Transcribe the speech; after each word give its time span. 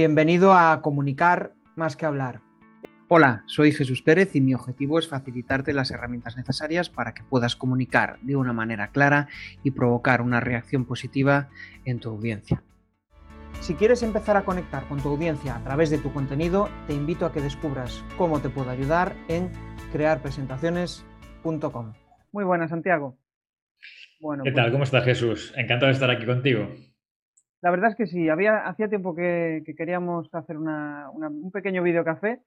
Bienvenido 0.00 0.54
a 0.54 0.80
Comunicar 0.80 1.52
más 1.76 1.94
que 1.94 2.06
hablar. 2.06 2.40
Hola, 3.08 3.42
soy 3.44 3.70
Jesús 3.70 4.00
Pérez 4.00 4.34
y 4.34 4.40
mi 4.40 4.54
objetivo 4.54 4.98
es 4.98 5.06
facilitarte 5.06 5.74
las 5.74 5.90
herramientas 5.90 6.38
necesarias 6.38 6.88
para 6.88 7.12
que 7.12 7.22
puedas 7.22 7.54
comunicar 7.54 8.18
de 8.22 8.34
una 8.34 8.54
manera 8.54 8.92
clara 8.92 9.28
y 9.62 9.72
provocar 9.72 10.22
una 10.22 10.40
reacción 10.40 10.86
positiva 10.86 11.50
en 11.84 12.00
tu 12.00 12.08
audiencia. 12.08 12.62
Si 13.60 13.74
quieres 13.74 14.02
empezar 14.02 14.38
a 14.38 14.46
conectar 14.46 14.88
con 14.88 15.02
tu 15.02 15.10
audiencia 15.10 15.54
a 15.54 15.62
través 15.64 15.90
de 15.90 15.98
tu 15.98 16.14
contenido, 16.14 16.70
te 16.86 16.94
invito 16.94 17.26
a 17.26 17.32
que 17.32 17.42
descubras 17.42 18.02
cómo 18.16 18.40
te 18.40 18.48
puedo 18.48 18.70
ayudar 18.70 19.14
en 19.28 19.50
crearpresentaciones.com. 19.92 21.92
Muy 22.32 22.44
buenas, 22.44 22.70
Santiago. 22.70 23.18
Bueno, 24.18 24.44
¿Qué 24.44 24.52
tal? 24.52 24.64
Pues 24.64 24.72
¿Cómo 24.72 24.84
estás, 24.84 25.04
Jesús? 25.04 25.52
Encantado 25.58 25.88
de 25.88 25.92
estar 25.92 26.08
aquí 26.08 26.24
contigo. 26.24 26.70
La 27.62 27.70
verdad 27.70 27.90
es 27.90 27.96
que 27.96 28.06
sí, 28.06 28.28
había, 28.28 28.66
hacía 28.66 28.88
tiempo 28.88 29.14
que, 29.14 29.62
queríamos 29.76 30.28
hacer 30.32 30.56
un 30.56 31.50
pequeño 31.52 31.82
videocafé 31.82 32.40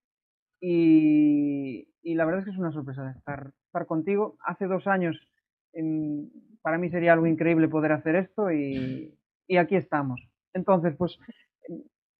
y, 0.59 1.87
la 2.03 2.25
verdad 2.25 2.39
es 2.39 2.45
que 2.45 2.51
es 2.51 2.57
una 2.57 2.71
sorpresa 2.71 3.11
estar, 3.11 3.53
contigo. 3.85 4.37
Hace 4.45 4.65
dos 4.65 4.87
años 4.87 5.19
para 6.61 6.77
mí 6.77 6.89
sería 6.89 7.13
algo 7.13 7.27
increíble 7.27 7.67
poder 7.67 7.91
hacer 7.91 8.15
esto 8.15 8.51
y, 8.51 9.13
aquí 9.57 9.75
estamos. 9.75 10.21
Entonces, 10.53 10.95
pues 10.97 11.19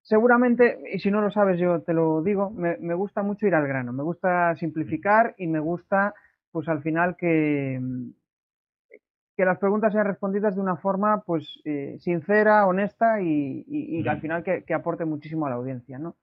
seguramente, 0.02 0.80
y 0.94 1.00
si 1.00 1.10
no 1.10 1.22
lo 1.22 1.32
sabes 1.32 1.60
yo 1.60 1.82
te 1.82 1.94
lo 1.94 2.22
digo, 2.22 2.52
me, 2.52 2.94
gusta 2.94 3.24
mucho 3.24 3.48
ir 3.48 3.56
al 3.56 3.68
grano, 3.68 3.94
me 3.94 4.04
gusta 4.04 4.56
simplificar 4.56 5.34
y 5.38 5.48
me 5.48 5.60
gusta 5.60 6.14
pues 6.52 6.68
al 6.68 6.84
final 6.84 7.16
que, 7.16 7.80
que 9.36 9.46
las 9.46 9.58
preguntas 9.58 9.92
sean 9.94 10.06
respondidas 10.06 10.56
de 10.56 10.62
una 10.62 10.78
forma 10.78 11.24
pues 11.26 11.60
eh, 11.66 11.98
sincera, 12.00 12.68
honesta 12.68 13.22
y, 13.22 13.66
y, 13.68 14.08
al 14.08 14.22
final 14.22 14.44
que, 14.44 14.64
que, 14.64 14.74
aporte 14.74 15.06
muchísimo 15.06 15.46
a 15.46 15.50
la 15.50 15.56
audiencia, 15.56 15.98
¿no? 15.98 16.16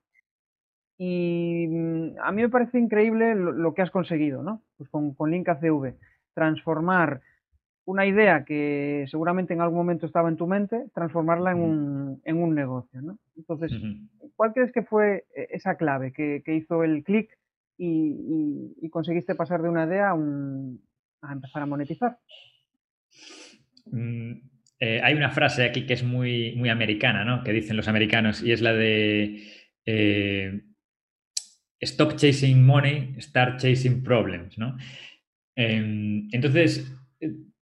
Y 0.97 1.67
mm, 1.69 2.19
a 2.23 2.31
mí 2.31 2.43
me 2.43 2.49
parece 2.49 2.79
increíble 2.79 3.35
lo, 3.35 3.75
que 3.75 3.83
has 3.83 3.91
conseguido, 3.91 4.43
¿no? 4.43 4.63
Pues 4.77 4.89
con, 4.91 5.15
con 5.15 5.31
Link 5.31 5.49
ACV, 5.49 5.95
transformar 6.35 7.23
una 7.85 8.07
idea 8.07 8.45
que 8.45 9.07
seguramente 9.11 9.55
en 9.55 9.61
algún 9.61 9.79
momento 9.79 10.07
estaba 10.07 10.29
en 10.29 10.37
tu 10.37 10.47
mente, 10.47 10.87
transformarla 10.95 11.53
en 11.53 11.59
un, 11.59 12.21
en 12.25 12.37
un 12.37 12.55
negocio, 12.55 13.03
¿no? 13.03 13.19
Entonces, 13.37 13.73
¿cuál 14.37 14.53
crees 14.53 14.71
que 14.73 14.83
fue 14.83 15.25
eh, 15.35 15.49
esa 15.51 15.77
clave 15.77 16.13
que, 16.13 16.43
que 16.45 16.55
hizo 16.55 16.85
el 16.85 17.03
clic 17.03 17.37
y, 17.77 18.75
y, 18.81 18.91
conseguiste 18.91 19.35
pasar 19.35 19.63
de 19.63 19.71
una 19.71 19.87
idea 19.87 20.11
a, 20.11 20.15
un, 20.15 20.83
a 21.23 21.33
empezar 21.33 21.63
a 21.63 21.67
monetizar? 21.67 22.19
Mm, 23.87 24.33
eh, 24.79 25.01
hay 25.03 25.15
una 25.15 25.31
frase 25.31 25.65
aquí 25.65 25.87
que 25.87 25.95
es 25.95 26.03
muy, 26.03 26.55
muy 26.57 26.69
americana, 26.69 27.25
¿no? 27.25 27.45
Que 27.45 27.53
dicen 27.53 27.77
los 27.77 27.89
americanos 27.89 28.43
y 28.43 28.53
es 28.53 28.61
la 28.61 28.73
de 28.73 29.45
eh, 29.85 30.63
stop 31.81 32.17
chasing 32.17 32.65
money, 32.65 33.15
start 33.21 33.61
chasing 33.61 34.03
problems, 34.03 34.57
¿no? 34.59 34.77
Em, 35.57 36.29
entonces, 36.33 36.91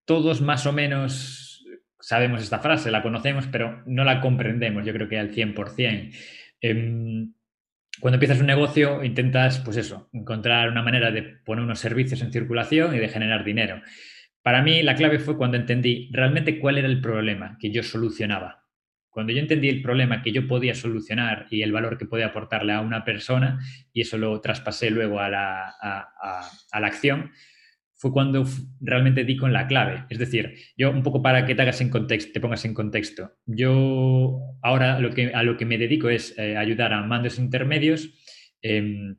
todos 0.04 0.40
más 0.40 0.66
o 0.66 0.72
menos 0.72 1.64
sabemos 2.00 2.42
esta 2.42 2.60
frase, 2.60 2.90
la 2.90 3.02
conocemos, 3.02 3.46
pero 3.48 3.82
no 3.86 4.04
la 4.04 4.20
comprendemos, 4.20 4.86
yo 4.86 4.92
creo 4.92 5.08
que 5.08 5.18
al 5.18 5.32
100%. 5.32 6.10
Em, 6.60 7.32
cuando 8.00 8.14
empiezas 8.14 8.40
un 8.40 8.46
negocio, 8.46 9.02
intentas, 9.02 9.58
pues 9.58 9.76
eso, 9.76 10.08
encontrar 10.12 10.70
una 10.70 10.82
manera 10.82 11.10
de 11.10 11.22
poner 11.22 11.64
unos 11.64 11.80
servicios 11.80 12.22
en 12.22 12.32
circulación 12.32 12.94
y 12.94 12.98
de 12.98 13.08
generar 13.08 13.44
dinero. 13.44 13.82
Para 14.48 14.62
mí 14.62 14.82
la 14.82 14.94
clave 14.94 15.18
fue 15.18 15.36
cuando 15.36 15.58
entendí 15.58 16.08
realmente 16.10 16.58
cuál 16.58 16.78
era 16.78 16.88
el 16.88 17.02
problema 17.02 17.58
que 17.60 17.70
yo 17.70 17.82
solucionaba. 17.82 18.64
Cuando 19.10 19.30
yo 19.34 19.40
entendí 19.40 19.68
el 19.68 19.82
problema 19.82 20.22
que 20.22 20.32
yo 20.32 20.48
podía 20.48 20.74
solucionar 20.74 21.46
y 21.50 21.60
el 21.60 21.70
valor 21.70 21.98
que 21.98 22.06
podía 22.06 22.28
aportarle 22.28 22.72
a 22.72 22.80
una 22.80 23.04
persona, 23.04 23.60
y 23.92 24.00
eso 24.00 24.16
lo 24.16 24.40
traspasé 24.40 24.88
luego 24.88 25.20
a 25.20 25.28
la, 25.28 25.68
a, 25.68 26.80
la 26.80 26.86
acción, 26.86 27.30
fue 27.92 28.10
cuando 28.10 28.46
realmente 28.80 29.24
di 29.24 29.36
con 29.36 29.52
la 29.52 29.66
clave. 29.66 30.06
Es 30.08 30.18
decir, 30.18 30.54
yo 30.78 30.92
un 30.92 31.02
poco 31.02 31.20
para 31.20 31.44
que 31.44 31.54
te 31.54 31.60
hagas 31.60 31.82
en 31.82 31.90
contexto, 31.90 32.32
te 32.32 32.40
pongas 32.40 32.64
en 32.64 32.72
contexto. 32.72 33.34
Yo 33.44 34.40
ahora 34.62 34.98
lo 34.98 35.10
que, 35.10 35.26
a 35.26 35.42
lo 35.42 35.58
que 35.58 35.66
me 35.66 35.76
dedico 35.76 36.08
es 36.08 36.34
eh, 36.38 36.56
ayudar 36.56 36.94
a 36.94 37.02
mandos 37.02 37.38
intermedios 37.38 38.08
em, 38.62 39.18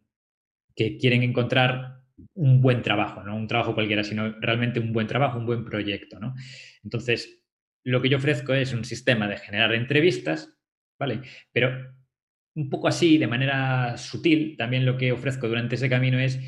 que 0.75 0.97
quieren 0.97 1.21
encontrar 1.21 1.98
un 2.33 2.61
buen 2.61 2.81
trabajo, 2.81 3.23
no 3.23 3.35
un 3.35 3.47
trabajo 3.47 3.73
cualquiera, 3.73 4.03
sino 4.03 4.31
realmente 4.39 4.79
un 4.79 4.93
buen 4.93 5.07
trabajo, 5.07 5.39
un 5.39 5.45
buen 5.45 5.65
proyecto, 5.65 6.19
¿no? 6.19 6.35
Entonces, 6.83 7.43
lo 7.83 8.01
que 8.01 8.09
yo 8.09 8.17
ofrezco 8.17 8.53
es 8.53 8.73
un 8.73 8.85
sistema 8.85 9.27
de 9.27 9.37
generar 9.37 9.73
entrevistas, 9.73 10.57
¿vale? 10.97 11.21
Pero 11.51 11.95
un 12.55 12.69
poco 12.69 12.87
así, 12.87 13.17
de 13.17 13.27
manera 13.27 13.97
sutil, 13.97 14.55
también 14.57 14.85
lo 14.85 14.97
que 14.97 15.11
ofrezco 15.11 15.47
durante 15.47 15.75
ese 15.75 15.89
camino 15.89 16.19
es 16.19 16.39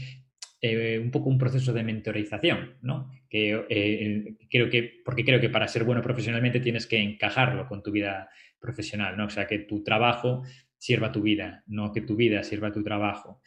eh, 0.62 1.00
un 1.00 1.10
poco 1.10 1.30
un 1.30 1.38
proceso 1.38 1.74
de 1.74 1.84
mentorización, 1.84 2.78
¿no? 2.82 3.10
Que 3.30 3.66
eh, 3.70 4.36
creo 4.50 4.70
que, 4.70 5.02
porque 5.04 5.26
creo 5.26 5.40
que 5.40 5.50
para 5.50 5.68
ser 5.68 5.84
bueno 5.84 6.02
profesionalmente 6.02 6.60
tienes 6.60 6.86
que 6.86 7.02
encajarlo 7.02 7.68
con 7.68 7.82
tu 7.82 7.92
vida 7.92 8.30
profesional, 8.60 9.18
¿no? 9.18 9.26
O 9.26 9.30
sea, 9.30 9.48
que 9.48 9.60
tu 9.60 9.84
trabajo 9.84 10.44
sirva 10.78 11.08
a 11.08 11.12
tu 11.12 11.22
vida, 11.22 11.64
no 11.68 11.92
que 11.92 12.02
tu 12.02 12.16
vida 12.16 12.44
sirva 12.44 12.68
a 12.68 12.72
tu 12.72 12.84
trabajo. 12.84 13.42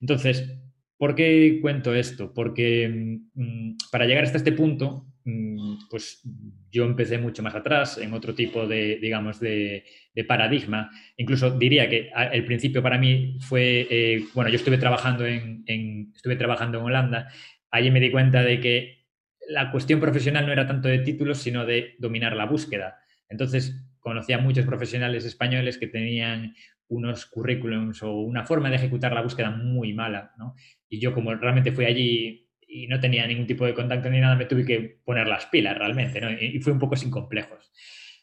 Entonces, 0.00 0.58
¿Por 0.96 1.14
qué 1.14 1.58
cuento 1.60 1.94
esto? 1.94 2.32
Porque 2.32 3.18
mm, 3.34 3.76
para 3.90 4.06
llegar 4.06 4.24
hasta 4.24 4.38
este 4.38 4.52
punto, 4.52 5.06
mm, 5.24 5.88
pues 5.90 6.22
yo 6.70 6.84
empecé 6.84 7.18
mucho 7.18 7.42
más 7.42 7.54
atrás, 7.54 7.98
en 7.98 8.12
otro 8.12 8.34
tipo 8.34 8.66
de, 8.66 8.98
digamos, 9.00 9.40
de, 9.40 9.84
paradigma. 10.28 10.90
Incluso 11.16 11.56
diría 11.58 11.88
que 11.88 12.10
el 12.32 12.44
principio 12.44 12.82
para 12.82 12.98
mí 12.98 13.38
fue, 13.40 13.86
eh, 13.90 14.24
bueno, 14.34 14.50
yo 14.50 14.56
estuve 14.56 14.78
trabajando 14.78 15.26
en, 15.26 16.12
estuve 16.14 16.36
trabajando 16.36 16.78
en 16.78 16.84
Holanda, 16.84 17.28
allí 17.70 17.90
me 17.90 18.00
di 18.00 18.10
cuenta 18.10 18.42
de 18.42 18.60
que 18.60 19.04
la 19.48 19.70
cuestión 19.70 20.00
profesional 20.00 20.46
no 20.46 20.52
era 20.52 20.66
tanto 20.66 20.88
de 20.88 21.00
títulos, 21.00 21.38
sino 21.38 21.66
de 21.66 21.94
dominar 21.98 22.34
la 22.34 22.46
búsqueda. 22.46 22.98
Entonces, 23.28 23.84
conocía 23.98 24.36
a 24.36 24.40
muchos 24.40 24.66
profesionales 24.66 25.24
españoles 25.24 25.78
que 25.78 25.86
tenían 25.86 26.54
unos 26.94 27.26
currículums 27.26 28.02
o 28.02 28.12
una 28.20 28.44
forma 28.44 28.70
de 28.70 28.76
ejecutar 28.76 29.12
la 29.12 29.22
búsqueda 29.22 29.50
muy 29.50 29.92
mala, 29.92 30.32
¿no? 30.38 30.54
Y 30.88 31.00
yo 31.00 31.12
como 31.12 31.34
realmente 31.34 31.72
fui 31.72 31.84
allí 31.84 32.48
y 32.66 32.86
no 32.86 33.00
tenía 33.00 33.26
ningún 33.26 33.46
tipo 33.46 33.64
de 33.66 33.74
contacto 33.74 34.10
ni 34.10 34.20
nada, 34.20 34.36
me 34.36 34.46
tuve 34.46 34.64
que 34.64 34.98
poner 35.04 35.28
las 35.28 35.46
pilas 35.46 35.76
realmente, 35.76 36.20
¿no? 36.20 36.30
Y, 36.32 36.58
fue 36.60 36.72
un 36.72 36.78
poco 36.78 36.96
sin 36.96 37.10
complejos. 37.10 37.72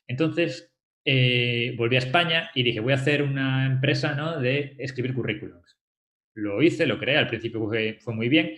Entonces, 0.07 0.73
eh, 1.05 1.73
volví 1.77 1.95
a 1.95 1.99
España 1.99 2.51
y 2.53 2.63
dije, 2.63 2.79
voy 2.79 2.93
a 2.93 2.97
hacer 2.97 3.23
una 3.23 3.65
empresa, 3.65 4.15
¿no? 4.15 4.39
De 4.39 4.75
escribir 4.79 5.13
currículums. 5.13 5.77
Lo 6.33 6.61
hice, 6.61 6.85
lo 6.85 6.99
creé, 6.99 7.17
al 7.17 7.27
principio 7.27 7.65
fue, 7.65 7.97
fue 8.01 8.13
muy 8.13 8.29
bien, 8.29 8.55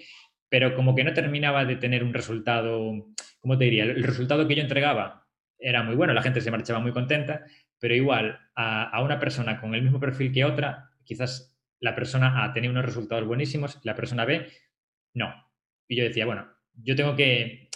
pero 0.50 0.75
como 0.75 0.95
que 0.95 1.03
no 1.03 1.13
terminaba 1.13 1.66
de 1.66 1.75
tener 1.78 2.03
un 2.03 2.13
resultado, 2.13 3.07
¿cómo 3.40 3.57
te 3.57 3.66
diría? 3.66 3.84
El 3.84 4.03
resultado 4.03 4.47
que 4.47 4.56
yo 4.56 4.62
entregaba 4.62 5.28
era 5.63 5.81
muy 5.81 5.95
bueno, 5.95 6.13
la 6.13 6.22
gente 6.22 6.41
se 6.41 6.51
marchaba 6.51 6.80
muy 6.80 6.91
contenta, 6.91 7.45
pero 7.84 7.96
igual 7.96 8.40
a, 8.56 9.02
una 9.04 9.20
persona 9.20 9.60
con 9.60 9.76
el 9.76 9.82
mismo 9.82 10.00
perfil 10.00 10.32
que 10.32 10.46
otra, 10.46 10.92
quizás 11.04 11.54
la 11.82 11.94
persona 11.94 12.46
A 12.46 12.54
tenía 12.54 12.70
unos 12.70 12.86
resultados 12.86 13.28
buenísimos, 13.28 13.78
la 13.84 13.94
persona 13.94 14.24
B 14.24 14.48
no. 15.14 15.34
Y 15.90 15.98
yo 15.98 16.06
decía, 16.06 16.26
bueno, 16.26 16.48
yo 16.76 16.96
tengo 16.96 17.14
que 17.18 17.70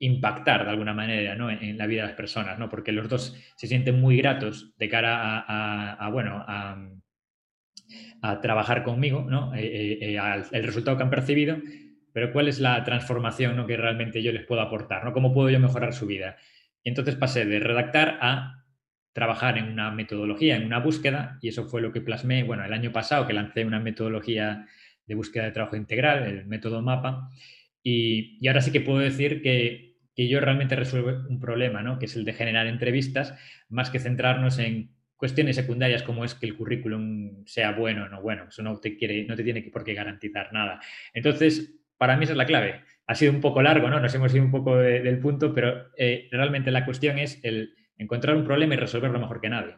impactar 0.00 0.64
de 0.64 0.70
alguna 0.70 0.94
manera 0.94 1.36
¿no? 1.36 1.48
en, 1.48 1.78
la 1.78 1.86
vida 1.86 2.02
de 2.02 2.08
las 2.08 2.16
personas, 2.16 2.58
¿no? 2.58 2.68
porque 2.68 2.90
los 2.90 3.08
dos 3.08 3.36
se 3.54 3.68
sienten 3.68 4.00
muy 4.00 4.16
gratos 4.16 4.76
de 4.78 4.88
cara 4.88 5.44
a, 5.46 6.08
bueno, 6.08 6.44
a, 6.44 6.80
trabajar 8.42 8.82
conmigo, 8.82 9.24
¿no? 9.28 9.54
Eh, 9.54 9.60
eh, 9.64 10.16
eh, 10.16 10.42
el 10.50 10.64
resultado 10.64 10.96
que 10.96 11.04
han 11.04 11.10
percibido, 11.10 11.58
pero 12.12 12.32
cuál 12.32 12.48
es 12.48 12.58
la 12.58 12.82
transformación 12.82 13.56
¿no? 13.56 13.64
que 13.64 13.76
realmente 13.76 14.24
yo 14.24 14.32
les 14.32 14.44
puedo 14.44 14.60
aportar, 14.60 15.04
¿no? 15.04 15.12
cómo 15.12 15.32
puedo 15.32 15.50
yo 15.50 15.60
mejorar 15.60 15.92
su 15.92 16.06
vida. 16.06 16.36
Y 16.82 16.88
entonces 16.88 17.14
pasé 17.14 17.44
de 17.44 17.60
redactar 17.60 18.18
a 18.20 18.61
trabajar 19.12 19.58
en 19.58 19.68
una 19.68 19.90
metodología, 19.90 20.56
en 20.56 20.64
una 20.64 20.78
búsqueda, 20.78 21.38
y 21.40 21.48
eso 21.48 21.68
fue 21.68 21.82
lo 21.82 21.92
que 21.92 22.00
plasmé, 22.00 22.44
bueno, 22.44 22.64
el 22.64 22.72
año 22.72 22.92
pasado 22.92 23.26
que 23.26 23.32
lancé 23.32 23.64
una 23.64 23.80
metodología 23.80 24.66
de 25.06 25.14
búsqueda 25.14 25.44
de 25.44 25.52
trabajo 25.52 25.76
integral, 25.76 26.24
el 26.24 26.46
método 26.46 26.82
MAPA, 26.82 27.28
y, 27.82 28.46
ahora 28.46 28.60
sí 28.60 28.70
que 28.70 28.80
puedo 28.80 28.98
decir 28.98 29.42
que, 29.42 29.96
que, 30.14 30.28
yo 30.28 30.40
realmente 30.40 30.76
resuelvo 30.76 31.26
un 31.28 31.40
problema, 31.40 31.82
¿no? 31.82 31.98
que 31.98 32.06
es 32.06 32.16
el 32.16 32.24
de 32.24 32.32
generar 32.32 32.66
entrevistas, 32.66 33.34
más 33.68 33.90
que 33.90 33.98
centrarnos 33.98 34.58
en 34.58 34.92
cuestiones 35.22 35.54
secundarias 35.54 36.02
como 36.02 36.24
es 36.24 36.34
que 36.34 36.46
el 36.46 36.56
currículum 36.56 37.44
sea 37.46 37.70
bueno 37.70 38.06
o 38.06 38.08
no 38.08 38.20
bueno, 38.20 38.46
eso 38.48 38.60
no 38.60 38.80
te, 38.80 38.96
quiere, 38.96 39.24
no 39.24 39.36
te 39.36 39.44
tiene 39.44 39.62
por 39.62 39.84
qué 39.84 39.94
garantizar 39.94 40.52
nada. 40.52 40.80
Entonces, 41.14 41.76
para 41.96 42.16
mí 42.16 42.24
esa 42.24 42.32
es 42.32 42.36
la 42.36 42.46
clave. 42.46 42.80
Ha 43.06 43.14
sido 43.14 43.32
un 43.32 43.40
poco 43.40 43.62
largo, 43.62 43.88
¿no? 43.88 44.00
Nos 44.00 44.12
hemos 44.16 44.34
ido 44.34 44.44
un 44.44 44.50
poco 44.50 44.76
del 44.76 45.20
punto, 45.20 45.54
pero 45.54 45.92
eh, 45.96 46.28
realmente 46.32 46.72
la 46.72 46.84
cuestión 46.84 47.20
es 47.20 47.38
el 47.44 47.72
encontrar 48.02 48.36
un 48.36 48.44
problema 48.44 48.74
y 48.74 48.78
resolverlo 48.78 49.18
mejor 49.18 49.40
que 49.40 49.48
nadie. 49.48 49.76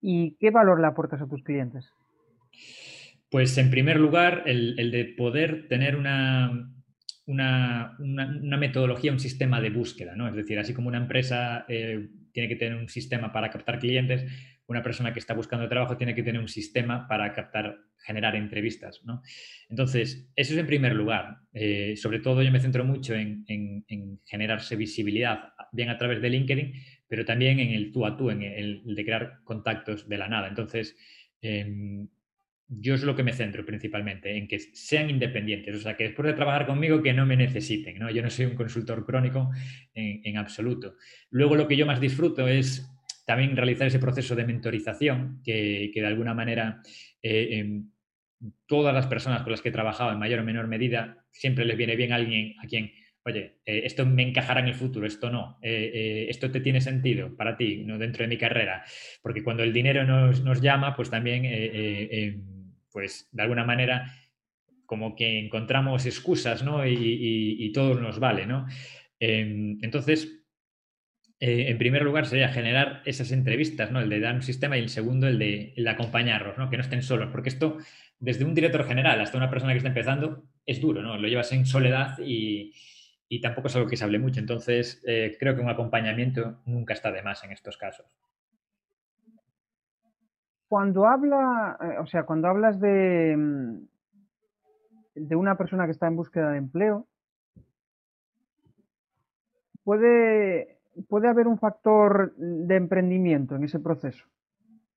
¿Y 0.00 0.36
qué 0.38 0.50
valor 0.50 0.80
le 0.80 0.86
aportas 0.86 1.20
a 1.20 1.26
tus 1.26 1.42
clientes? 1.42 1.92
Pues 3.30 3.58
en 3.58 3.70
primer 3.70 3.98
lugar, 3.98 4.44
el, 4.46 4.90
de 4.90 5.04
poder 5.16 5.68
tener 5.68 5.96
una, 5.96 6.72
una, 7.26 7.96
metodología, 8.56 9.12
un 9.12 9.18
sistema 9.18 9.60
de 9.60 9.70
búsqueda, 9.70 10.14
¿no? 10.14 10.28
Es 10.28 10.34
decir, 10.34 10.58
así 10.58 10.72
como 10.72 10.88
una 10.88 10.98
empresa 10.98 11.64
eh, 11.68 12.08
tiene 12.32 12.48
que 12.48 12.56
tener 12.56 12.78
un 12.78 12.88
sistema 12.88 13.32
para 13.32 13.50
captar 13.50 13.78
clientes, 13.78 14.24
una 14.68 14.82
persona 14.82 15.12
que 15.12 15.18
está 15.18 15.34
buscando 15.34 15.68
trabajo 15.68 15.96
tiene 15.96 16.14
que 16.14 16.22
tener 16.22 16.40
un 16.40 16.48
sistema 16.48 17.06
para 17.06 17.32
captar, 17.32 17.78
generar 17.98 18.34
entrevistas, 18.36 19.00
¿no? 19.04 19.22
Entonces, 19.68 20.28
eso 20.34 20.52
es 20.52 20.58
en 20.58 20.66
primer 20.66 20.94
lugar. 20.94 21.38
Eh, 21.52 21.94
sobre 21.96 22.18
todo 22.18 22.42
yo 22.42 22.50
me 22.50 22.60
centro 22.60 22.84
mucho 22.84 23.14
en, 23.14 23.44
generarse 24.24 24.76
visibilidad, 24.76 25.52
bien 25.72 25.88
a 25.88 25.98
través 25.98 26.20
de 26.20 26.30
LinkedIn, 26.30 26.72
pero 27.08 27.24
también 27.24 27.60
en 27.60 27.70
el 27.70 27.92
tú 27.92 28.06
a 28.06 28.16
tú, 28.16 28.30
en 28.30 28.42
el, 28.42 28.82
de 28.84 29.04
crear 29.04 29.38
contactos 29.44 30.08
de 30.08 30.18
la 30.18 30.28
nada. 30.28 30.48
Entonces, 30.48 30.96
em, 31.40 32.08
yo 32.68 32.94
es 32.94 33.02
lo 33.04 33.14
que 33.14 33.22
me 33.22 33.32
centro 33.32 33.64
principalmente, 33.64 34.36
en 34.36 34.48
que 34.48 34.58
sean 34.58 35.08
independientes, 35.08 35.76
o 35.76 35.80
sea, 35.80 35.96
que 35.96 36.04
después 36.04 36.26
de 36.26 36.32
trabajar 36.32 36.66
conmigo 36.66 37.02
que 37.02 37.12
no 37.12 37.24
me 37.24 37.36
necesiten, 37.36 37.98
¿no? 37.98 38.10
Yo 38.10 38.22
no 38.22 38.30
soy 38.30 38.46
un 38.46 38.56
consultor 38.56 39.06
crónico 39.06 39.50
en, 39.94 40.36
absoluto. 40.36 40.96
Luego 41.30 41.54
lo 41.54 41.68
que 41.68 41.76
yo 41.76 41.86
más 41.86 42.00
disfruto 42.00 42.48
es 42.48 42.84
también 43.26 43.56
realizar 43.56 43.86
ese 43.86 43.98
proceso 43.98 44.34
de 44.34 44.46
mentorización, 44.46 45.42
que, 45.44 45.90
de 45.94 46.06
alguna 46.06 46.32
manera 46.32 46.80
eh, 47.22 47.82
todas 48.66 48.94
las 48.94 49.06
personas 49.06 49.42
con 49.42 49.50
las 49.50 49.60
que 49.60 49.70
he 49.70 49.72
trabajado 49.72 50.12
en 50.12 50.18
mayor 50.18 50.40
o 50.40 50.44
menor 50.44 50.68
medida, 50.68 51.24
siempre 51.30 51.64
les 51.64 51.76
viene 51.76 51.96
bien 51.96 52.12
alguien 52.12 52.54
a 52.62 52.66
quien, 52.66 52.92
oye, 53.24 53.58
eh, 53.66 53.82
esto 53.84 54.06
me 54.06 54.22
encajará 54.22 54.60
en 54.60 54.68
el 54.68 54.74
futuro, 54.74 55.06
esto 55.06 55.28
no, 55.28 55.58
eh, 55.60 56.26
esto 56.30 56.50
te 56.50 56.60
tiene 56.60 56.80
sentido 56.80 57.36
para 57.36 57.56
ti, 57.56 57.82
¿no? 57.84 57.98
dentro 57.98 58.22
de 58.22 58.28
mi 58.28 58.38
carrera, 58.38 58.84
porque 59.20 59.42
cuando 59.42 59.64
el 59.64 59.72
dinero 59.72 60.04
nos, 60.04 60.42
nos 60.42 60.62
llama, 60.62 60.94
pues 60.94 61.10
también 61.10 61.42
pues 62.92 63.28
de 63.32 63.42
alguna 63.42 63.64
manera 63.64 64.10
como 64.86 65.16
que 65.16 65.40
encontramos 65.40 66.06
excusas, 66.06 66.62
¿no? 66.62 66.86
Y, 66.86 67.70
todo 67.74 68.00
nos 68.00 68.18
vale, 68.18 68.46
¿no? 68.46 68.66
Em, 69.18 69.78
entonces, 69.82 70.35
eh, 71.38 71.68
en 71.68 71.76
primer 71.76 72.02
lugar 72.02 72.26
sería 72.26 72.48
generar 72.48 73.02
esas 73.04 73.30
entrevistas, 73.30 73.90
¿no? 73.90 74.00
El 74.00 74.08
de 74.08 74.20
dar 74.20 74.34
un 74.34 74.42
sistema 74.42 74.78
y 74.78 74.80
el 74.80 74.88
segundo 74.88 75.26
el 75.26 75.38
de, 75.38 75.74
acompañarlos, 75.86 76.56
¿no? 76.56 76.70
Que 76.70 76.78
no 76.78 76.82
estén 76.82 77.02
solos, 77.02 77.28
porque 77.30 77.50
esto, 77.50 77.76
desde 78.18 78.44
un 78.44 78.54
director 78.54 78.84
general 78.84 79.20
hasta 79.20 79.36
una 79.36 79.50
persona 79.50 79.72
que 79.72 79.78
está 79.78 79.88
empezando, 79.88 80.44
es 80.64 80.80
duro, 80.80 81.02
¿no? 81.02 81.18
Lo 81.18 81.28
llevas 81.28 81.52
en 81.52 81.66
soledad 81.66 82.16
y, 82.18 82.72
tampoco 83.42 83.68
es 83.68 83.76
algo 83.76 83.88
que 83.88 83.98
se 83.98 84.04
hable 84.04 84.18
mucho. 84.18 84.40
Entonces, 84.40 85.02
eh, 85.06 85.36
creo 85.38 85.54
que 85.54 85.60
un 85.60 85.68
acompañamiento 85.68 86.62
nunca 86.64 86.94
está 86.94 87.12
de 87.12 87.22
más 87.22 87.44
en 87.44 87.52
estos 87.52 87.76
casos. 87.76 88.06
Cuando 90.68 91.06
habla, 91.06 91.76
eh, 91.80 91.98
o 92.00 92.06
sea, 92.06 92.24
cuando 92.24 92.48
hablas 92.48 92.80
de, 92.80 93.36
mm, 93.36 93.86
de 95.16 95.36
una 95.36 95.56
persona 95.56 95.84
que 95.84 95.92
está 95.92 96.06
en 96.06 96.16
búsqueda 96.16 96.50
de 96.50 96.58
empleo, 96.58 97.06
puede, 99.84 100.75
puede 101.08 101.28
haber 101.28 101.46
un 101.46 101.58
factor 101.58 102.34
de 102.36 102.76
emprendimiento 102.76 103.56
en 103.56 103.64
ese 103.64 103.78
proceso. 103.80 104.24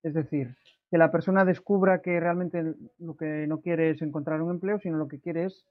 Es 0.04 0.14
decir, 0.14 0.56
que 0.90 0.98
la 0.98 1.12
persona 1.12 1.46
descubra 1.46 2.02
que 2.02 2.20
realmente 2.20 2.74
lo 2.98 3.16
que 3.16 3.46
no 3.48 3.62
quiere 3.62 3.92
es 3.92 4.02
encontrar 4.02 4.42
un 4.42 4.52
empleo, 4.52 4.80
sino 4.80 4.98
lo 4.98 5.08
que 5.08 5.20
quiere 5.20 5.46
es 5.46 5.66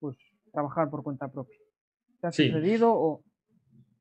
pues, 0.00 0.16
trabajar 0.52 0.90
por 0.90 1.02
cuenta 1.02 1.28
propia. 1.28 1.58
¿Te 2.20 2.26
ha 2.26 2.32
sucedido 2.32 2.92
o...? 2.92 3.22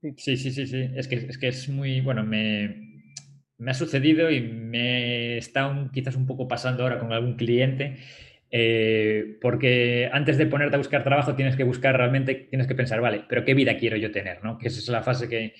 Sí. 0.01 0.13
sí, 0.17 0.37
sí, 0.37 0.51
sí, 0.51 0.67
sí. 0.67 0.91
Es 0.95 1.07
que, 1.07 1.15
es 1.15 1.37
que 1.37 1.47
es 1.47 1.67
muy, 1.67 2.01
bueno, 2.01 2.23
me, 2.23 3.03
me 3.57 3.71
ha 3.71 3.73
sucedido 3.73 4.29
y 4.29 4.41
me 4.41 5.37
está 5.37 5.89
quizás 5.91 6.15
un 6.15 6.25
poco 6.25 6.47
pasando 6.47 6.83
ahora 6.83 6.99
con 6.99 7.11
algún 7.11 7.35
cliente, 7.35 7.97
eh, 8.57 9.37
porque 9.41 10.09
antes 10.13 10.37
de 10.37 10.45
ponerte 10.45 10.75
a 10.75 10.77
buscar 10.77 11.03
trabajo 11.03 11.35
tienes 11.35 11.57
que 11.57 11.65
buscar 11.65 11.97
realmente, 11.97 12.35
tienes 12.35 12.67
que 12.67 12.73
pensar, 12.73 13.01
vale, 13.01 13.25
pero 13.27 13.43
¿qué 13.43 13.53
vida 13.53 13.75
quiero 13.75 13.97
yo 13.97 14.11
tener? 14.11 14.41
¿no? 14.45 14.57
Que 14.57 14.69
esa 14.69 14.79
es 14.79 14.87
la 14.87 15.03
fase 15.03 15.27
que, 15.27 15.53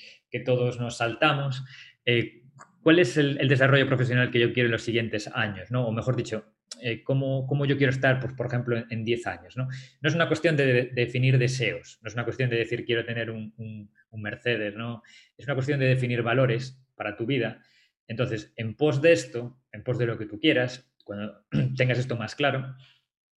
todos 0.46 0.80
nos 0.80 0.96
saltamos. 0.96 1.66
Eh, 2.06 2.44
¿Cuál 2.82 3.00
es 3.00 3.18
el, 3.18 3.36
desarrollo 3.50 3.86
profesional 3.86 4.32
que 4.32 4.40
yo 4.40 4.54
quiero 4.54 4.68
en 4.68 4.72
los 4.72 4.84
siguientes 4.84 5.30
años? 5.34 5.72
¿no? 5.72 5.86
O 5.86 5.92
mejor 5.92 6.16
dicho, 6.16 6.46
eh, 6.82 7.04
¿cómo, 7.04 7.66
yo 7.66 7.76
quiero 7.76 7.92
estar, 7.92 8.22
pues, 8.22 8.32
por 8.32 8.48
ejemplo, 8.48 8.82
en 8.90 9.04
10 9.04 9.28
años? 9.28 9.58
¿no? 9.58 9.66
no 9.66 10.10
es 10.10 10.16
una 10.16 10.30
cuestión 10.30 10.56
de, 10.56 10.90
definir 10.94 11.38
deseos, 11.38 12.00
no 12.02 12.08
es 12.08 12.14
una 12.14 12.24
cuestión 12.24 12.50
de 12.50 12.56
decir 12.56 12.86
quiero 12.86 13.04
tener 13.04 13.30
un, 13.30 13.54
un 13.58 14.22
Mercedes, 14.22 14.74
¿no? 14.74 15.04
es 15.38 15.44
una 15.46 15.56
cuestión 15.56 15.82
de 15.82 15.88
definir 15.88 16.22
valores 16.22 16.82
para 16.96 17.18
tu 17.18 17.26
vida 17.26 17.62
entonces, 18.08 18.54
en 18.56 18.76
pos 18.76 19.02
de 19.02 19.14
esto, 19.14 19.58
en 19.72 19.84
pos 19.84 19.98
de 19.98 20.06
lo 20.06 20.18
que 20.18 20.26
tú 20.26 20.40
quieras, 20.40 20.90
cuando 21.06 21.46
tengas 21.78 22.00
esto 22.00 22.18
más 22.18 22.36
claro, 22.36 22.76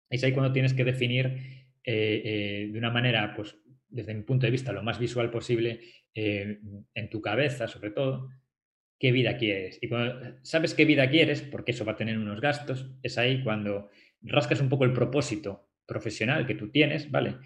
es 0.09 0.23
ahí 0.23 0.33
cuando 0.33 0.53
tienes 0.53 0.73
que 0.73 0.83
definir 0.83 1.25
eh, 1.83 2.21
eh, 2.25 2.69
de 2.71 2.79
una 2.79 2.89
manera, 2.89 3.33
pues 3.35 3.55
desde 3.89 4.13
mi 4.13 4.23
punto 4.23 4.45
de 4.45 4.51
vista, 4.51 4.71
lo 4.71 4.83
más 4.83 4.99
visual 4.99 5.29
posible, 5.29 5.81
eh, 6.13 6.59
en 6.93 7.09
tu 7.09 7.21
cabeza 7.21 7.67
sobre 7.67 7.91
todo, 7.91 8.29
qué 8.99 9.11
vida 9.11 9.37
quieres. 9.37 9.79
Y 9.81 9.89
cuando 9.89 10.39
sabes 10.41 10.73
qué 10.73 10.85
vida 10.85 11.09
quieres, 11.09 11.41
porque 11.43 11.71
eso 11.71 11.85
va 11.85 11.93
a 11.93 11.97
tener 11.97 12.17
unos 12.17 12.41
gastos, 12.41 12.89
es 13.03 13.17
ahí 13.17 13.43
cuando 13.43 13.89
rascas 14.21 14.59
un 14.59 14.69
poco 14.69 14.85
el 14.85 14.93
propósito 14.93 15.69
profesional 15.85 16.47
que 16.47 16.55
tú 16.55 16.69
tienes, 16.71 17.11
¿vale? 17.11 17.37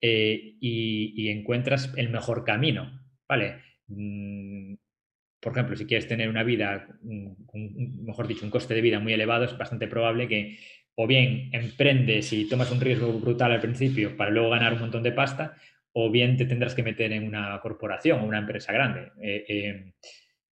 y, 0.00 1.30
encuentras 1.30 1.94
el 1.96 2.10
mejor 2.10 2.44
camino, 2.44 3.00
¿vale? 3.26 3.62
Mm, 3.86 4.74
por 5.44 5.52
ejemplo, 5.52 5.76
si 5.76 5.84
quieres 5.84 6.08
tener 6.08 6.30
una 6.30 6.42
vida, 6.42 6.88
mejor 7.02 8.26
dicho, 8.26 8.46
un 8.46 8.50
coste 8.50 8.72
de 8.72 8.80
vida 8.80 8.98
muy 8.98 9.12
elevado, 9.12 9.44
es 9.44 9.56
bastante 9.58 9.86
probable 9.86 10.26
que 10.26 10.56
o 10.94 11.06
bien 11.06 11.50
emprendes 11.52 12.32
y 12.32 12.48
tomas 12.48 12.70
un 12.72 12.80
riesgo 12.80 13.12
brutal 13.12 13.52
al 13.52 13.60
principio 13.60 14.16
para 14.16 14.30
luego 14.30 14.48
ganar 14.48 14.72
un 14.72 14.80
montón 14.80 15.02
de 15.02 15.12
pasta, 15.12 15.54
o 15.92 16.10
bien 16.10 16.38
te 16.38 16.46
tendrás 16.46 16.74
que 16.74 16.82
meter 16.82 17.12
en 17.12 17.26
una 17.26 17.60
corporación 17.60 18.20
o 18.20 18.24
una 18.24 18.38
empresa 18.38 18.72
grande. 18.72 19.12
Eh, 19.20 19.44
eh, 19.46 19.92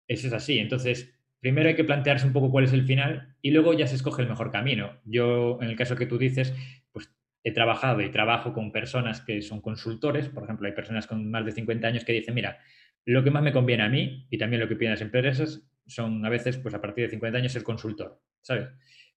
eso 0.06 0.26
es 0.26 0.32
así. 0.34 0.58
Entonces, 0.58 1.18
primero 1.40 1.70
hay 1.70 1.74
que 1.74 1.84
plantearse 1.84 2.26
un 2.26 2.34
poco 2.34 2.50
cuál 2.50 2.64
es 2.64 2.74
el 2.74 2.84
final 2.84 3.34
y 3.40 3.50
luego 3.50 3.72
ya 3.72 3.86
se 3.86 3.94
escoge 3.94 4.20
el 4.20 4.28
mejor 4.28 4.50
camino. 4.50 5.00
Yo, 5.06 5.58
en 5.62 5.70
el 5.70 5.76
caso 5.76 5.96
que 5.96 6.04
tú 6.04 6.18
dices, 6.18 6.54
pues 6.92 7.10
he 7.44 7.52
trabajado 7.52 8.02
y 8.02 8.10
trabajo 8.10 8.52
con 8.52 8.72
personas 8.72 9.22
que 9.22 9.40
son 9.40 9.62
consultores, 9.62 10.28
por 10.28 10.44
ejemplo, 10.44 10.66
hay 10.66 10.74
personas 10.74 11.06
con 11.06 11.30
más 11.30 11.46
de 11.46 11.52
50 11.52 11.88
años 11.88 12.04
que 12.04 12.12
dicen, 12.12 12.34
mira, 12.34 12.58
lo 13.04 13.24
que 13.24 13.30
más 13.30 13.42
me 13.42 13.52
conviene 13.52 13.82
a 13.82 13.88
mí 13.88 14.26
y 14.30 14.38
también 14.38 14.60
lo 14.60 14.68
que 14.68 14.76
piden 14.76 14.92
las 14.92 15.00
empresas 15.00 15.62
son 15.86 16.24
a 16.24 16.28
veces, 16.28 16.58
pues 16.58 16.74
a 16.74 16.80
partir 16.80 17.04
de 17.04 17.10
50 17.10 17.38
años, 17.38 17.56
el 17.56 17.64
consultor, 17.64 18.20
¿sabes? 18.40 18.68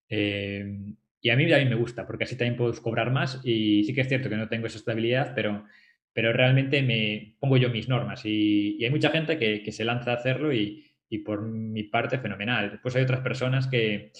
Eh, 0.09 0.95
y 1.21 1.29
a 1.29 1.35
mí, 1.35 1.45
mí 1.45 1.65
me 1.65 1.75
gusta, 1.75 2.05
porque 2.05 2.25
así 2.25 2.37
también 2.37 2.55
puedo 2.55 2.71
cobrar 2.81 3.11
más 3.11 3.41
y 3.43 3.83
sí 3.83 3.93
que 3.93 4.01
es 4.01 4.07
cierto 4.07 4.29
que 4.29 4.37
no 4.37 4.47
tengo 4.47 4.67
esa 4.67 4.77
estabilidad, 4.77 5.33
pero, 5.33 5.65
pero 6.13 6.31
realmente 6.33 6.83
me 6.83 7.35
pongo 7.39 7.57
yo 7.57 7.69
mis 7.69 7.89
normas 7.89 8.25
y, 8.25 8.83
hay 8.83 8.91
mucha 8.91 9.09
gente 9.09 9.39
que, 9.39 9.71
se 9.71 9.85
lanza 9.85 10.11
a 10.11 10.15
hacerlo 10.15 10.53
y, 10.53 10.83
por 11.23 11.41
mi 11.41 11.83
parte 11.83 12.19
fenomenal. 12.19 12.71
Después 12.71 12.93
hay 12.97 13.03
otras 13.03 13.21
personas 13.21 13.67
que, 13.67 14.11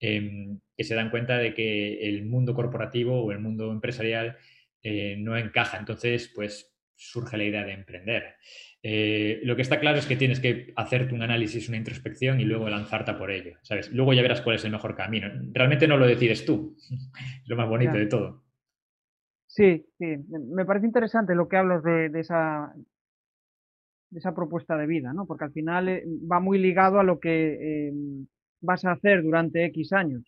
em, 0.00 0.60
que 0.76 0.84
se 0.84 0.94
dan 0.94 1.08
cuenta 1.10 1.38
de 1.38 1.54
que 1.54 2.06
el 2.08 2.26
mundo 2.26 2.54
corporativo 2.54 3.24
o 3.24 3.32
el 3.32 3.38
mundo 3.38 3.72
empresarial 3.72 4.36
eh, 4.82 5.16
no 5.18 5.36
encaja, 5.36 5.78
entonces 5.78 6.30
pues 6.34 6.71
surge 7.10 7.36
la 7.36 7.44
idea 7.44 7.64
de 7.64 7.72
emprender. 7.72 8.36
Eh, 8.82 9.40
lo 9.44 9.54
que 9.54 9.62
está 9.62 9.78
claro 9.78 9.98
es 9.98 10.06
que 10.06 10.16
tienes 10.16 10.40
que 10.40 10.72
hacerte 10.76 11.14
un 11.14 11.22
análisis, 11.22 11.68
una 11.68 11.78
introspección 11.78 12.40
y 12.40 12.44
luego 12.44 12.68
lanzarte 12.68 13.14
por 13.14 13.30
ello, 13.30 13.56
¿sabes? 13.62 13.92
Luego 13.92 14.12
ya 14.12 14.22
verás 14.22 14.40
cuál 14.40 14.56
es 14.56 14.64
el 14.64 14.72
mejor 14.72 14.96
camino. 14.96 15.28
Realmente 15.52 15.86
no 15.86 15.96
lo 15.96 16.06
decides 16.06 16.44
tú, 16.44 16.76
es 16.90 17.48
lo 17.48 17.56
más 17.56 17.68
bonito 17.68 17.96
de 17.96 18.06
todo. 18.06 18.42
Sí, 19.46 19.86
sí, 19.98 20.16
me 20.48 20.64
parece 20.64 20.86
interesante 20.86 21.34
lo 21.34 21.46
que 21.46 21.58
hablas 21.58 21.82
de, 21.82 22.10
esa, 22.18 22.72
de 24.08 24.18
esa 24.18 24.34
propuesta 24.34 24.76
de 24.78 24.86
vida, 24.86 25.12
¿no? 25.12 25.26
Porque 25.26 25.44
al 25.44 25.52
final 25.52 25.88
eh, 25.88 26.04
va 26.30 26.40
muy 26.40 26.58
ligado 26.58 26.98
a 26.98 27.04
lo 27.04 27.20
que 27.20 27.88
em, 27.88 28.26
vas 28.62 28.84
a 28.86 28.92
hacer 28.92 29.22
durante 29.22 29.66
X 29.66 29.92
años. 29.92 30.24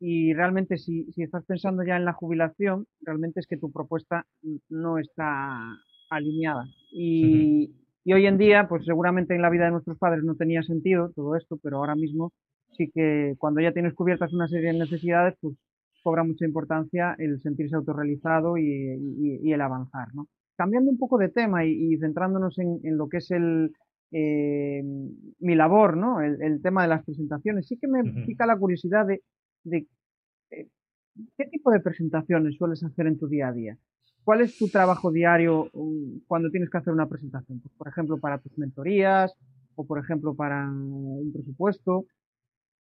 Y 0.00 0.32
realmente 0.32 0.78
si, 0.78 1.04
si 1.12 1.22
estás 1.22 1.44
pensando 1.44 1.84
ya 1.84 1.96
en 1.96 2.06
la 2.06 2.14
jubilación, 2.14 2.86
realmente 3.02 3.40
es 3.40 3.46
que 3.46 3.58
tu 3.58 3.70
propuesta 3.70 4.26
no 4.70 4.98
está 4.98 5.76
alineada. 6.16 6.64
Y, 6.90 7.70
y 8.04 8.12
hoy 8.12 8.26
en 8.26 8.38
día, 8.38 8.68
pues 8.68 8.84
seguramente 8.84 9.34
en 9.34 9.42
la 9.42 9.50
vida 9.50 9.66
de 9.66 9.72
nuestros 9.72 9.98
padres 9.98 10.24
no 10.24 10.34
tenía 10.34 10.62
sentido 10.62 11.10
todo 11.14 11.36
esto, 11.36 11.58
pero 11.62 11.78
ahora 11.78 11.94
mismo 11.94 12.32
sí 12.76 12.90
que 12.92 13.34
cuando 13.38 13.60
ya 13.60 13.72
tienes 13.72 13.94
cubiertas 13.94 14.32
una 14.32 14.48
serie 14.48 14.72
de 14.72 14.78
necesidades, 14.78 15.34
pues 15.40 15.56
cobra 16.02 16.24
mucha 16.24 16.44
importancia 16.44 17.14
el 17.18 17.40
sentirse 17.42 17.76
autorrealizado 17.76 18.58
y, 18.58 19.38
y, 19.42 19.52
el 19.52 19.60
avanzar, 19.60 20.08
¿no? 20.14 20.26
Cambiando 20.56 20.90
un 20.90 20.98
poco 20.98 21.16
de 21.16 21.28
tema 21.28 21.64
y, 21.64 21.96
centrándonos 21.98 22.58
en, 22.58 22.80
en, 22.82 22.96
lo 22.96 23.08
que 23.08 23.18
es 23.18 23.30
el, 23.30 23.72
eh, 24.10 24.82
mi 25.38 25.54
labor, 25.54 25.96
¿no? 25.96 26.20
El, 26.20 26.60
tema 26.60 26.82
de 26.82 26.88
las 26.88 27.04
presentaciones, 27.04 27.66
sí 27.66 27.78
que 27.78 27.88
me 27.88 28.02
pica 28.26 28.46
la 28.46 28.58
curiosidad 28.58 29.06
de, 29.06 29.22
de 29.64 29.86
eh, 30.50 30.68
qué 31.38 31.46
tipo 31.46 31.70
de 31.70 31.80
presentaciones 31.80 32.56
sueles 32.56 32.82
hacer 32.82 33.06
en 33.06 33.18
tu 33.18 33.28
día 33.28 33.48
a 33.48 33.52
día. 33.52 33.78
¿Cuál 34.24 34.42
es 34.42 34.56
tu 34.56 34.68
trabajo 34.68 35.10
diario 35.10 35.68
um, 35.72 36.20
cuando 36.26 36.50
tienes 36.50 36.70
que 36.70 36.78
hacer 36.78 36.92
una 36.92 37.08
presentación? 37.08 37.60
Pues, 37.60 37.74
por 37.74 37.88
ejemplo, 37.88 38.18
para 38.18 38.38
tus 38.38 38.56
mentorías 38.56 39.34
o, 39.74 39.86
por 39.86 39.98
ejemplo, 39.98 40.34
para 40.34 40.64
un 40.70 41.32
presupuesto. 41.32 42.06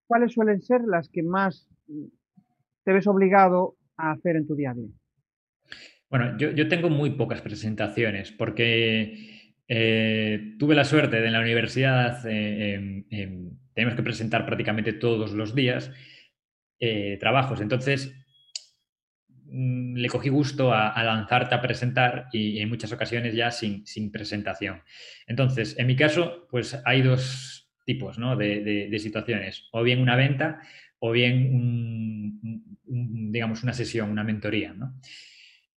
¿Cuáles 0.08 0.34
suelen 0.34 0.62
ser 0.62 0.82
las 0.86 1.10
que 1.10 1.24
más 1.24 1.68
mm, 1.88 2.06
te 2.84 2.94
ves 2.94 3.08
obligado 3.08 3.76
a 3.98 4.12
hacer 4.12 4.36
en 4.36 4.48
tu 4.48 4.56
día 4.56 4.72
a 4.72 4.74
día? 4.76 4.90
Bueno, 6.12 6.38
yo, 6.38 6.68
tengo 6.68 6.90
muy 6.90 7.12
pocas 7.12 7.42
presentaciones 7.42 8.34
porque 8.34 9.56
eh, 9.70 10.56
tuve 10.60 10.76
la 10.76 10.84
suerte 10.84 11.22
de 11.22 11.28
en 11.28 11.32
la 11.32 11.40
universidad, 11.40 12.26
eh, 12.28 12.74
em, 12.74 13.06
em, 13.10 13.50
tenemos 13.74 13.96
que 13.96 14.04
presentar 14.04 14.46
prácticamente 14.46 14.92
todos 14.92 15.32
los 15.32 15.56
días 15.56 15.90
eh, 16.80 17.16
trabajos. 17.18 17.62
Entonces, 17.62 18.14
mm, 18.14 18.21
le 19.94 20.08
cogí 20.10 20.30
gusto 20.30 20.74
a, 20.74 21.04
lanzarte 21.04 21.56
a 21.56 21.62
presentar 21.62 22.28
y, 22.32 22.60
en 22.60 22.70
muchas 22.70 22.92
ocasiones 22.92 23.36
ya 23.36 23.52
sin, 23.52 24.12
presentación. 24.12 24.82
Entonces, 25.28 25.78
en 25.78 25.88
mi 25.88 25.96
caso, 25.96 26.48
pues 26.50 26.80
hay 26.86 27.02
dos 27.02 27.70
tipos 27.86 28.18
de, 28.38 28.98
situaciones, 29.00 29.68
o 29.72 29.84
bien 29.84 30.00
una 30.00 30.16
venta 30.16 30.62
o 31.00 31.12
bien, 31.12 32.40
digamos, 32.86 33.64
una 33.64 33.74
sesión, 33.74 34.12
una 34.12 34.24
mentoría. 34.24 34.76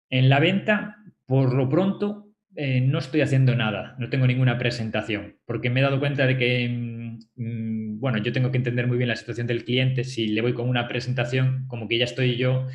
En 0.10 0.30
la 0.30 0.40
venta, 0.40 0.98
por 1.26 1.54
lo 1.54 1.70
pronto, 1.70 2.32
eh, 2.56 2.82
no 2.82 3.00
estoy 3.00 3.22
haciendo 3.22 3.56
nada, 3.56 3.96
no 3.98 4.10
tengo 4.10 4.28
ninguna 4.28 4.58
presentación, 4.58 5.38
porque 5.46 5.70
me 5.70 5.80
he 5.80 5.84
dado 5.84 6.00
cuenta 6.00 6.28
de 6.28 6.38
que, 6.38 6.68
mm, 6.68 7.20
mm, 7.36 8.00
bueno, 8.00 8.18
yo 8.18 8.34
tengo 8.34 8.52
que 8.52 8.58
entender 8.58 8.88
muy 8.88 8.98
bien 8.98 9.08
la 9.08 9.16
situación 9.16 9.48
del 9.48 9.64
cliente. 9.64 10.04
Si 10.04 10.28
le 10.28 10.42
voy 10.42 10.54
con 10.54 10.68
una 10.68 10.88
presentación, 10.88 11.66
como 11.68 11.88
que 11.88 11.98
ya 11.98 12.06
estoy 12.06 12.36
yo, 12.36 12.68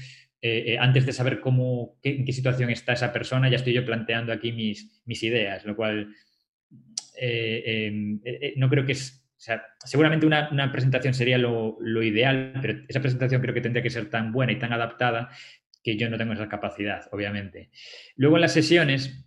eh, 0.43 0.65
eh, 0.75 0.79
antes 0.79 1.07
de 1.07 1.13
saber 1.13 1.41
cómo, 1.41 1.99
en 2.03 2.25
qué 2.25 2.33
situación 2.33 2.71
está 2.71 2.93
esa 2.93 3.13
persona, 3.13 3.49
ya 3.49 3.57
estoy 3.57 3.73
yo 3.73 3.85
planteando 3.85 4.33
aquí 4.33 4.53
mis, 4.53 5.23
ideas, 5.23 5.65
lo 5.65 5.77
cual 5.77 6.15
em, 7.19 8.21
no 8.57 8.69
creo 8.69 8.85
que 8.85 8.93
es 8.93 9.27
seguramente 9.85 10.27
una, 10.27 10.73
presentación 10.73 11.15
sería 11.15 11.39
lo, 11.39 12.03
ideal, 12.03 12.55
pero 12.61 12.85
esa 12.89 13.01
presentación 13.01 13.41
creo 13.41 13.55
que 13.55 13.61
tendría 13.61 13.83
que 13.83 13.91
ser 13.91 14.11
tan 14.11 14.33
buena 14.33 14.53
y 14.53 14.59
tan 14.59 14.73
adaptada 14.73 15.31
que 15.83 15.97
yo 15.97 16.11
no 16.11 16.19
tengo 16.19 16.33
esa 16.33 16.49
capacidad, 16.49 17.07
obviamente. 17.13 17.71
Luego 18.17 18.37
en 18.37 18.43
las 18.43 18.53
sesiones, 18.53 19.25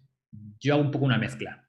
yo 0.60 0.74
hago 0.74 0.84
un 0.84 0.92
poco 0.92 1.06
una 1.06 1.18
mezcla. 1.18 1.68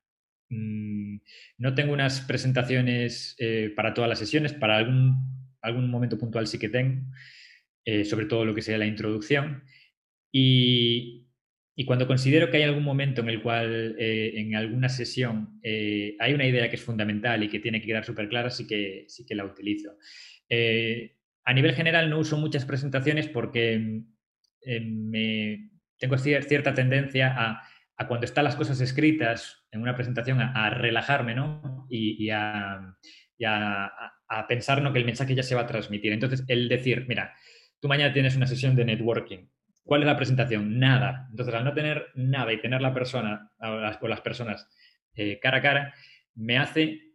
Mm, 0.48 1.18
no 1.58 1.74
tengo 1.74 1.92
unas 1.92 2.22
presentaciones 2.22 3.36
eh, 3.38 3.72
para 3.76 3.94
todas 3.94 4.10
las 4.10 4.18
sesiones, 4.18 4.52
para 4.52 4.78
algún, 4.78 5.14
algún 5.60 5.88
momento 5.90 6.18
puntual 6.18 6.46
sí 6.46 6.58
que 6.58 6.68
tengo, 6.68 7.02
eh, 7.90 8.04
sobre 8.04 8.26
todo 8.26 8.44
lo 8.44 8.54
que 8.54 8.62
sea 8.62 8.78
la 8.78 8.86
introducción. 8.86 9.64
Y, 10.32 11.28
y, 11.74 11.84
cuando 11.84 12.06
considero 12.06 12.50
que 12.50 12.58
hay 12.58 12.62
algún 12.62 12.84
momento 12.84 13.20
en 13.20 13.28
el 13.28 13.42
cual 13.42 13.96
eh, 13.98 14.32
en 14.36 14.54
alguna 14.54 14.88
sesión 14.88 15.60
hay 15.62 16.34
una 16.34 16.46
idea 16.46 16.68
que 16.68 16.76
es 16.76 16.82
fundamental 16.82 17.42
y 17.42 17.48
que 17.48 17.58
tiene 17.58 17.80
que 17.80 17.86
quedar 17.86 18.04
súper 18.04 18.28
clara, 18.28 18.50
sí 18.50 18.66
que, 18.66 19.04
sí 19.08 19.26
que 19.26 19.34
la 19.34 19.44
utilizo. 19.44 19.90
a 21.44 21.52
nivel 21.52 21.74
general 21.74 22.10
no 22.10 22.18
uso 22.18 22.36
muchas 22.36 22.64
presentaciones 22.64 23.28
porque 23.28 24.02
me, 24.66 25.70
tengo 25.98 26.18
cierta 26.18 26.74
tendencia 26.74 27.34
a 27.36 27.62
a 28.00 28.06
cuando 28.06 28.24
están 28.24 28.44
las 28.44 28.56
cosas 28.56 28.80
escritas 28.80 29.62
en 29.70 29.82
una 29.82 29.94
presentación, 29.94 30.40
a, 30.40 30.70
relajarme, 30.70 31.34
¿no? 31.34 31.86
Y, 31.90 32.30
a, 32.30 32.96
pensar 34.48 34.80
¿no? 34.80 34.90
que 34.90 34.98
el 34.98 35.04
mensaje 35.04 35.34
ya 35.34 35.42
se 35.42 35.54
va 35.54 35.62
a 35.62 35.66
transmitir. 35.66 36.10
Entonces, 36.14 36.42
el 36.48 36.70
decir, 36.70 37.04
mira, 37.08 37.34
tú 37.80 37.88
mañana 37.88 38.12
tienes 38.12 38.36
una 38.36 38.46
sesión 38.46 38.76
de 38.76 38.84
networking. 38.84 39.48
¿Cuál 39.82 40.02
es 40.02 40.06
la 40.06 40.16
presentación? 40.16 40.78
Nada. 40.78 41.26
Entonces, 41.30 41.54
al 41.54 41.64
no 41.64 41.74
tener 41.74 42.08
nada 42.14 42.52
y 42.52 42.60
tener 42.60 42.80
la 42.80 42.94
persona 42.94 43.50
o 43.58 44.08
las, 44.08 44.20
personas 44.20 44.68
eh, 45.14 45.38
cara 45.40 45.58
a 45.58 45.62
cara, 45.62 45.94
me 46.34 46.58
hace 46.58 47.10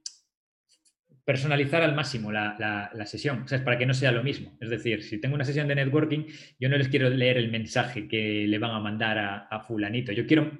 personalizar 1.25 1.81
al 1.81 1.95
máximo 1.95 2.31
la, 2.31 2.91
sesión, 3.05 3.41
o 3.41 3.47
sea, 3.47 3.63
para 3.63 3.77
que 3.77 3.87
no 3.87 3.93
sea 3.95 4.11
lo 4.11 4.23
mismo. 4.23 4.55
Es 4.61 4.69
decir, 4.69 5.03
si 5.03 5.19
tengo 5.19 5.35
una 5.35 5.43
sesión 5.43 5.67
de 5.67 5.75
networking, 5.75 6.25
yo 6.59 6.69
no 6.69 6.77
les 6.77 6.87
quiero 6.87 7.09
leer 7.09 7.37
el 7.37 7.49
mensaje 7.49 8.07
que 8.07 8.45
le 8.47 8.59
van 8.59 8.71
a 8.71 8.79
mandar 8.79 9.47
a, 9.49 9.59
fulanito. 9.61 10.11
Yo 10.11 10.27
quiero 10.27 10.51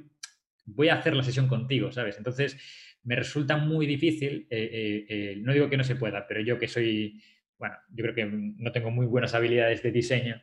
voy 0.65 0.89
a 0.89 0.95
hacer 0.95 1.15
la 1.15 1.21
sesión 1.21 1.47
contigo, 1.47 1.91
¿sabes? 1.91 2.17
Entonces, 2.17 2.57
me 3.03 3.15
resulta 3.15 3.57
muy 3.57 3.85
difícil, 3.85 4.47
eh, 4.49 5.05
eh, 5.07 5.35
no 5.37 5.53
digo 5.53 5.69
que 5.69 5.77
no 5.77 5.83
se 5.83 5.95
pueda, 5.95 6.25
pero 6.27 6.41
yo 6.41 6.57
que 6.57 6.67
soy, 6.67 7.21
bueno, 7.57 7.75
yo 7.89 8.03
creo 8.03 8.15
que 8.15 8.25
no 8.25 8.71
tengo 8.71 8.91
muy 8.91 9.05
buenas 9.05 9.33
habilidades 9.33 9.83
de 9.83 9.91
diseño, 9.91 10.41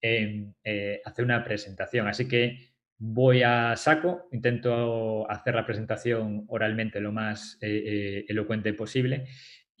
hacer 0.00 1.24
una 1.24 1.44
presentación. 1.44 2.08
Así 2.08 2.28
que 2.28 2.72
voy 2.98 3.42
a 3.42 3.74
saco, 3.76 4.28
intento 4.32 5.30
hacer 5.30 5.54
la 5.54 5.66
presentación 5.66 6.44
oralmente 6.48 7.00
lo 7.00 7.12
más 7.12 7.58
elocuente 7.60 8.72
posible 8.74 9.26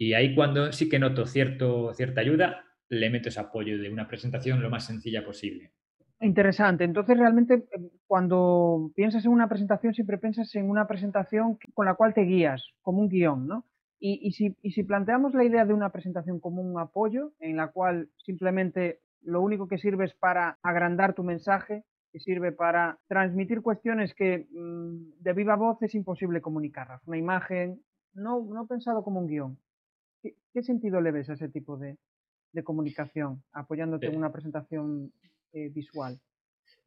y 0.02 0.14
ahí 0.14 0.34
cuando 0.34 0.72
sí 0.72 0.88
que 0.88 0.98
noto 0.98 1.26
cierto, 1.26 1.94
cierta 1.94 2.20
ayuda, 2.20 2.64
le 2.88 3.08
meto 3.08 3.28
ese 3.28 3.38
apoyo 3.38 3.78
de 3.78 3.88
una 3.88 4.08
presentación 4.08 4.60
lo 4.60 4.68
más 4.68 4.84
sencilla 4.84 5.24
posible. 5.24 5.70
Interesante. 6.20 6.82
Entonces, 6.82 7.16
realmente, 7.16 7.54
eh, 7.54 7.90
cuando 8.08 8.90
piensas 8.96 9.24
en 9.24 9.30
una 9.30 9.48
presentación, 9.48 9.94
siempre 9.94 10.18
piensas 10.18 10.52
en 10.56 10.68
una 10.68 10.88
presentación 10.88 11.56
con 11.72 11.86
la 11.86 11.94
cual 11.94 12.14
te 12.14 12.22
guías, 12.22 12.64
como 12.80 13.00
un 13.00 13.08
guion, 13.08 13.46
¿no? 13.46 13.64
Y, 14.04 14.32
si, 14.32 14.56
y 14.62 14.72
si 14.72 14.82
planteamos 14.82 15.32
la 15.32 15.44
idea 15.44 15.64
de 15.64 15.74
una 15.74 15.90
presentación 15.90 16.40
como 16.40 16.60
un 16.60 16.76
apoyo, 16.76 17.34
en 17.38 17.56
la 17.56 17.68
cual 17.68 18.08
simplemente 18.16 18.98
lo 19.22 19.40
único 19.40 19.68
que 19.68 19.78
sirve 19.78 20.06
es 20.06 20.14
para 20.14 20.58
agrandar 20.60 21.14
tu 21.14 21.22
mensaje, 21.22 21.84
que 22.12 22.18
sirve 22.18 22.50
para 22.50 22.98
transmitir 23.06 23.62
cuestiones 23.62 24.12
que 24.14 24.48
mm, 24.50 25.22
de 25.22 25.32
viva 25.34 25.54
voz 25.54 25.80
es 25.82 25.94
imposible 25.94 26.40
comunicarlas. 26.40 27.00
Una 27.06 27.16
imagen, 27.16 27.80
no, 28.12 28.44
no 28.44 28.66
pensado 28.66 29.04
como 29.04 29.20
un 29.20 29.28
guion. 29.28 29.58
¿Qué, 30.20 30.62
sentido 30.64 31.00
le 31.00 31.12
ves 31.12 31.30
a 31.30 31.34
ese 31.34 31.48
tipo 31.48 31.76
de, 31.76 31.96
de 32.52 32.64
comunicación, 32.64 33.44
apoyándote 33.52 34.06
en 34.06 34.16
una 34.16 34.32
presentación 34.32 35.12
eh, 35.52 35.68
visual? 35.68 36.18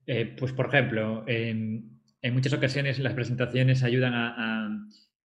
Eh, 0.05 0.35
pues, 0.37 0.51
por 0.51 0.65
ejemplo, 0.65 1.23
en 1.27 2.33
muchas 2.33 2.53
ocasiones 2.53 2.99
las 2.99 3.13
presentaciones 3.13 3.83
ayudan 3.83 4.13
a, 4.13 4.69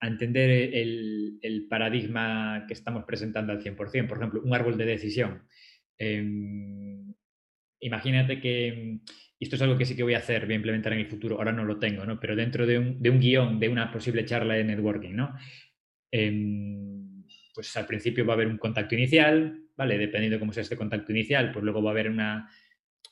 entender 0.08 0.50
el, 0.74 1.68
paradigma 1.70 2.65
que 2.68 2.74
estamos 2.74 3.03
presentando 3.06 3.51
al 3.51 3.62
100%. 3.62 4.08
Por 4.08 4.18
ejemplo, 4.18 4.41
un 4.44 4.53
árbol 4.53 4.77
de 4.77 4.86
decisión. 4.86 5.44
Em, 5.98 7.13
imagínate 7.79 8.39
que, 8.39 9.00
esto 9.39 9.56
es 9.56 9.62
algo 9.62 9.77
que 9.77 9.86
sí 9.86 9.96
que 9.96 10.03
voy 10.03 10.15
a 10.15 10.20
hacer, 10.20 10.46
voy 10.46 10.53
a 10.53 10.58
implementar 10.58 10.94
en 10.94 11.00
el 11.00 11.08
futuro, 11.08 11.38
ahora 11.38 11.51
no 11.51 11.63
lo 11.63 11.79
tengo, 11.79 12.06
¿no? 12.06 12.20
pero 12.20 12.36
dentro 12.36 12.65
de 12.65 12.77
un, 12.79 13.01
de 13.01 13.10
guion 13.12 13.60
de 13.60 13.70
una 13.70 13.91
posible 13.91 14.25
charla 14.25 14.56
de 14.56 14.63
networking, 14.65 15.15
¿no? 15.15 15.36
Em, 16.12 17.24
pues 17.53 17.75
al 17.77 17.86
principio 17.86 18.25
va 18.25 18.34
a 18.34 18.36
haber 18.36 18.48
un 18.48 18.58
contacto 18.58 18.96
inicial, 18.96 19.62
¿vale? 19.77 19.98
Dependiendo 19.98 20.36
de 20.36 20.39
cómo 20.39 20.53
sea 20.53 20.63
este 20.63 20.77
contacto 20.77 21.12
inicial, 21.12 21.51
pues 21.51 21.63
luego 21.63 21.84
va 21.84 21.91
a 21.91 21.94
haber 21.94 22.10
una, 22.10 22.50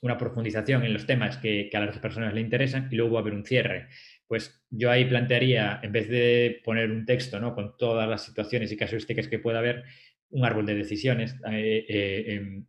una 0.02 0.18
profundización 0.18 0.84
en 0.84 0.94
los 0.94 1.06
temas 1.06 1.38
que, 1.38 1.70
a 1.74 1.80
las 1.80 2.00
personas 2.00 2.34
le 2.34 2.42
interesan 2.42 2.88
y 2.92 2.96
luego 2.96 3.14
va 3.14 3.20
a 3.20 3.22
haber 3.22 3.34
un 3.34 3.46
cierre. 3.46 3.88
Pues 4.28 4.62
yo 4.70 4.92
ahí 4.92 5.06
plantearía, 5.06 5.80
en 5.82 5.92
vez 5.92 6.10
de 6.10 6.62
poner 6.64 6.92
un 6.92 7.06
texto 7.06 7.40
¿no? 7.40 7.56
con 7.56 7.78
todas 7.78 8.08
las 8.10 8.24
situaciones 8.24 8.72
y 8.72 8.78
casuísticas 8.78 9.28
que 9.28 9.40
pueda 9.40 9.60
haber, 9.60 9.86
un 10.30 10.46
árbol 10.46 10.66
de 10.66 10.76
decisiones 10.76 11.36
eh, 11.50 11.86
eh, 11.88 12.26
em, 12.34 12.66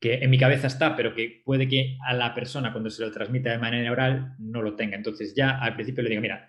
que 0.00 0.14
en 0.14 0.30
mi 0.30 0.38
cabeza 0.38 0.66
está, 0.66 0.96
pero 0.96 1.14
que 1.14 1.42
puede 1.44 1.68
que 1.68 1.98
a 2.06 2.14
la 2.14 2.34
persona 2.34 2.72
cuando 2.72 2.90
se 2.90 3.02
lo 3.02 3.10
transmita 3.10 3.50
de 3.50 3.58
manera 3.58 3.90
oral 3.92 4.34
no 4.38 4.62
lo 4.62 4.74
tenga. 4.74 4.96
Entonces 4.96 5.34
ya 5.34 5.58
al 5.58 5.74
principio 5.74 6.02
le 6.02 6.10
digo, 6.10 6.22
mira, 6.22 6.48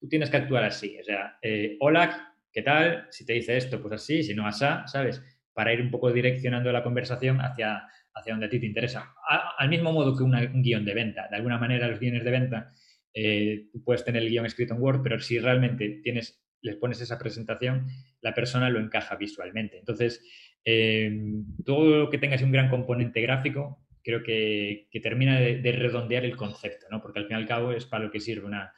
tú 0.00 0.08
tienes 0.08 0.30
que 0.30 0.36
actuar 0.36 0.64
así. 0.64 0.98
O 1.00 1.04
sea, 1.04 1.36
eh, 1.42 1.76
hola, 1.80 2.34
¿qué 2.52 2.62
tal? 2.62 3.06
Si 3.10 3.24
te 3.24 3.32
dice 3.34 3.56
esto, 3.56 3.80
pues 3.80 3.94
así, 3.94 4.22
si 4.22 4.34
no, 4.34 4.46
asá, 4.46 4.86
¿sabes? 4.86 5.22
Para 5.52 5.72
ir 5.72 5.80
un 5.80 5.90
poco 5.90 6.12
direccionando 6.12 6.72
la 6.72 6.82
conversación 6.82 7.40
hacia 7.40 7.88
hacia 8.18 8.32
donde 8.32 8.46
a 8.46 8.48
ti 8.48 8.60
te 8.60 8.66
interesa. 8.66 9.14
al 9.58 9.68
mismo 9.68 9.92
modo 9.92 10.16
que 10.16 10.22
un 10.22 10.62
guion 10.62 10.84
de 10.84 10.94
venta. 10.94 11.28
De 11.28 11.36
alguna 11.36 11.58
manera, 11.58 11.88
los 11.88 12.00
guiones 12.00 12.24
de 12.24 12.30
venta, 12.30 12.72
eh, 13.14 13.66
puedes 13.84 14.04
tener 14.04 14.22
el 14.22 14.28
guion 14.28 14.46
escrito 14.46 14.74
en 14.74 14.82
Word, 14.82 15.02
pero 15.02 15.20
si 15.20 15.38
realmente 15.38 16.00
tienes, 16.02 16.42
les 16.60 16.76
pones 16.76 17.00
esa 17.00 17.18
presentación, 17.18 17.86
la 18.20 18.34
persona 18.34 18.70
lo 18.70 18.80
encaja 18.80 19.16
visualmente. 19.16 19.78
Entonces, 19.78 20.22
em, 20.64 21.44
todo 21.64 21.98
lo 21.98 22.10
que 22.10 22.18
tengas 22.18 22.42
un 22.42 22.52
gran 22.52 22.68
componente 22.68 23.20
gráfico, 23.20 23.84
creo 24.02 24.22
que, 24.22 24.88
termina 25.02 25.38
de, 25.40 25.72
redondear 25.72 26.24
el 26.24 26.36
concepto, 26.36 26.86
¿no? 26.90 27.00
porque 27.02 27.20
al 27.20 27.26
fin 27.26 27.36
y 27.36 27.40
al 27.40 27.48
cabo 27.48 27.72
es 27.72 27.84
para 27.86 28.04
lo 28.04 28.10
que 28.10 28.20
sirve 28.20 28.46
una, 28.46 28.72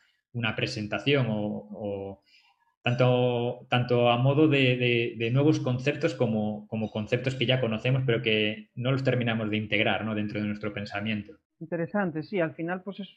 presentación 0.57 1.27
o 1.29 2.23
tanto, 2.83 3.67
tanto 3.69 4.11
a 4.11 4.17
modo 4.17 4.49
de, 4.49 5.31
nuevos 5.33 5.61
conceptos 5.61 6.15
como, 6.15 6.67
como, 6.69 6.91
conceptos 6.91 7.35
que 7.35 7.47
ya 7.47 7.61
conocemos, 7.61 8.03
pero 8.07 8.23
que 8.23 8.71
no 8.75 8.93
los 8.93 9.05
terminamos 9.05 9.51
de 9.51 9.59
integrar 9.59 10.05
¿no? 10.05 10.15
dentro 10.15 10.41
de 10.41 10.47
nuestro 10.47 10.73
pensamiento. 10.73 11.35
Interesante, 11.61 12.23
sí, 12.23 12.41
al 12.41 12.55
final, 12.55 12.83
pues 12.83 13.01
es, 13.01 13.09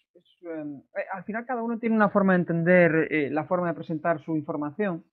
em, 0.41 0.75
eh, 0.75 1.05
al 1.13 1.24
final 1.24 1.46
cada 1.46 1.63
uno 1.63 1.79
tiene 1.79 1.96
una 1.96 2.10
forma 2.10 2.34
de 2.34 2.39
entender 2.39 3.08
eh, 3.10 3.29
la 3.32 3.46
forma 3.46 3.70
de 3.70 3.74
presentar 3.74 4.20
su 4.22 4.36
información 4.36 5.05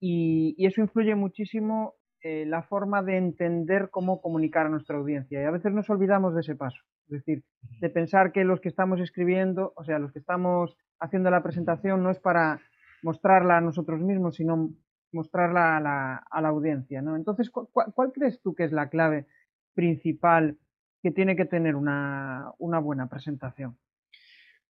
y, 0.00 0.54
eso 0.64 0.80
influye 0.80 1.16
muchísimo 1.16 1.94
eh, 2.22 2.44
la 2.46 2.62
forma 2.62 3.02
de 3.02 3.16
entender 3.16 3.90
cómo 3.90 4.20
comunicar 4.20 4.66
a 4.66 4.68
nuestra 4.68 4.96
audiencia 4.96 5.40
y 5.40 5.44
a 5.44 5.50
veces 5.50 5.72
nos 5.72 5.90
olvidamos 5.90 6.34
de 6.34 6.40
ese 6.40 6.54
paso, 6.54 6.78
es 7.06 7.24
decir, 7.24 7.42
de 7.80 7.90
pensar 7.90 8.30
que 8.30 8.44
los 8.44 8.60
que 8.60 8.68
estamos 8.68 9.00
escribiendo, 9.00 9.72
o 9.74 9.82
sea, 9.82 9.98
los 9.98 10.12
que 10.12 10.20
estamos 10.20 10.76
haciendo 11.00 11.30
la 11.30 11.42
presentación 11.42 12.04
no 12.04 12.10
es 12.10 12.20
para 12.20 12.60
mostrarla 13.02 13.58
a 13.58 13.60
nosotros 13.60 14.00
mismos, 14.00 14.36
sino 14.36 14.74
mostrarla 15.12 15.76
a 15.76 15.80
la, 15.80 16.16
a 16.16 16.40
la 16.40 16.48
audiencia. 16.48 17.02
¿no? 17.02 17.16
Entonces, 17.16 17.50
¿cuál, 17.50 18.12
crees 18.12 18.40
tú 18.42 18.54
que 18.54 18.64
es 18.64 18.72
la 18.72 18.88
clave 18.88 19.26
principal 19.74 20.56
que 21.02 21.10
tiene 21.10 21.36
que 21.36 21.44
tener 21.44 21.76
una, 21.76 22.52
una 22.58 22.78
buena 22.78 23.08
presentación? 23.08 23.78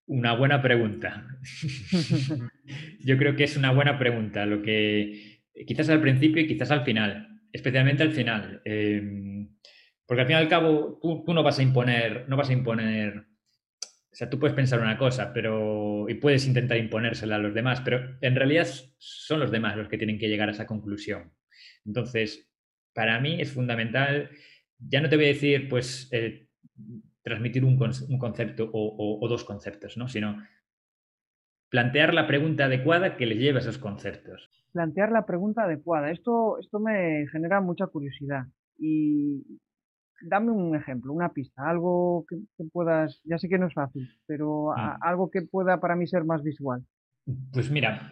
Una 0.06 0.34
buena 0.34 0.62
pregunta. 0.62 1.26
Yo 3.00 3.18
creo 3.18 3.36
que 3.36 3.44
es 3.44 3.56
una 3.56 3.72
buena 3.72 3.98
pregunta, 3.98 4.46
lo 4.46 4.62
que 4.62 5.42
quizás 5.66 5.88
al 5.90 6.00
principio 6.00 6.42
y 6.42 6.46
quizás 6.46 6.70
al 6.70 6.84
final, 6.84 7.42
especialmente 7.52 8.02
al 8.02 8.12
final. 8.12 8.62
Em, 8.64 9.50
porque 10.06 10.22
al 10.22 10.26
fin 10.26 10.36
y 10.36 10.38
al 10.38 10.48
cabo 10.48 10.98
tú, 11.02 11.34
no 11.34 11.42
vas 11.42 11.58
a 11.58 11.62
imponer, 11.62 12.26
no 12.28 12.36
vas 12.36 12.48
a 12.48 12.54
imponer, 12.54 13.26
o 14.10 14.14
sea, 14.14 14.30
tú 14.30 14.38
puedes 14.38 14.56
pensar 14.56 14.80
una 14.80 14.96
cosa, 14.96 15.32
pero 15.32 16.08
y 16.08 16.14
puedes 16.14 16.46
intentar 16.46 16.78
imponérsela 16.78 17.36
a 17.36 17.38
los 17.38 17.54
demás, 17.54 17.80
pero 17.82 18.16
en 18.20 18.34
realidad 18.34 18.66
son 18.96 19.40
los 19.40 19.50
demás 19.50 19.76
los 19.76 19.88
que 19.88 19.98
tienen 19.98 20.18
que 20.18 20.28
llegar 20.28 20.48
a 20.48 20.52
esa 20.52 20.66
conclusión. 20.66 21.32
Entonces, 21.84 22.50
para 22.94 23.20
mí 23.20 23.40
es 23.40 23.52
fundamental, 23.52 24.30
ya 24.78 25.00
no 25.00 25.08
te 25.08 25.16
voy 25.16 25.26
a 25.26 25.28
decir, 25.28 25.68
pues, 25.68 26.08
eh, 26.12 26.48
transmitir 27.22 27.64
un, 27.64 27.76
concepto 27.76 28.70
o, 28.72 29.28
dos 29.28 29.44
conceptos, 29.44 29.98
¿no? 29.98 30.08
Sino 30.08 30.42
plantear 31.68 32.14
la 32.14 32.26
pregunta 32.26 32.64
adecuada 32.64 33.16
que 33.16 33.26
les 33.26 33.38
lleve 33.38 33.58
a 33.58 33.60
esos 33.60 33.76
conceptos. 33.76 34.50
Plantear 34.72 35.12
la 35.12 35.26
pregunta 35.26 35.64
adecuada. 35.64 36.10
Esto, 36.10 36.58
esto 36.58 36.80
me 36.80 37.26
genera 37.30 37.60
mucha 37.60 37.86
curiosidad. 37.86 38.46
Y 38.78 39.44
dame 40.22 40.50
un 40.50 40.74
ejemplo, 40.76 41.12
una 41.12 41.32
pista, 41.32 41.68
algo 41.68 42.24
que, 42.28 42.36
puedas, 42.72 43.20
ya 43.24 43.38
sé 43.38 43.48
que 43.48 43.58
no 43.58 43.66
es 43.66 43.74
fácil, 43.74 44.08
pero 44.26 44.72
mm. 44.76 44.98
algo 45.02 45.30
que 45.30 45.42
pueda 45.42 45.80
para 45.80 45.96
mí 45.96 46.06
ser 46.06 46.24
más 46.24 46.42
visual. 46.42 46.84
Pues 47.52 47.70
mira, 47.70 48.10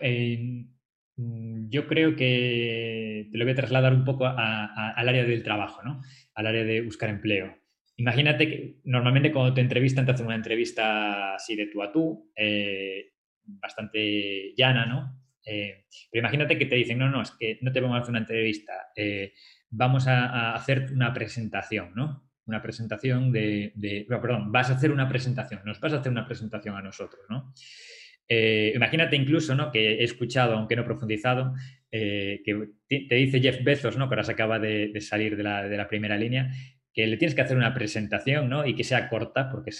mm, 1.17 1.69
yo 1.69 1.87
creo 1.87 2.17
que 2.17 3.29
te 3.31 3.39
lo 3.39 3.45
voy 3.45 3.53
a 3.53 3.57
trasladar 3.57 3.95
un 3.95 4.05
poco 4.05 4.27
al 4.27 5.09
área 5.09 5.25
del 5.25 5.43
trabajo, 5.43 5.83
¿no? 5.83 6.01
Al 6.35 6.47
área 6.47 6.65
de 6.65 6.83
buscar 6.83 7.09
empleo. 7.09 7.55
Imagínate 7.97 8.49
que 8.49 8.81
normalmente 8.85 9.33
cuando 9.33 9.55
te 9.55 9.63
entrevistan, 9.63 10.05
te 10.05 10.13
hacen 10.13 10.27
una 10.27 10.35
entrevista 10.35 11.35
así 11.35 11.57
de 11.57 11.67
tú 11.69 11.83
a 11.83 11.91
tú, 11.91 12.31
eh, 12.37 13.13
bastante 13.43 14.53
llana, 14.57 14.85
¿no? 14.85 15.26
Eh, 15.47 15.85
pero 16.11 16.21
imagínate 16.21 16.59
que 16.59 16.67
te 16.67 16.75
dicen, 16.75 16.99
no, 16.99 17.09
no, 17.09 17.23
es 17.23 17.31
que 17.31 17.59
no 17.63 17.73
te 17.73 17.81
vamos 17.81 17.97
a 17.97 18.01
hacer 18.01 18.11
una 18.11 18.19
entrevista, 18.19 18.73
eh, 18.97 19.33
vamos 19.71 20.09
a, 20.09 20.55
hacer 20.55 20.89
una 20.93 21.15
presentación, 21.15 21.93
¿no? 21.95 22.29
Una 22.47 22.61
presentación 22.61 23.33
de, 23.33 23.73
perdón, 24.09 24.51
vas 24.53 24.71
a 24.71 24.75
hacer 24.75 24.91
una 24.91 25.09
presentación, 25.09 25.63
nos 25.65 25.81
vas 25.81 25.93
a 25.93 25.99
hacer 25.99 26.13
una 26.13 26.27
presentación 26.27 26.77
a 26.77 26.83
nosotros, 26.83 27.23
¿no? 27.29 27.53
imagínate 28.29 29.15
incluso, 29.15 29.55
¿no? 29.55 29.71
Que 29.71 30.01
he 30.01 30.03
escuchado, 30.03 30.55
aunque 30.55 30.75
no 30.75 30.85
profundizado, 30.85 31.55
que 31.89 32.71
te 32.89 33.15
dice 33.15 33.41
Jeff 33.41 33.63
Bezos, 33.63 33.97
¿no? 33.97 34.09
Que 34.09 34.15
ahora 34.15 34.25
se 34.25 34.33
acaba 34.33 34.59
de, 34.59 35.01
salir 35.01 35.37
de 35.37 35.45
la, 35.45 35.69
de 35.69 35.77
la, 35.77 35.87
primera 35.87 36.17
línea, 36.17 36.51
que 36.93 37.07
le 37.07 37.19
tienes 37.19 37.37
que 37.37 37.43
hacer 37.43 37.57
una 37.57 37.73
presentación, 37.73 38.49
¿no? 38.49 38.67
Y 38.67 38.75
que 38.75 38.83
sea 38.83 39.09
corta, 39.09 39.49
porque 39.49 39.71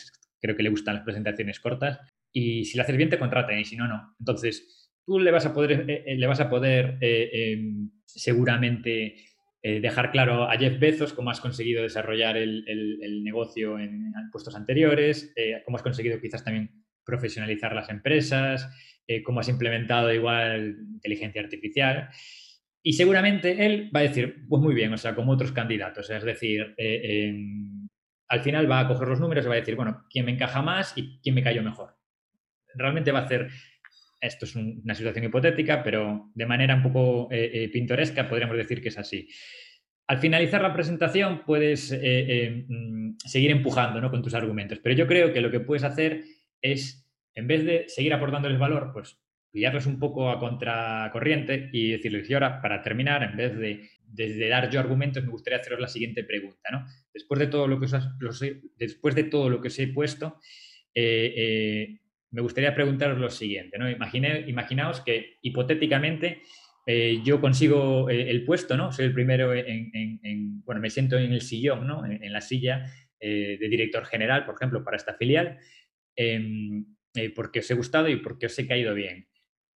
creo 0.41 0.55
que 0.55 0.63
le 0.63 0.69
gustan 0.69 0.95
las 0.95 1.03
presentaciones 1.03 1.59
cortas. 1.59 1.99
Y 2.33 2.67
si 2.67 2.77
la 2.77 2.85
haces 2.85 2.97
bien, 2.97 3.11
te 3.11 3.19
contratan, 3.19 3.59
y 3.59 3.65
si 3.65 3.75
no, 3.75 3.89
no. 3.89 4.15
Entonces, 4.21 4.86
tú 5.07 5.21
le 5.21 5.31
vas 5.31 5.47
a 5.47 5.55
poder, 5.55 5.89
eh, 5.89 6.05
eh, 6.07 6.17
le 6.17 6.27
vas 6.27 6.41
a 6.41 6.51
poder 6.51 6.99
eh, 7.01 7.31
em, 7.33 7.91
seguramente 8.05 9.17
dejar 9.63 10.13
claro 10.13 10.49
a 10.49 10.57
Jeff 10.57 10.79
Bezos 10.79 11.13
cómo 11.13 11.31
has 11.31 11.41
conseguido 11.41 11.83
desarrollar 11.83 12.37
el, 12.37 13.25
negocio 13.25 13.81
en, 13.81 14.13
puestos 14.31 14.55
anteriores, 14.55 15.35
cómo 15.65 15.77
has 15.77 15.83
conseguido 15.83 16.21
quizás 16.21 16.45
también 16.45 16.71
profesionalizar 17.05 17.75
las 17.75 17.91
empresas, 17.91 18.71
cómo 19.25 19.41
has 19.41 19.49
implementado 19.49 20.13
igual 20.13 20.77
inteligencia 20.95 21.43
artificial. 21.43 22.11
Y 22.81 22.93
seguramente 22.93 23.67
él 23.67 23.91
va 23.93 23.99
a 23.99 24.03
decir, 24.05 24.47
pues 24.49 24.63
muy 24.63 24.73
bien, 24.73 24.93
o 24.93 24.99
sea, 24.99 25.17
como 25.17 25.33
otros 25.33 25.51
candidatos. 25.51 26.11
Es 26.11 26.23
decir, 26.23 26.73
em, 26.77 27.89
al 28.29 28.43
final 28.43 28.71
va 28.71 28.79
a 28.79 28.87
coger 28.87 29.09
los 29.09 29.19
números 29.19 29.45
y 29.45 29.49
va 29.49 29.55
a 29.55 29.59
decir, 29.59 29.75
bueno, 29.75 30.05
quién 30.09 30.27
me 30.27 30.33
encaja 30.33 30.63
más 30.63 30.97
y 30.97 31.19
quién 31.21 31.35
me 31.35 31.43
cayó 31.43 31.65
mejor. 31.65 31.97
Realmente 32.73 33.11
va 33.11 33.21
a 33.21 33.25
hacer, 33.25 33.49
esto 34.21 34.45
es 34.45 34.57
una 34.57 34.95
situación 34.95 35.25
hipotética, 35.25 35.83
pero 35.83 36.31
de 36.35 36.47
manera 36.47 36.75
un 36.75 36.83
poco 36.83 37.29
eh, 37.31 37.51
eh, 37.53 37.69
pintoresca 37.69 38.29
podríamos 38.29 38.57
decir 38.57 38.81
que 38.83 38.89
es 38.89 38.99
así. 38.99 39.29
Al 40.09 40.19
finalizar 40.19 40.63
la 40.63 40.73
presentación 40.73 41.43
puedes 41.45 41.91
em, 41.93 43.17
seguir 43.19 43.51
empujando 43.51 44.01
¿no? 44.01 44.11
con 44.11 44.23
tus 44.23 44.35
argumentos, 44.35 44.79
pero 44.79 44.95
yo 44.95 45.07
creo 45.07 45.33
que 45.33 45.41
lo 45.41 45.51
que 45.51 45.61
puedes 45.61 45.83
hacer 45.83 46.23
es, 46.63 47.05
en 47.35 47.47
vez 47.49 47.65
de 47.65 47.85
seguir 47.89 48.15
aportándoles 48.15 48.59
valor, 48.59 48.91
pues 48.93 49.19
pillarles 49.57 49.87
un 49.87 49.99
poco 49.99 50.29
a 50.29 50.39
contracorriente 50.39 51.71
y 51.73 51.93
decirles, 51.93 52.29
y 52.29 52.35
ahora, 52.35 52.61
para 52.61 52.83
terminar, 52.83 53.23
en 53.23 53.39
vez 53.39 53.57
de, 53.57 54.49
dar 54.51 54.69
yo 54.69 54.79
argumentos, 54.79 55.25
me 55.25 55.31
gustaría 55.31 55.59
haceros 55.59 55.81
la 55.81 55.89
siguiente 55.89 56.25
pregunta. 56.25 56.69
¿no? 56.71 56.85
Después, 57.15 57.41
de 57.41 57.47
todo 57.47 57.67
lo 57.67 57.81
que 57.81 57.87
os, 57.87 57.95
después 58.77 59.15
de 59.15 59.25
todo 59.25 59.49
lo 59.49 59.63
que 59.63 59.69
os 59.69 59.79
he 59.79 59.89
puesto, 59.89 60.41
eh, 60.95 61.33
eh, 61.35 62.01
me 62.31 62.43
gustaría 62.43 62.75
preguntaros 62.75 63.19
lo 63.19 63.31
siguiente. 63.31 63.79
¿no? 63.79 63.89
imaginaos 63.89 65.01
que 65.01 65.39
hipotéticamente 65.43 66.43
eh, 66.87 67.21
yo 67.25 67.41
consigo 67.41 68.09
el 68.09 68.45
puesto, 68.45 68.77
¿no? 68.77 68.93
Soy 68.93 69.07
el 69.07 69.13
primero 69.13 69.53
en, 69.53 70.63
bueno, 70.65 70.81
me 70.81 70.91
siento 70.91 71.19
en 71.19 71.33
el 71.33 71.41
sillón, 71.41 71.87
¿no? 71.87 72.05
En, 72.07 72.33
la 72.33 72.41
silla 72.41 72.87
de 73.19 73.69
director 73.69 74.05
general, 74.05 74.45
por 74.45 74.55
ejemplo, 74.55 74.85
para 74.85 74.97
esta 74.97 75.15
filial, 75.15 75.59
em, 76.15 76.85
porque 77.35 77.59
os 77.59 77.71
he 77.71 77.75
gustado 77.75 78.09
y 78.09 78.17
porque 78.17 78.47
os 78.47 78.59
he 78.59 78.69
caído 78.69 78.95
bien. 78.95 79.27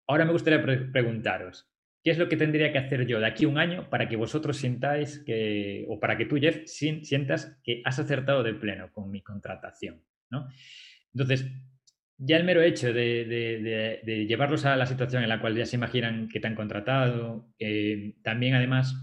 Ahora 0.07 0.25
me 0.25 0.33
gustaría 0.33 0.63
preguntaros, 0.93 1.69
¿qué 2.03 2.11
es 2.11 2.19
lo 2.19 2.29
que 2.29 2.37
tendría 2.37 2.73
que 2.73 2.79
hacer 2.79 3.07
yo 3.07 3.21
de 3.21 3.27
aquí 3.27 3.45
a 3.45 3.49
un 3.49 3.59
año 3.59 3.89
para 3.91 4.09
que 4.09 4.17
vosotros 4.17 4.57
sintáis 4.57 5.23
que, 5.25 5.85
o 5.89 6.01
para 6.01 6.17
que 6.17 6.27
tú, 6.27 6.37
Jeff, 6.37 6.67
sientas 6.67 7.61
que 7.63 7.83
has 7.85 7.99
acertado 7.99 8.43
de 8.43 8.55
pleno 8.55 8.91
con 8.93 9.11
mi 9.11 9.23
contratación? 9.23 10.03
¿no? 10.31 10.49
Entonces, 11.15 11.47
ya 12.22 12.37
el 12.37 12.44
mero 12.44 12.62
hecho 12.62 12.92
de, 12.92 14.26
llevarlos 14.28 14.64
a 14.66 14.76
la 14.76 14.87
situación 14.87 15.22
en 15.22 15.28
la 15.28 15.40
cual 15.40 15.56
ya 15.56 15.66
se 15.66 15.76
imaginan 15.76 16.28
que 16.28 16.38
te 16.38 16.46
han 16.46 16.54
contratado, 16.54 17.52
también 18.22 18.54
además 18.54 18.94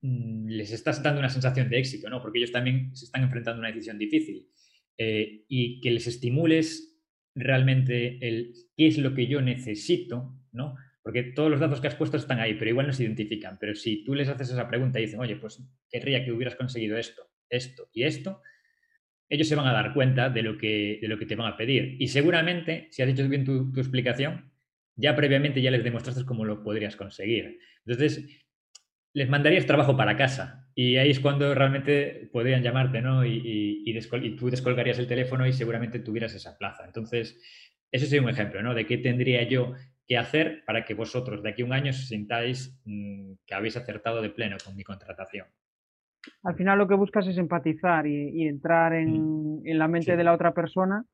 mm, 0.00 0.48
les 0.48 0.72
estás 0.72 1.02
dando 1.02 1.20
una 1.20 1.28
sensación 1.28 1.68
de 1.68 1.78
éxito, 1.78 2.08
¿no? 2.08 2.22
Porque 2.22 2.38
ellos 2.38 2.52
también 2.52 2.94
se 2.96 3.04
están 3.04 3.22
enfrentando 3.22 3.58
a 3.58 3.60
una 3.60 3.68
decisión 3.68 3.98
difícil. 3.98 4.48
Eh, 4.96 5.44
y 5.48 5.80
que 5.80 5.90
les 5.90 6.06
estimules 6.06 6.96
realmente 7.34 8.18
el 8.26 8.54
qué 8.76 8.86
es 8.86 8.96
lo 8.98 9.12
que 9.12 9.26
yo 9.26 9.40
necesito 9.40 10.38
¿no? 10.54 10.76
Porque 11.02 11.22
todos 11.22 11.50
los 11.50 11.60
datos 11.60 11.80
que 11.80 11.88
has 11.88 11.96
puesto 11.96 12.16
están 12.16 12.40
ahí, 12.40 12.54
pero 12.54 12.70
igual 12.70 12.86
no 12.86 12.92
se 12.92 13.02
identifican. 13.02 13.58
Pero 13.60 13.74
si 13.74 14.04
tú 14.04 14.14
les 14.14 14.28
haces 14.28 14.50
esa 14.50 14.68
pregunta 14.68 14.98
y 14.98 15.02
dicen, 15.02 15.20
oye, 15.20 15.36
pues 15.36 15.62
querría 15.90 16.24
que 16.24 16.32
hubieras 16.32 16.56
conseguido 16.56 16.96
esto, 16.96 17.28
esto 17.50 17.90
y 17.92 18.04
esto, 18.04 18.40
ellos 19.28 19.48
se 19.48 19.54
van 19.54 19.66
a 19.66 19.72
dar 19.72 19.92
cuenta 19.94 20.30
de 20.30 20.42
lo 20.42 20.58
que, 20.58 20.98
de 21.00 21.08
lo 21.08 21.18
que 21.18 21.26
te 21.26 21.36
van 21.36 21.52
a 21.52 21.56
pedir. 21.56 21.96
Y 21.98 22.08
seguramente, 22.08 22.88
si 22.90 23.02
has 23.02 23.08
hecho 23.08 23.28
bien 23.28 23.44
tu, 23.44 23.72
explicación, 23.76 24.52
ya 24.96 25.16
previamente 25.16 25.60
ya 25.60 25.70
les 25.70 25.84
demostraste 25.84 26.24
cómo 26.24 26.44
lo 26.44 26.62
podrías 26.62 26.96
conseguir. 26.96 27.58
Entonces, 27.84 28.24
les 29.12 29.28
mandarías 29.28 29.66
trabajo 29.66 29.96
para 29.96 30.16
casa. 30.16 30.68
Y 30.74 30.96
ahí 30.96 31.10
es 31.10 31.20
cuando 31.20 31.54
realmente 31.54 32.28
podrían 32.32 32.62
llamarte, 32.62 33.00
¿no? 33.00 33.24
Y, 33.24 33.82
y, 33.86 33.96
y, 33.96 34.36
tú 34.36 34.50
descolgarías 34.50 34.98
el 34.98 35.06
teléfono 35.06 35.46
y 35.46 35.52
seguramente 35.52 36.00
tuvieras 36.00 36.34
esa 36.34 36.58
plaza. 36.58 36.84
Entonces, 36.84 37.40
ese 37.90 38.06
sería 38.06 38.22
un 38.22 38.30
ejemplo, 38.30 38.62
¿no? 38.62 38.74
De 38.74 38.86
qué 38.86 38.98
tendría 38.98 39.42
yo 39.48 39.74
qué 40.06 40.18
hacer 40.18 40.64
para 40.66 40.84
que 40.84 40.94
vosotros 40.94 41.42
de 41.42 41.50
aquí 41.50 41.62
a 41.62 41.64
un 41.64 41.72
año 41.72 41.90
os 41.90 42.08
sintáis 42.08 42.78
mm, 42.84 43.34
que 43.46 43.54
habéis 43.54 43.76
acertado 43.76 44.20
de 44.20 44.30
pleno 44.30 44.56
con 44.62 44.76
mi 44.76 44.84
contratación. 44.84 45.46
Al 46.42 46.54
final 46.56 46.78
lo 46.78 46.88
que 46.88 46.94
buscas 46.94 47.26
es 47.26 47.38
empatizar 47.38 48.06
y, 48.06 48.46
entrar 48.46 48.94
en, 48.94 49.60
mm. 49.60 49.62
la 49.64 49.88
mente 49.88 50.16
de 50.16 50.24
la 50.24 50.32
otra 50.32 50.52
persona 50.52 51.04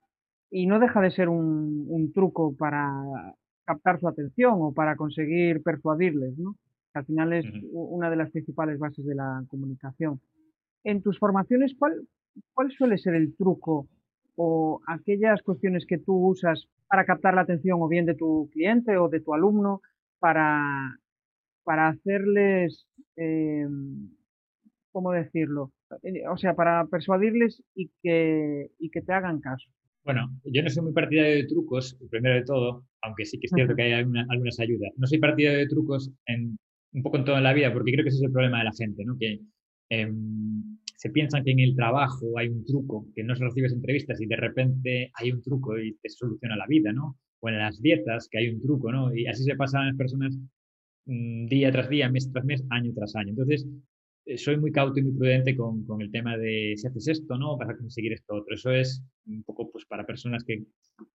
y 0.51 0.67
no 0.67 0.79
deja 0.79 1.01
de 1.01 1.11
ser 1.11 1.29
un, 1.29 2.13
truco 2.13 2.55
para 2.57 2.91
captar 3.65 4.01
su 4.01 4.09
atención 4.09 4.55
o 4.57 4.73
para 4.73 4.97
conseguir 4.97 5.63
persuadirles, 5.63 6.37
¿no? 6.39 6.57
al 6.93 7.05
final 7.05 7.33
es 7.33 7.47
una 7.71 8.11
de 8.11 8.17
las 8.17 8.31
principales 8.31 8.79
bases 8.79 9.07
de 9.07 9.15
la 9.15 9.45
comunicación. 9.49 10.21
En 10.83 11.03
tus 11.03 11.21
formaciones, 11.21 11.75
¿cuál, 11.79 12.09
¿cuál 12.53 12.73
suele 12.73 12.99
ser 12.99 13.15
el 13.15 13.37
truco 13.37 13.87
o 14.35 14.81
aquellas 14.87 15.43
cuestiones 15.43 15.87
que 15.87 15.99
tú 15.99 16.29
usas 16.29 16.67
para 16.89 17.05
captar 17.05 17.35
la 17.35 17.43
atención 17.43 17.79
o 17.81 17.89
bien 17.89 18.07
de 18.07 18.15
tu 18.15 18.49
cliente 18.53 18.97
o 18.97 19.09
de 19.09 19.21
tu 19.21 19.35
alumno 19.35 19.83
para, 20.19 20.99
para 21.63 21.89
hacerles, 21.89 22.87
eh, 23.17 23.69
¿cómo 24.93 25.13
decirlo? 25.13 25.73
Eh, 26.03 26.27
o 26.29 26.37
sea, 26.37 26.55
para 26.55 26.87
persuadirles 26.87 27.63
y 27.75 27.91
que, 28.03 28.71
y 28.79 28.91
que 28.91 29.03
te 29.03 29.13
hagan 29.13 29.41
caso. 29.41 29.69
Bueno, 30.05 30.31
yo 30.45 30.63
no 30.63 30.71
soy 30.71 30.85
muy 30.85 30.93
partidario 30.93 31.35
de 31.37 31.47
trucos, 31.47 31.97
primero 32.11 32.37
de 32.37 32.45
todo, 32.45 32.87
aunque 33.03 33.27
sí 33.27 33.39
que 33.39 33.47
es 33.47 33.53
cierto 33.55 33.77
que 33.77 33.83
hay 33.83 33.93
algunas 33.93 34.59
ayudas. 34.59 34.93
No 34.97 35.07
soy 35.07 35.19
partidario 35.19 35.59
de 35.59 35.69
trucos 35.69 36.11
en, 36.27 36.59
un 36.93 37.03
poco 37.03 37.19
en 37.19 37.25
toda 37.25 37.41
la 37.41 37.53
vida, 37.53 37.73
porque 37.73 37.93
creo 37.93 38.05
que 38.05 38.09
ese 38.09 38.19
es 38.19 38.25
el 38.25 38.33
problema 38.33 38.59
de 38.59 38.65
la 38.65 38.73
gente, 38.73 39.05
¿no? 39.05 39.17
Que 39.19 39.41
em, 39.91 40.79
se 40.97 41.11
piensan 41.11 41.45
que 41.45 41.51
en 41.51 41.61
el 41.61 41.77
trabajo 41.77 42.39
hay 42.39 42.49
un 42.49 42.65
truco, 42.65 43.07
que 43.15 43.23
no 43.23 43.35
se 43.35 43.45
recibes 43.45 43.73
entrevistas 43.73 44.21
y 44.21 44.27
de 44.27 44.37
repente 44.37 45.11
hay 45.15 45.33
un 45.33 45.43
truco 45.43 45.79
y 45.79 45.95
te 46.03 46.09
soluciona 46.09 46.57
la 46.57 46.67
vida, 46.67 46.93
¿no? 46.93 47.17
O 47.41 47.49
en 47.49 47.59
las 47.59 47.81
dietas, 47.81 48.29
que 48.31 48.39
hay 48.39 48.49
un 48.49 48.61
truco, 48.61 48.93
¿no? 48.93 49.15
Y 49.15 49.27
así 49.27 49.45
se 49.45 49.55
pasan 49.55 49.87
las 49.87 49.97
personas 49.97 50.37
mm, 51.07 51.47
día 51.47 51.71
tras 51.73 51.89
día, 51.91 52.11
mes 52.11 52.31
tras 52.33 52.45
mes, 52.45 52.65
año 52.71 52.93
tras 52.95 53.15
año. 53.17 53.31
Entonces, 53.31 53.67
eh, 53.67 53.71
soy 54.37 54.57
muy 54.59 54.73
cauto 54.73 55.01
y 55.01 55.03
muy 55.03 55.13
prudente 55.13 55.57
con, 55.57 55.85
con, 55.85 56.01
el 56.03 56.11
tema 56.11 56.37
de 56.37 56.75
si 56.77 56.87
haces 56.87 57.09
esto, 57.09 57.37
¿no? 57.37 57.57
Vas 57.57 57.71
a 57.71 57.77
conseguir 57.77 58.13
esto 58.13 58.35
otro. 58.35 58.55
Eso 58.55 58.71
es 58.71 59.03
un 59.27 59.43
poco 59.43 59.71
pues 59.71 59.85
para 59.87 60.07
personas 60.07 60.45
que, 60.45 60.63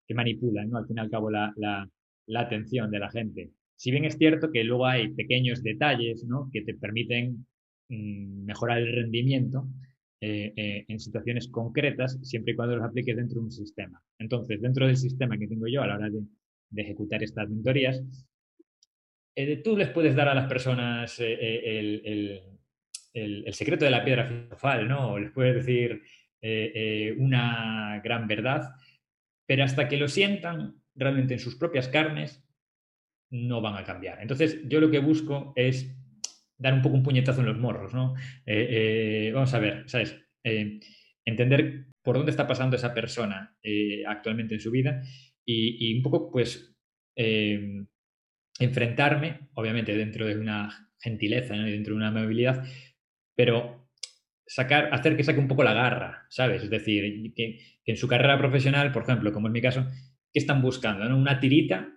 que 0.08 0.14
manipulan, 0.14 0.70
¿no? 0.70 0.78
Al 0.78 0.88
fin 0.88 0.98
y 0.98 1.00
al 1.00 1.10
cabo 1.10 1.30
la, 1.30 1.54
la, 1.56 1.90
la, 2.28 2.40
atención 2.42 2.92
de 2.92 3.00
la 3.00 3.10
gente. 3.10 3.52
Si 3.76 3.92
bien 3.92 4.06
es 4.06 4.18
cierto 4.18 4.52
que 4.52 4.64
luego 4.64 4.86
hay 4.86 5.14
pequeños 5.14 5.64
detalles, 5.64 6.26
¿no? 6.26 6.50
Que 6.52 6.62
te 6.62 6.74
permiten 6.74 7.46
mmm, 7.90 8.46
mejorar 8.46 8.80
el 8.80 8.94
rendimiento 8.94 9.68
eh, 10.22 10.54
eh, 10.56 10.86
en 10.88 11.00
situaciones 11.00 11.48
concretas, 11.50 12.20
siempre 12.24 12.54
y 12.54 12.56
cuando 12.56 12.78
los 12.78 12.86
apliques 12.86 13.16
dentro 13.16 13.40
de 13.40 13.46
un 13.46 13.52
sistema. 13.52 14.02
Entonces, 14.18 14.62
dentro 14.62 14.88
del 14.88 14.98
sistema 14.98 15.38
que 15.38 15.48
tengo 15.48 15.68
yo 15.68 15.82
a 15.82 15.88
la 15.88 15.96
hora 15.96 16.10
de, 16.10 16.22
de 16.70 16.82
ejecutar 16.82 17.22
estas 17.22 17.50
mentorías, 17.50 18.04
eh, 19.36 19.62
tú 19.64 19.78
les 19.78 19.90
puedes 19.90 20.16
dar 20.16 20.30
a 20.30 20.34
las 20.34 20.48
personas 20.48 21.20
el, 21.20 22.02
el 22.06 22.42
el, 23.16 23.54
secreto 23.54 23.86
de 23.86 23.92
la 23.92 24.04
piedra 24.04 24.26
filosofal, 24.26 24.88
¿no? 24.88 25.18
Les 25.18 25.32
puedes 25.32 25.56
decir 25.56 26.04
eh, 26.42 26.72
eh, 26.76 27.16
una 27.18 28.02
gran 28.04 28.28
verdad, 28.28 28.74
pero 29.48 29.64
hasta 29.64 29.88
que 29.88 29.98
lo 29.98 30.08
sientan 30.08 30.82
realmente 30.94 31.34
en 31.34 31.40
sus 31.40 31.56
propias 31.56 31.88
carnes, 31.88 32.44
no 33.32 33.62
van 33.62 33.76
a 33.76 33.84
cambiar. 33.84 34.22
Entonces, 34.22 34.62
yo 34.68 34.80
lo 34.80 34.92
que 34.92 35.00
busco 35.00 35.54
es 35.56 35.96
dar 36.58 36.74
un 36.74 36.82
poco 36.82 36.96
un 36.96 37.04
puñetazo 37.04 37.42
en 37.42 37.48
los 37.48 37.58
morros, 37.58 37.94
¿no? 37.94 38.16
Eh, 38.46 39.32
vamos 39.34 39.54
a 39.54 39.60
ver, 39.60 39.90
¿sabes? 39.90 40.22
entender 41.28 41.88
por 42.04 42.18
dónde 42.18 42.30
está 42.30 42.46
pasando 42.46 42.76
esa 42.76 42.94
persona 42.94 43.58
actualmente 44.06 44.54
en 44.54 44.60
su 44.60 44.70
vida 44.70 45.02
y, 45.44 45.90
y 45.90 45.98
un 45.98 46.04
poco, 46.04 46.30
pues, 46.30 46.72
enfrentarme, 48.60 49.50
obviamente 49.56 49.98
dentro 49.98 50.28
de 50.28 50.38
una 50.38 50.92
gentileza, 51.00 51.56
¿no? 51.56 51.64
dentro 51.64 51.94
de 51.94 51.98
una 51.98 52.10
amabilidad, 52.10 52.64
pero 53.36 53.86
sacar, 54.48 54.90
hacer 54.94 55.18
que 55.18 55.24
saque 55.24 55.40
un 55.40 55.48
poco 55.48 55.64
la 55.64 55.74
garra, 55.74 56.26
¿sabes? 56.30 56.64
Es 56.64 56.70
decir, 56.70 57.34
que, 57.34 57.60
en 57.86 57.98
su 57.98 58.08
carrera 58.08 58.38
profesional, 58.38 58.92
por 58.92 59.04
ejemplo, 59.04 59.32
como 59.32 59.48
es 59.48 59.54
mi 59.54 59.62
caso, 59.62 59.86
¿qué 60.34 60.40
están 60.40 60.62
buscando? 60.62 61.06
¿Una 61.16 61.40
tirita 61.40 61.92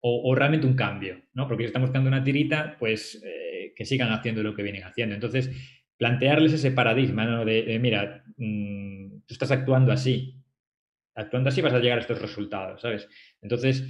o, 0.00 0.34
realmente 0.34 0.66
un 0.66 0.74
cambio? 0.74 1.22
¿no? 1.32 1.48
Porque 1.48 1.62
si 1.62 1.68
están 1.68 1.82
buscando 1.82 2.08
una 2.08 2.22
tirita, 2.22 2.76
pues 2.78 3.22
eh, 3.24 3.72
que 3.74 3.84
sigan 3.84 4.12
haciendo 4.12 4.42
lo 4.42 4.54
que 4.54 4.62
vienen 4.62 4.84
haciendo. 4.84 5.14
Entonces, 5.14 5.50
plantearles 5.96 6.52
ese 6.52 6.72
paradigma 6.72 7.24
¿no? 7.24 7.44
de, 7.44 7.78
mira, 7.80 8.22
mm, 8.36 9.20
tú 9.26 9.34
estás 9.34 9.50
actuando 9.50 9.92
así, 9.92 10.42
actuando 11.14 11.48
así 11.48 11.62
vas 11.62 11.72
a 11.72 11.78
llegar 11.78 11.98
a 11.98 12.02
estos 12.02 12.20
resultados, 12.20 12.82
¿sabes? 12.82 13.08
Entonces, 13.40 13.82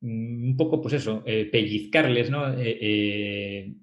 mm, 0.00 0.50
un 0.50 0.56
poco, 0.56 0.80
pues 0.80 0.94
eso, 0.94 1.22
eh, 1.26 1.48
pellizcarles, 1.50 2.30
¿no? 2.30 2.54
Eh, 2.56 3.74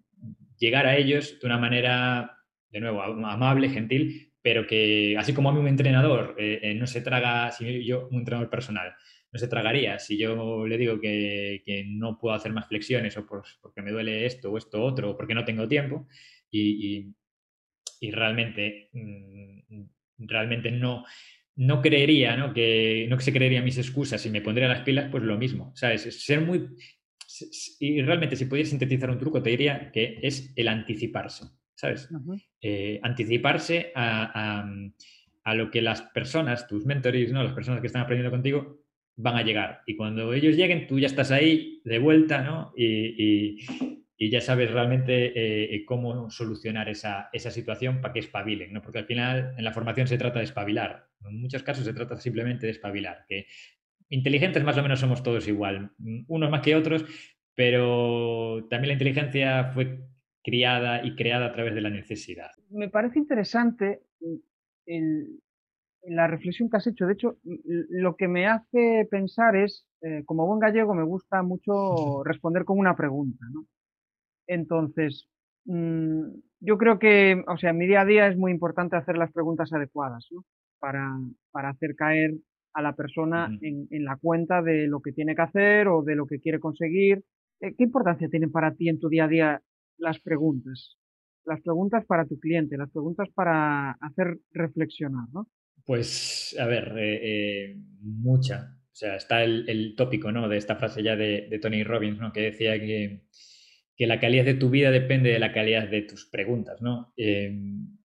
llegar 0.57 0.87
a 0.87 0.97
ellos 0.97 1.37
de 1.39 1.45
una 1.45 1.57
manera 1.57 2.35
de 2.75 2.81
nuevo, 2.81 3.01
amable, 3.01 3.69
gentil, 3.69 4.33
pero 4.41 4.67
que 4.67 5.15
así 5.17 5.33
como 5.33 5.49
a 5.49 5.53
mí 5.53 5.59
un 5.59 5.69
entrenador 5.69 6.35
eh, 6.37 6.59
eh, 6.61 6.75
no 6.75 6.85
se 6.87 6.99
traga, 6.99 7.49
si 7.51 7.85
yo, 7.85 8.09
un 8.11 8.19
entrenador 8.19 8.49
personal, 8.49 8.93
no 9.31 9.39
se 9.39 9.47
tragaría 9.47 9.97
si 9.97 10.17
yo 10.17 10.67
le 10.67 10.77
digo 10.77 10.99
que, 10.99 11.63
que 11.65 11.85
no 11.87 12.17
puedo 12.19 12.35
hacer 12.35 12.51
más 12.51 12.67
flexiones 12.67 13.15
o 13.15 13.25
porque 13.25 13.81
me 13.81 13.91
duele 13.91 14.25
esto 14.25 14.51
o 14.51 14.57
esto 14.57 14.83
otro 14.83 15.11
o 15.11 15.17
porque 15.17 15.33
no 15.33 15.45
tengo 15.45 15.69
tiempo 15.69 16.07
y, 16.51 17.13
y, 18.01 18.11
realmente, 18.11 18.89
mm, 18.91 19.83
realmente 20.17 20.69
no, 20.69 21.05
no 21.55 21.81
creería, 21.81 22.35
¿no? 22.35 22.53
Que 22.53 23.07
no 23.09 23.17
se 23.21 23.31
creería 23.31 23.61
mis 23.61 23.77
excusas 23.77 24.25
y 24.25 24.29
me 24.29 24.41
pondría 24.41 24.67
las 24.67 24.81
pilas, 24.81 25.09
pues 25.09 25.23
lo 25.23 25.37
mismo, 25.37 25.71
¿sabes? 25.75 26.01
Ser 26.25 26.41
muy... 26.41 26.67
Y 27.79 28.01
realmente 28.01 28.35
si 28.35 28.45
pudiera 28.45 28.69
sintetizar 28.69 29.09
un 29.09 29.17
truco, 29.17 29.41
te 29.41 29.51
diría 29.51 29.91
que 29.93 30.19
es 30.21 30.51
el 30.57 30.67
anticiparse. 30.67 31.45
¿Sabes? 31.75 32.09
Eh, 32.61 32.99
anticiparse 33.03 33.91
a, 33.95 34.65
lo 35.53 35.69
que 35.69 35.81
las 35.81 36.01
personas, 36.01 36.67
tus 36.67 36.85
mentores, 36.85 37.31
¿no? 37.31 37.43
las 37.43 37.53
personas 37.53 37.81
que 37.81 37.87
están 37.87 38.01
aprendiendo 38.01 38.31
contigo, 38.31 38.79
van 39.17 39.35
a 39.35 39.43
llegar. 39.43 39.81
Y 39.85 39.95
cuando 39.95 40.33
ellos 40.33 40.55
lleguen, 40.55 40.87
tú 40.87 40.99
ya 40.99 41.07
estás 41.07 41.31
ahí 41.31 41.81
de 41.85 41.99
vuelta, 41.99 42.41
¿no? 42.41 42.73
Y, 42.75 43.57
ya 44.17 44.41
sabes 44.41 44.71
realmente 44.71 45.75
eh, 45.75 45.85
cómo 45.85 46.31
solucionar 46.31 46.89
esa, 46.89 47.29
situación 47.33 48.01
para 48.01 48.13
que 48.13 48.21
espabilen, 48.21 48.73
¿no? 48.73 48.81
Porque 48.81 48.99
al 48.99 49.05
final 49.05 49.53
en 49.55 49.63
la 49.63 49.71
formación 49.71 50.07
se 50.07 50.17
trata 50.17 50.39
de 50.39 50.45
espabilar. 50.45 51.05
En 51.23 51.39
muchos 51.39 51.61
casos 51.61 51.85
se 51.85 51.93
trata 51.93 52.17
simplemente 52.17 52.65
de 52.65 52.71
espabilar. 52.71 53.25
Que 53.29 53.45
inteligentes 54.09 54.63
más 54.63 54.77
o 54.77 54.81
menos 54.81 54.99
somos 54.99 55.21
todos 55.21 55.47
igual, 55.47 55.91
unos 56.27 56.49
más 56.49 56.61
que 56.61 56.75
otros, 56.75 57.05
pero 57.53 58.65
también 58.69 58.89
la 58.89 58.93
inteligencia 58.93 59.65
fue 59.73 59.99
criada 60.45 61.03
y 61.03 61.15
creada 61.15 61.47
a 61.47 61.53
través 61.53 61.73
de 61.73 61.81
la 61.81 61.89
necesidad. 61.89 62.51
Me 62.69 62.87
parece 62.87 63.17
interesante 63.17 64.01
la 66.03 66.27
reflexión 66.27 66.69
que 66.69 66.77
has 66.77 66.85
hecho. 66.85 67.07
De 67.07 67.13
hecho, 67.13 67.37
lo 67.89 68.15
que 68.15 68.27
me 68.27 68.45
hace 68.45 69.07
pensar 69.09 69.55
es, 69.55 69.87
eh, 70.01 70.23
como 70.25 70.45
buen 70.45 70.59
gallego, 70.59 70.93
me 70.93 71.03
gusta 71.03 71.41
mucho 71.41 71.73
responder 72.23 72.63
con 72.63 72.77
una 72.77 72.95
pregunta. 72.95 73.43
¿no? 73.51 73.65
Entonces, 74.45 75.27
mm, 75.65 76.25
yo 76.59 76.77
creo 76.77 76.99
que, 76.99 77.43
o 77.47 77.57
sea, 77.57 77.71
en 77.71 77.77
mi 77.77 77.87
día 77.87 78.01
a 78.01 78.05
día 78.05 78.27
es 78.27 78.37
muy 78.37 78.51
importante 78.51 78.95
hacer 78.95 79.17
las 79.17 79.31
preguntas 79.31 79.73
adecuadas 79.73 80.27
¿no? 80.29 80.45
para, 80.79 81.09
para 81.51 81.69
hacer 81.69 81.95
caer 81.95 82.35
a 82.73 82.83
la 82.83 82.93
persona 82.93 83.49
en, 83.61 83.87
en, 83.89 84.03
la 84.03 84.17
cuenta 84.17 84.61
de 84.61 84.85
lo 84.85 84.99
que 84.99 85.13
tiene 85.13 85.33
que 85.33 85.41
hacer 85.41 85.87
o 85.87 86.03
de 86.03 86.15
lo 86.15 86.27
que 86.27 86.39
quiere 86.39 86.59
conseguir. 86.59 87.23
Eh, 87.61 87.73
¿Qué 87.75 87.85
importancia 87.85 88.29
tienen 88.29 88.51
para 88.51 88.75
ti 88.75 88.89
en 88.89 88.99
tu 88.99 89.07
día 89.07 89.25
a 89.25 89.27
día 89.29 89.61
las 89.97 90.19
preguntas. 90.19 90.97
Las 91.45 91.61
preguntas 91.61 92.05
para 92.05 92.25
tu 92.25 92.39
cliente, 92.39 92.77
las 92.77 92.91
preguntas 92.91 93.27
para 93.33 93.91
hacer 93.91 94.39
reflexionar, 94.51 95.27
¿no? 95.31 95.47
Pues, 95.85 96.55
a 96.59 96.65
ver, 96.65 96.95
eh, 96.97 97.19
eh, 97.23 97.77
mucha. 98.01 98.75
O 98.91 98.95
sea, 98.95 99.15
está 99.17 99.43
el, 99.43 99.93
tópico, 99.95 100.31
¿no? 100.31 100.49
De 100.49 100.57
esta 100.57 100.77
frase 100.77 101.03
ya 101.03 101.15
de, 101.15 101.59
Tony 101.61 101.83
Robbins, 101.83 102.17
¿no? 102.17 102.31
Que 102.31 102.41
decía 102.41 102.79
que, 102.79 103.25
que, 103.95 104.07
la 104.07 104.19
calidad 104.19 104.45
de 104.45 104.53
tu 104.55 104.69
vida 104.69 104.89
depende 104.89 105.31
de 105.31 105.39
la 105.39 105.51
calidad 105.51 105.87
de 105.87 106.01
tus 106.01 106.27
preguntas, 106.27 106.81
¿no? 106.81 107.13
Em, 107.17 107.97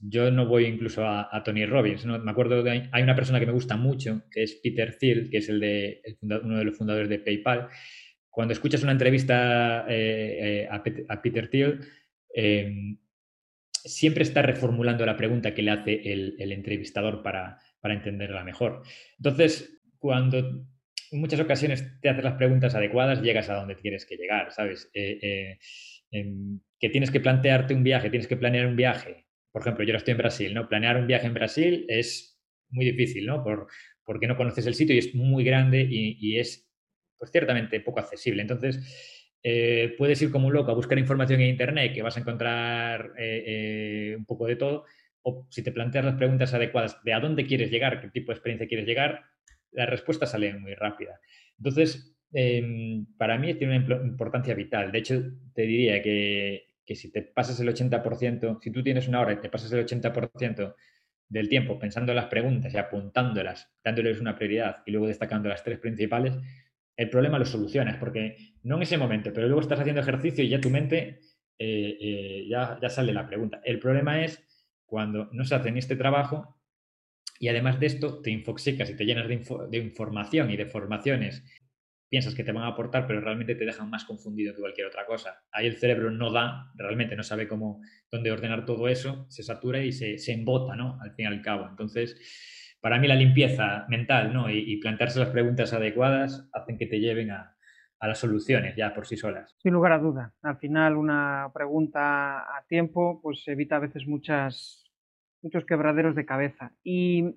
yo 0.00 0.30
no 0.30 0.46
voy 0.46 0.66
incluso 0.66 1.04
a, 1.06 1.42
Tony 1.44 1.66
Robbins, 1.66 2.04
¿no? 2.06 2.18
Me 2.18 2.30
acuerdo 2.30 2.62
que 2.62 2.88
hay, 2.92 3.02
una 3.02 3.16
persona 3.16 3.40
que 3.40 3.46
me 3.46 3.52
gusta 3.52 3.76
mucho, 3.76 4.22
que 4.30 4.42
es 4.42 4.60
Peter 4.62 4.96
Thiel, 4.96 5.30
que 5.30 5.38
es 5.38 5.48
el 5.48 5.60
de, 5.60 6.02
uno 6.22 6.58
de 6.58 6.64
los 6.64 6.76
fundadores 6.76 7.08
de 7.08 7.18
PayPal, 7.18 7.68
cuando 8.36 8.52
escuchas 8.52 8.82
una 8.82 8.92
entrevista 8.92 9.86
eh, 9.88 10.66
eh, 10.68 10.68
a, 11.08 11.22
Peter 11.22 11.48
Thiel, 11.48 11.80
em, 12.34 12.98
siempre 13.72 14.24
está 14.24 14.42
reformulando 14.42 15.06
la 15.06 15.16
pregunta 15.16 15.54
que 15.54 15.62
le 15.62 15.70
hace 15.70 16.12
el, 16.12 16.52
entrevistador 16.52 17.22
para, 17.22 17.58
entenderla 17.82 18.44
mejor. 18.44 18.82
Entonces, 19.16 19.80
cuando 19.98 20.36
en 20.38 21.18
muchas 21.18 21.40
ocasiones 21.40 21.98
te 22.02 22.10
haces 22.10 22.24
las 22.24 22.34
preguntas 22.34 22.74
adecuadas, 22.74 23.22
llegas 23.22 23.48
a 23.48 23.54
donde 23.54 23.74
quieres 23.74 24.04
que 24.04 24.16
llegar, 24.16 24.52
¿sabes? 24.52 24.90
Eh, 24.92 25.58
em, 26.10 26.60
que 26.78 26.90
tienes 26.90 27.10
que 27.10 27.20
plantearte 27.20 27.72
un 27.72 27.84
viaje, 27.84 28.10
tienes 28.10 28.28
que 28.28 28.36
planear 28.36 28.66
un 28.66 28.76
viaje. 28.76 29.24
Por 29.50 29.62
ejemplo, 29.62 29.82
yo 29.82 29.92
ahora 29.92 29.98
estoy 30.00 30.12
en 30.12 30.18
Brasil, 30.18 30.52
¿no? 30.52 30.68
Planear 30.68 30.98
un 30.98 31.06
viaje 31.06 31.26
en 31.26 31.32
Brasil 31.32 31.86
es 31.88 32.38
muy 32.68 32.84
difícil, 32.84 33.24
¿no? 33.24 33.42
Por, 33.42 33.68
porque 34.04 34.26
no 34.26 34.36
conoces 34.36 34.66
el 34.66 34.74
sitio 34.74 34.94
y 34.94 34.98
es 34.98 35.14
muy 35.14 35.42
grande 35.42 35.86
y 35.88 36.38
es 36.38 36.65
pues 37.18 37.30
ciertamente 37.30 37.80
poco 37.80 38.00
accesible. 38.00 38.42
Entonces, 38.42 39.36
eh, 39.42 39.94
puedes 39.96 40.20
ir 40.22 40.30
como 40.30 40.48
un 40.48 40.52
loco 40.52 40.70
a 40.70 40.74
buscar 40.74 40.98
información 40.98 41.40
en 41.40 41.50
Internet, 41.50 41.94
que 41.94 42.02
vas 42.02 42.16
a 42.16 42.20
encontrar 42.20 43.12
eh, 43.16 43.44
eh, 43.46 44.16
un 44.16 44.24
poco 44.24 44.46
de 44.46 44.56
todo, 44.56 44.84
o 45.22 45.46
si 45.50 45.62
te 45.62 45.72
planteas 45.72 46.04
las 46.04 46.16
preguntas 46.16 46.52
adecuadas 46.54 47.02
de 47.04 47.12
a 47.12 47.20
dónde 47.20 47.46
quieres 47.46 47.70
llegar, 47.70 48.00
qué 48.00 48.08
tipo 48.08 48.32
de 48.32 48.36
experiencia 48.36 48.66
quieres 48.66 48.86
llegar, 48.86 49.24
la 49.72 49.86
respuesta 49.86 50.26
sale 50.26 50.54
muy 50.54 50.74
rápida. 50.74 51.20
Entonces, 51.58 52.16
em, 52.32 53.06
para 53.16 53.38
mí 53.38 53.54
tiene 53.54 53.78
una 53.78 53.96
importancia 54.04 54.54
vital. 54.54 54.90
De 54.90 54.98
hecho, 54.98 55.22
te 55.54 55.62
diría 55.62 56.02
que, 56.02 56.66
que 56.84 56.94
si 56.94 57.10
te 57.12 57.22
pasas 57.22 57.60
el 57.60 57.68
80%, 57.68 58.58
si 58.60 58.70
tú 58.70 58.82
tienes 58.82 59.08
una 59.08 59.20
hora 59.20 59.32
y 59.32 59.40
te 59.40 59.48
pasas 59.48 59.72
el 59.72 59.80
80% 59.80 60.74
del 61.28 61.48
tiempo 61.48 61.78
pensando 61.78 62.12
en 62.12 62.16
las 62.16 62.26
preguntas 62.26 62.72
y 62.72 62.78
apuntándolas, 62.78 63.70
dándoles 63.82 64.20
una 64.20 64.36
prioridad 64.36 64.82
y 64.86 64.92
luego 64.92 65.08
destacando 65.08 65.48
las 65.48 65.64
tres 65.64 65.78
principales, 65.78 66.34
el 66.96 67.10
problema 67.10 67.38
lo 67.38 67.44
solucionas, 67.44 67.96
porque 67.98 68.36
no 68.62 68.76
en 68.76 68.82
ese 68.82 68.98
momento, 68.98 69.32
pero 69.32 69.46
luego 69.46 69.60
estás 69.60 69.80
haciendo 69.80 70.00
ejercicio 70.00 70.42
y 70.42 70.48
ya 70.48 70.60
tu 70.60 70.70
mente 70.70 71.20
eh, 71.58 71.96
eh, 72.00 72.46
ya, 72.48 72.78
ya 72.80 72.88
sale 72.88 73.12
la 73.12 73.26
pregunta. 73.26 73.60
El 73.64 73.78
problema 73.78 74.24
es 74.24 74.42
cuando 74.84 75.28
no 75.32 75.44
se 75.44 75.54
hace 75.54 75.70
ni 75.70 75.78
este 75.78 75.96
trabajo 75.96 76.56
y 77.38 77.48
además 77.48 77.78
de 77.80 77.86
esto 77.86 78.20
te 78.22 78.30
infoxicas 78.30 78.88
y 78.90 78.96
te 78.96 79.04
llenas 79.04 79.28
de, 79.28 79.78
información 79.78 80.50
y 80.50 80.56
de 80.56 80.66
formaciones, 80.66 81.44
piensas 82.08 82.34
que 82.34 82.44
te 82.44 82.52
van 82.52 82.64
a 82.64 82.68
aportar, 82.68 83.06
pero 83.06 83.20
realmente 83.20 83.54
te 83.54 83.64
dejan 83.64 83.90
más 83.90 84.04
confundido 84.04 84.54
que 84.54 84.60
cualquier 84.60 84.86
otra 84.86 85.04
cosa. 85.04 85.42
Ahí 85.50 85.66
el 85.66 85.76
cerebro 85.76 86.10
no 86.10 86.32
da, 86.32 86.72
realmente 86.76 87.16
no 87.16 87.22
sabe 87.22 87.48
cómo, 87.48 87.82
dónde 88.10 88.30
ordenar 88.30 88.64
todo 88.64 88.88
eso, 88.88 89.26
se 89.28 89.42
satura 89.42 89.84
y 89.84 89.92
se, 89.92 90.18
se 90.18 90.32
embota, 90.32 90.76
¿no? 90.76 90.98
Al 91.02 91.12
fin 91.14 91.24
y 91.24 91.28
al 91.28 91.42
cabo. 91.42 91.68
Entonces, 91.68 92.16
para 92.80 92.98
mí 92.98 93.08
la 93.08 93.14
limpieza 93.14 93.86
mental 93.88 94.32
¿no? 94.32 94.50
y, 94.50 94.76
plantearse 94.78 95.18
las 95.18 95.30
preguntas 95.30 95.72
adecuadas 95.72 96.48
hacen 96.52 96.78
que 96.78 96.86
te 96.86 97.00
lleven 97.00 97.30
a, 97.30 97.56
a 97.98 98.08
las 98.08 98.18
soluciones 98.18 98.76
ya 98.76 98.94
por 98.94 99.06
sí 99.06 99.16
solas. 99.16 99.56
Sin 99.62 99.72
lugar 99.72 99.92
a 99.92 99.98
duda. 99.98 100.34
Al 100.42 100.58
final 100.58 100.96
una 100.96 101.50
pregunta 101.52 102.38
a 102.40 102.64
tiempo 102.68 103.20
pues 103.22 103.46
evita 103.48 103.76
a 103.76 103.80
veces 103.80 104.06
muchas, 104.06 104.84
muchos 105.42 105.64
quebraderos 105.64 106.14
de 106.14 106.26
cabeza. 106.26 106.72
Y 106.84 107.36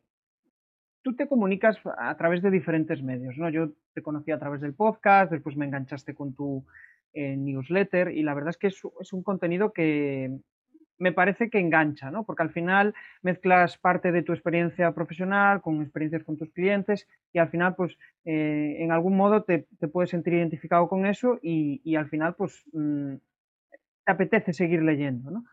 tú 1.01 1.15
te 1.15 1.27
comunicas 1.27 1.77
a 1.97 2.15
través 2.17 2.41
de 2.41 2.51
diferentes 2.51 3.01
medios, 3.01 3.37
¿no? 3.37 3.49
Yo 3.49 3.71
te 3.93 4.01
conocí 4.01 4.31
a 4.31 4.39
través 4.39 4.61
del 4.61 4.73
podcast, 4.73 5.31
después 5.31 5.55
me 5.55 5.65
enganchaste 5.65 6.13
con 6.13 6.35
tu 6.35 6.65
eh, 7.13 7.35
newsletter 7.35 8.11
y 8.11 8.23
la 8.23 8.33
verdad 8.33 8.51
es 8.51 8.57
que 8.57 8.67
es, 8.67 9.13
un 9.13 9.23
contenido 9.23 9.73
que 9.73 10.39
me 10.99 11.13
parece 11.13 11.49
que 11.49 11.59
engancha, 11.59 12.11
¿no? 12.11 12.25
Porque 12.25 12.43
al 12.43 12.51
final 12.51 12.93
mezclas 13.21 13.77
parte 13.77 14.11
de 14.11 14.21
tu 14.21 14.33
experiencia 14.33 14.91
profesional 14.93 15.61
con 15.61 15.81
experiencias 15.81 16.23
con 16.23 16.37
tus 16.37 16.51
clientes 16.51 17.07
y 17.33 17.39
al 17.39 17.49
final, 17.49 17.75
pues, 17.75 17.97
eh, 18.25 18.77
en 18.79 18.91
algún 18.91 19.15
modo 19.15 19.43
te, 19.43 19.65
puedes 19.91 20.11
sentir 20.11 20.33
identificado 20.33 20.87
con 20.87 21.05
eso 21.05 21.39
y, 21.41 21.95
al 21.95 22.09
final, 22.09 22.35
pues, 22.35 22.63
mm, 22.73 23.15
te 24.05 24.11
apetece 24.11 24.53
seguir 24.53 24.83
leyendo, 24.83 25.31
¿no? 25.31 25.45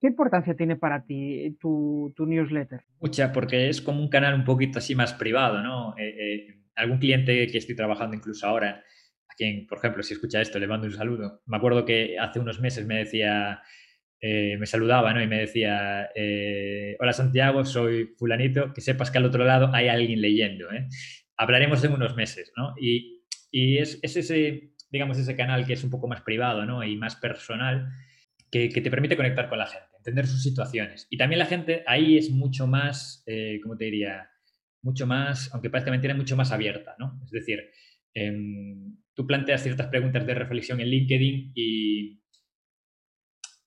¿Qué 0.00 0.08
importancia 0.08 0.54
tiene 0.54 0.76
para 0.76 1.02
ti 1.02 1.56
tu, 1.58 2.12
newsletter? 2.18 2.84
Mucha, 3.00 3.32
porque 3.32 3.70
es 3.70 3.80
como 3.80 4.00
un 4.00 4.10
canal 4.10 4.34
un 4.34 4.44
poquito 4.44 4.78
así 4.78 4.94
más 4.94 5.14
privado, 5.14 5.62
¿no? 5.62 5.96
Eh, 5.96 6.14
eh, 6.18 6.58
algún 6.76 6.98
cliente 6.98 7.46
que 7.46 7.56
estoy 7.56 7.74
trabajando 7.74 8.14
incluso 8.14 8.46
ahora, 8.46 8.84
a 9.28 9.34
quien, 9.34 9.66
por 9.66 9.78
ejemplo, 9.78 10.02
si 10.02 10.12
escucha 10.12 10.42
esto, 10.42 10.58
le 10.58 10.66
mando 10.66 10.86
un 10.86 10.92
saludo. 10.92 11.40
Me 11.46 11.56
acuerdo 11.56 11.86
que 11.86 12.18
hace 12.18 12.38
unos 12.38 12.60
meses 12.60 12.86
me 12.86 12.98
decía, 12.98 13.62
eh, 14.20 14.56
me 14.58 14.66
saludaba, 14.66 15.12
¿no? 15.14 15.22
Y 15.22 15.26
me 15.26 15.38
decía, 15.38 16.10
hola 16.98 17.12
Santiago, 17.12 17.64
soy 17.64 18.14
fulanito, 18.18 18.72
que 18.72 18.80
sepas 18.80 19.10
que 19.10 19.18
al 19.18 19.26
otro 19.26 19.44
lado 19.44 19.70
hay 19.72 19.88
alguien 19.88 20.20
leyendo, 20.20 20.70
¿eh? 20.72 20.88
Hablaremos 21.36 21.84
en 21.84 21.92
unos 21.92 22.16
meses, 22.16 22.52
¿no? 22.56 22.74
Y, 22.80 23.22
y 23.50 23.78
es, 23.78 24.00
es, 24.02 24.16
ese, 24.16 24.72
digamos, 24.90 25.18
ese 25.18 25.36
canal 25.36 25.66
que 25.66 25.74
es 25.74 25.84
un 25.84 25.90
poco 25.90 26.08
más 26.08 26.22
privado, 26.22 26.64
¿no? 26.66 26.82
Y 26.82 26.96
más 26.96 27.16
personal 27.16 27.88
que, 28.50 28.68
te 28.68 28.90
permite 28.90 29.16
conectar 29.16 29.48
con 29.48 29.58
la 29.58 29.66
gente, 29.66 29.86
entender 29.96 30.26
sus 30.26 30.42
situaciones. 30.42 31.06
Y 31.10 31.16
también 31.16 31.38
la 31.38 31.46
gente 31.46 31.82
ahí 31.86 32.16
es 32.16 32.30
mucho 32.30 32.66
más, 32.66 33.22
eh, 33.26 33.60
¿cómo 33.62 33.76
te 33.76 33.86
diría? 33.86 34.30
Mucho 34.82 35.06
más, 35.06 35.52
aunque 35.52 35.70
parezca 35.70 35.90
mentira, 35.90 36.14
mucho 36.14 36.36
más 36.36 36.52
abierta, 36.52 36.94
¿no? 36.98 37.20
Es 37.24 37.30
decir, 37.30 37.60
em, 38.14 38.96
tú 39.14 39.26
planteas 39.26 39.62
ciertas 39.62 39.88
preguntas 39.88 40.26
de 40.26 40.34
reflexión 40.34 40.80
en 40.80 40.88
LinkedIn 40.88 41.52
y 41.54 42.17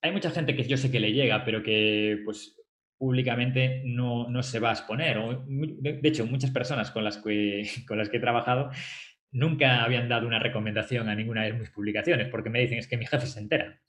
hay 0.01 0.11
mucha 0.11 0.31
gente 0.31 0.55
que 0.55 0.63
yo 0.63 0.77
sé 0.77 0.91
que 0.91 0.99
le 0.99 1.13
llega, 1.13 1.45
pero 1.45 1.61
que 1.63 2.19
pues 2.25 2.57
públicamente 2.97 3.81
no, 3.85 4.29
no 4.29 4.43
se 4.43 4.59
va 4.59 4.69
a 4.69 4.73
exponer. 4.73 5.17
de 5.47 6.07
hecho, 6.07 6.25
muchas 6.25 6.51
personas 6.51 6.91
con 6.91 7.03
las, 7.03 7.17
que, 7.17 7.67
con 7.87 7.97
las 7.97 8.09
que 8.09 8.17
he 8.17 8.21
trabajado 8.21 8.69
nunca 9.31 9.83
habían 9.83 10.09
dado 10.09 10.27
una 10.27 10.39
recomendación 10.39 11.09
a 11.09 11.15
ninguna 11.15 11.43
de 11.43 11.53
mis 11.53 11.69
publicaciones 11.69 12.27
porque 12.27 12.49
me 12.49 12.59
dicen 12.59 12.77
es 12.77 12.87
que 12.87 12.97
mi 12.97 13.05
jefe 13.05 13.25
se 13.25 13.39
entera. 13.39 13.79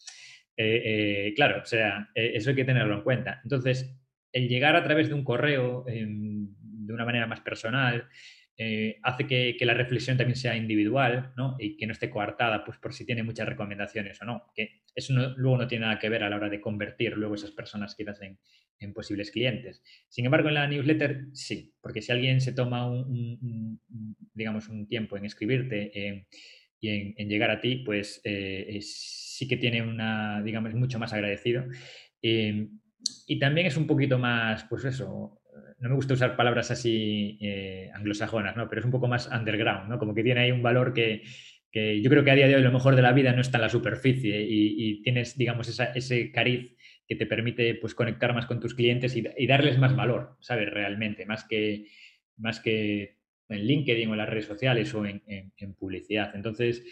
Eh, 0.57 0.83
eh, 0.85 1.35
claro, 1.35 1.63
o 1.63 1.65
sea, 1.67 2.11
eh, 2.15 2.33
eso 2.35 2.51
hay 2.51 2.57
que 2.57 2.65
tenerlo 2.65 2.95
en 2.95 3.03
cuenta. 3.03 3.41
Entonces, 3.43 3.95
el 4.33 4.49
llegar 4.49 4.77
a 4.77 4.85
través 4.85 5.09
de 5.09 5.15
un 5.15 5.25
correo 5.25 5.85
em, 5.89 6.49
de 6.59 6.93
una 6.93 7.05
manera 7.05 7.27
más 7.27 7.41
personal 7.41 8.09
hace 9.03 9.27
que, 9.27 9.57
la 9.65 9.75
reflexión 9.75 10.17
también 10.17 10.37
sea 10.37 10.57
individual 10.57 11.33
¿no? 11.37 11.57
y 11.59 11.77
que 11.77 11.87
no 11.87 11.93
esté 11.93 12.11
coartada 12.11 12.65
pues, 12.65 12.79
por 12.79 12.93
si 12.93 13.07
tiene 13.07 13.23
muchas 13.23 13.49
recomendaciones 13.49 14.21
o 14.23 14.25
no. 14.25 14.45
Que 14.55 14.83
eso 14.95 15.13
luego 15.37 15.59
no 15.59 15.67
tiene 15.67 15.87
nada 15.87 15.99
que 15.99 16.09
ver 16.09 16.23
a 16.25 16.31
la 16.31 16.37
hora 16.37 16.49
de 16.49 16.61
convertir 16.61 17.17
luego 17.17 17.35
esas 17.35 17.53
personas 17.53 17.95
quizás 17.95 18.21
en, 18.23 18.39
en 18.83 18.93
posibles 18.93 19.31
clientes. 19.31 19.83
Sin 20.09 20.25
embargo, 20.25 20.49
en 20.49 20.55
la 20.55 20.67
newsletter 20.67 21.27
sí, 21.33 21.75
porque 21.81 22.03
si 22.03 22.13
alguien 22.13 22.41
se 22.41 22.53
toma 22.53 22.89
un, 22.91 23.81
digamos, 24.35 24.69
un 24.69 24.87
tiempo 24.87 25.17
en 25.17 25.25
escribirte 25.25 26.27
y 26.81 26.89
en, 26.89 27.29
llegar 27.29 27.51
a 27.51 27.61
ti, 27.61 27.77
pues 27.77 28.21
es 28.25 29.23
sí 29.37 29.49
que 29.49 29.57
tiene 29.57 29.83
una, 29.83 30.43
digamos, 30.43 30.75
mucho 30.75 30.99
más 30.99 31.13
agradecido. 31.13 31.65
Y 32.21 33.39
también 33.39 33.67
es 33.67 33.77
un 33.77 33.87
poquito 33.87 34.19
más, 34.19 34.65
pues 34.65 34.85
eso, 34.85 35.42
no 35.83 35.91
me 35.91 35.95
gusta 35.97 36.15
usar 36.15 36.37
palabras 36.37 36.71
así 36.71 37.39
eh, 37.41 37.91
anglosajonas, 37.93 38.57
¿no? 38.57 38.69
Pero 38.69 38.81
es 38.81 38.85
un 38.85 38.91
poco 38.91 39.09
más 39.09 39.29
underground, 39.29 39.91
¿no? 39.91 39.99
Como 39.99 40.15
que 40.15 40.23
tiene 40.23 40.41
ahí 40.41 40.51
un 40.51 40.63
valor 40.63 40.95
que, 40.95 41.23
que, 41.71 42.01
yo 42.01 42.09
creo 42.09 42.25
que 42.25 42.31
a 42.31 42.35
día 42.35 42.49
de 42.49 42.57
hoy 42.57 42.63
lo 42.63 42.73
mejor 42.73 42.97
de 42.97 43.03
la 43.03 43.13
vida 43.13 43.33
no 43.33 43.41
está 43.41 43.59
en 43.59 43.63
la 43.63 43.69
superficie 43.69 44.47
y, 44.49 45.03
tienes, 45.03 45.37
digamos, 45.37 45.69
ese 45.69 46.33
cariz 46.33 46.77
que 47.07 47.17
te 47.17 47.27
permite 47.27 47.75
pues, 47.75 47.95
conectar 47.95 48.33
más 48.35 48.47
con 48.47 48.61
tus 48.61 48.75
clientes 48.75 49.17
y, 49.17 49.47
darles 49.47 49.79
más 49.79 49.95
valor, 49.95 50.37
¿sabes? 50.41 50.71
Realmente, 50.71 51.27
más 51.27 51.45
que, 51.45 51.87
más 52.37 52.61
que 52.61 53.19
en 53.49 53.67
LinkedIn 53.67 54.09
o 54.09 54.13
en 54.13 54.19
las 54.19 54.29
redes 54.29 54.47
sociales 54.47 54.95
o 54.95 55.05
en, 55.05 55.23
en, 55.27 55.75
publicidad. 55.75 56.35
Entonces, 56.35 56.83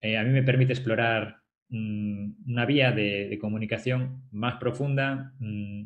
eh, 0.00 0.18
a 0.18 0.24
mí 0.24 0.30
me 0.30 0.42
permite 0.42 0.72
explorar 0.72 1.40
Mm, 1.70 2.50
una 2.50 2.66
vía 2.66 2.90
de, 2.90 3.38
comunicación 3.40 4.24
más 4.32 4.56
profunda 4.56 5.32
mm, 5.38 5.84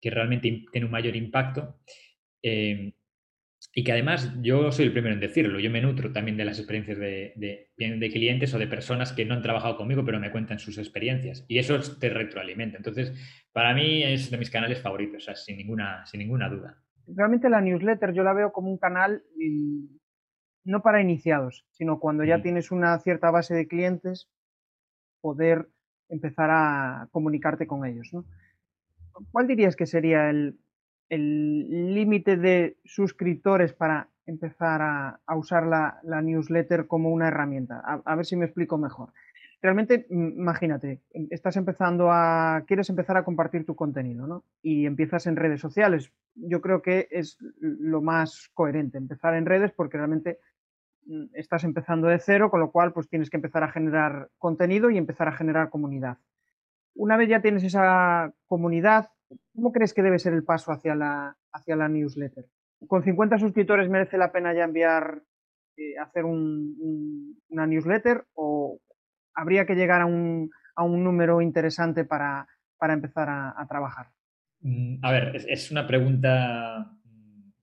que 0.00 0.10
realmente 0.10 0.64
tiene 0.70 0.84
un 0.86 0.92
mayor 0.92 1.16
impacto 1.16 1.80
em, 2.44 2.92
y 3.74 3.82
que 3.82 3.92
además 3.92 4.32
yo 4.42 4.70
soy 4.70 4.86
el 4.86 4.92
primero 4.92 5.14
en 5.14 5.20
decirlo, 5.20 5.58
yo 5.58 5.70
me 5.70 5.80
nutro 5.80 6.12
también 6.12 6.36
de 6.36 6.44
las 6.44 6.58
experiencias 6.58 6.98
de, 6.98 7.32
de, 7.76 8.10
clientes 8.10 8.52
o 8.54 8.58
de 8.58 8.66
personas 8.66 9.12
que 9.12 9.24
no 9.24 9.34
han 9.34 9.42
trabajado 9.42 9.76
conmigo 9.76 10.04
pero 10.04 10.20
me 10.20 10.30
cuentan 10.30 10.58
sus 10.58 10.78
experiencias 10.78 11.44
y 11.48 11.58
eso 11.58 11.78
te 11.98 12.08
retroalimenta. 12.10 12.76
Entonces, 12.76 13.12
para 13.52 13.74
mí 13.74 14.02
es 14.02 14.30
de 14.30 14.38
mis 14.38 14.50
canales 14.50 14.80
favoritos, 14.80 15.28
sin, 15.44 15.56
ninguna, 15.56 16.04
sin 16.06 16.20
ninguna 16.20 16.48
duda. 16.48 16.82
Realmente 17.06 17.48
la 17.48 17.60
newsletter 17.60 18.12
yo 18.12 18.22
la 18.22 18.32
veo 18.32 18.52
como 18.52 18.70
un 18.70 18.78
canal 18.78 19.22
no 20.64 20.82
para 20.82 21.00
iniciados, 21.00 21.66
sino 21.72 22.00
cuando 22.00 22.24
ya 22.24 22.42
tienes 22.42 22.70
una 22.70 22.98
cierta 22.98 23.30
base 23.30 23.54
de 23.54 23.68
clientes 23.68 24.30
poder 25.20 25.68
empezar 26.08 26.50
a 26.50 27.08
comunicarte 27.10 27.66
con 27.66 27.84
ellos. 27.84 28.10
¿Cuál 29.30 29.46
dirías 29.46 29.76
que 29.76 29.86
sería 29.86 30.30
el 30.30 30.58
límite 31.10 32.36
de 32.36 32.76
suscriptores 32.84 33.72
para 33.72 34.08
empezar 34.26 34.80
a, 34.82 35.36
usar 35.36 35.66
la, 35.66 36.22
newsletter 36.22 36.86
como 36.86 37.10
una 37.10 37.28
herramienta? 37.28 37.80
A, 38.04 38.14
ver 38.14 38.26
si 38.26 38.36
me 38.36 38.46
explico 38.46 38.78
mejor. 38.78 39.12
Realmente, 39.62 40.06
imagínate, 40.10 41.00
estás 41.30 41.56
empezando 41.56 42.10
a, 42.10 42.64
quieres 42.66 42.90
empezar 42.90 43.16
a 43.16 43.24
compartir 43.24 43.64
tu 43.64 43.74
contenido, 43.74 44.26
¿no? 44.26 44.44
Y 44.62 44.84
empiezas 44.84 45.26
en 45.26 45.36
redes 45.36 45.60
sociales. 45.60 46.12
Yo 46.34 46.60
creo 46.60 46.82
que 46.82 47.08
es 47.10 47.38
lo 47.60 48.02
más 48.02 48.50
coherente, 48.52 48.98
empezar 48.98 49.34
en 49.34 49.46
redes 49.46 49.72
porque 49.72 49.96
realmente 49.96 50.38
Mm, 51.06 51.24
estás 51.34 51.64
empezando 51.64 52.08
de 52.08 52.18
cero, 52.18 52.50
con 52.50 52.60
lo 52.60 52.70
cual 52.70 52.92
pues 52.92 53.08
tienes 53.08 53.28
que 53.30 53.36
empezar 53.36 53.62
a 53.62 53.70
generar 53.70 54.30
contenido 54.38 54.90
y 54.90 54.98
empezar 54.98 55.28
a 55.28 55.32
generar 55.32 55.70
comunidad. 55.70 56.18
Una 56.94 57.16
vez 57.16 57.28
ya 57.28 57.42
tienes 57.42 57.64
esa 57.64 58.32
comunidad, 58.46 59.10
¿cómo 59.54 59.72
crees 59.72 59.94
que 59.94 60.02
debe 60.02 60.18
ser 60.18 60.32
el 60.34 60.44
paso 60.44 60.72
hacia 60.72 60.94
la, 60.94 61.36
hacia 61.52 61.76
la 61.76 61.88
newsletter? 61.88 62.46
¿Con 62.86 63.02
50 63.02 63.38
suscriptores 63.38 63.88
merece 63.88 64.18
la 64.18 64.32
pena 64.32 64.54
ya 64.54 64.64
enviar, 64.64 65.22
eh, 65.76 65.96
hacer 65.98 66.24
una 66.24 67.66
newsletter 67.66 68.24
o 68.34 68.80
habría 69.34 69.66
que 69.66 69.74
llegar 69.74 70.02
a 70.02 70.06
un, 70.06 70.50
número 70.76 71.40
interesante 71.40 72.04
para, 72.04 72.46
empezar 72.80 73.28
a, 73.28 73.66
trabajar? 73.68 74.08
Mm, 74.60 74.96
a 75.02 75.12
ver, 75.12 75.36
es, 75.48 75.70
una 75.70 75.86
pregunta 75.86 76.90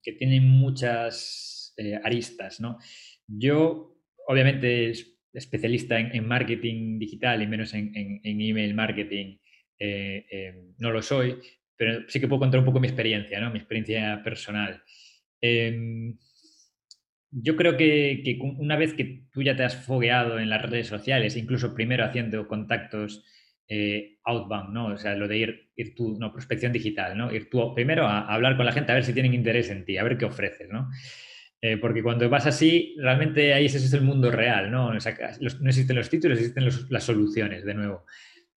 que 0.02 0.12
tiene 0.12 0.40
muchas 0.40 1.74
eh, 1.76 1.98
aristas, 2.02 2.60
¿no? 2.60 2.78
Yo, 3.26 3.96
obviamente, 4.26 4.92
especialista 5.32 5.98
en, 5.98 6.26
marketing 6.26 6.98
digital 6.98 7.42
y 7.42 7.46
menos 7.46 7.72
en, 7.74 8.20
email 8.24 8.74
marketing, 8.74 9.38
eh, 9.78 10.72
no 10.78 10.90
lo 10.90 11.02
soy, 11.02 11.38
pero 11.76 12.08
sí 12.08 12.20
que 12.20 12.28
puedo 12.28 12.40
contar 12.40 12.60
un 12.60 12.66
poco 12.66 12.80
mi 12.80 12.88
experiencia, 12.88 13.40
¿no? 13.40 13.50
mi 13.50 13.58
experiencia 13.58 14.20
personal. 14.22 14.82
Em, 15.40 16.16
yo 17.30 17.56
creo 17.56 17.76
que, 17.76 18.38
una 18.58 18.76
vez 18.76 18.92
que 18.94 19.24
tú 19.32 19.42
ya 19.42 19.56
te 19.56 19.64
has 19.64 19.74
fogueado 19.74 20.38
en 20.38 20.50
las 20.50 20.62
redes 20.62 20.86
sociales, 20.86 21.36
incluso 21.36 21.74
primero 21.74 22.04
haciendo 22.04 22.46
contactos 22.46 23.24
eh, 23.68 24.18
outbound, 24.24 24.74
¿no? 24.74 24.86
O 24.88 24.96
sea, 24.98 25.14
lo 25.14 25.26
de 25.26 25.38
ir, 25.38 25.70
ir 25.76 25.94
tú, 25.94 26.16
no, 26.18 26.30
prospección 26.30 26.72
digital, 26.72 27.16
¿no? 27.16 27.32
Ir 27.32 27.48
tú 27.48 27.74
primero 27.74 28.06
a, 28.06 28.26
hablar 28.32 28.56
con 28.56 28.66
la 28.66 28.72
gente 28.72 28.92
a 28.92 28.96
ver 28.96 29.04
si 29.04 29.14
tienen 29.14 29.32
interés 29.32 29.70
en 29.70 29.86
ti, 29.86 29.96
a 29.96 30.04
ver 30.04 30.18
qué 30.18 30.26
ofreces, 30.26 30.68
¿no? 30.68 30.90
Eh, 31.62 31.78
porque 31.78 32.02
cuando 32.02 32.28
vas 32.28 32.46
así, 32.46 32.94
realmente 32.98 33.54
ahí 33.54 33.66
ese 33.66 33.78
es 33.78 33.92
el 33.94 34.02
mundo 34.02 34.30
real, 34.30 34.70
¿no? 34.70 34.92
no 34.92 34.98
existen 34.98 35.96
los 35.96 36.10
títulos, 36.10 36.38
existen 36.38 36.68
las 36.90 37.04
soluciones, 37.04 37.64
de 37.64 37.74
nuevo. 37.74 38.04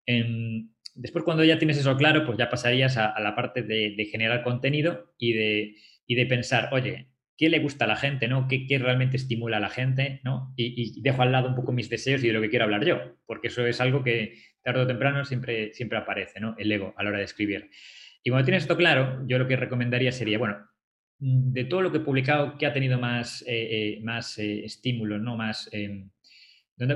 Em, 0.06 0.70
después, 0.96 1.24
cuando 1.24 1.44
ya 1.44 1.60
tienes 1.60 1.78
eso 1.78 1.96
claro, 1.98 2.26
pues 2.26 2.38
ya 2.38 2.50
pasarías 2.50 2.98
a, 2.98 3.20
la 3.20 3.36
parte 3.36 3.62
de, 3.62 4.08
generar 4.12 4.44
contenido 4.44 5.14
y 5.18 5.34
de, 5.34 5.76
de, 6.08 6.26
pensar, 6.26 6.70
oye, 6.72 7.10
¿qué 7.38 7.50
le 7.50 7.60
gusta 7.60 7.86
a 7.86 7.88
la 7.88 7.96
gente, 7.96 8.28
¿no? 8.28 8.48
¿Qué, 8.48 8.66
realmente 8.80 9.18
estimula 9.18 9.58
a 9.58 9.60
la 9.60 9.70
gente, 9.70 10.22
¿no? 10.24 10.54
Y, 10.56 11.02
dejo 11.02 11.22
al 11.22 11.32
lado 11.32 11.50
un 11.50 11.56
poco 11.56 11.72
mis 11.72 11.90
deseos 11.90 12.24
y 12.24 12.28
de 12.28 12.34
lo 12.34 12.42
que 12.42 12.50
quiero 12.50 12.66
hablar 12.66 12.86
yo, 12.86 13.18
porque 13.26 13.48
eso 13.50 13.66
es 13.68 13.80
algo 13.82 14.04
que 14.04 14.36
tarde 14.64 14.82
o 14.82 14.88
temprano 14.88 15.26
siempre, 15.26 15.74
siempre 15.74 15.98
aparece, 15.98 16.40
¿no? 16.40 16.56
El 16.58 16.72
ego 16.72 16.94
a 16.98 17.04
la 17.04 17.10
hora 17.10 17.20
de 17.20 17.26
escribir. 17.26 17.70
Y 18.24 18.32
cuando 18.32 18.46
tienes 18.46 18.64
esto 18.64 18.78
claro, 18.78 19.24
yo 19.28 19.38
lo 19.38 19.48
que 19.48 19.56
recomendaría 19.56 20.12
sería, 20.12 20.40
bueno, 20.40 20.58
de 21.20 21.66
todo 21.66 21.82
lo 21.82 21.92
que 21.92 22.00
he 22.00 22.02
publicado, 22.02 22.58
¿qué 22.58 22.66
ha 22.66 22.74
tenido 22.74 23.00
más, 23.00 23.42
eh, 23.48 23.98
eh, 23.98 24.00
más 24.04 24.38
eh, 24.38 24.66
estímulo, 24.66 25.20
¿no? 25.20 25.38
más, 25.38 25.70
em, 25.72 26.10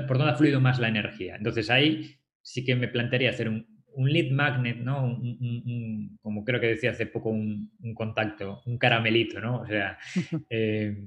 por 0.06 0.18
dónde 0.18 0.32
ha 0.32 0.36
fluido 0.36 0.60
más 0.60 0.78
la 0.78 0.88
energía. 0.88 1.36
Entonces 1.36 1.70
ahí 1.70 2.16
sí 2.42 2.64
que 2.64 2.74
me 2.74 2.88
plantearía 2.88 3.30
hacer 3.30 3.48
un, 3.48 3.79
lead 3.96 4.30
magnet, 4.30 4.78
¿no? 4.78 5.20
como 6.22 6.44
creo 6.44 6.60
que 6.60 6.68
decía 6.68 6.90
hace 6.90 7.06
poco 7.06 7.30
un, 7.30 7.70
contacto, 7.94 8.62
un 8.66 8.78
caramelito, 8.78 9.40
¿no? 9.40 9.60
O 9.60 9.66
sea, 9.66 9.98
eh, 10.50 11.06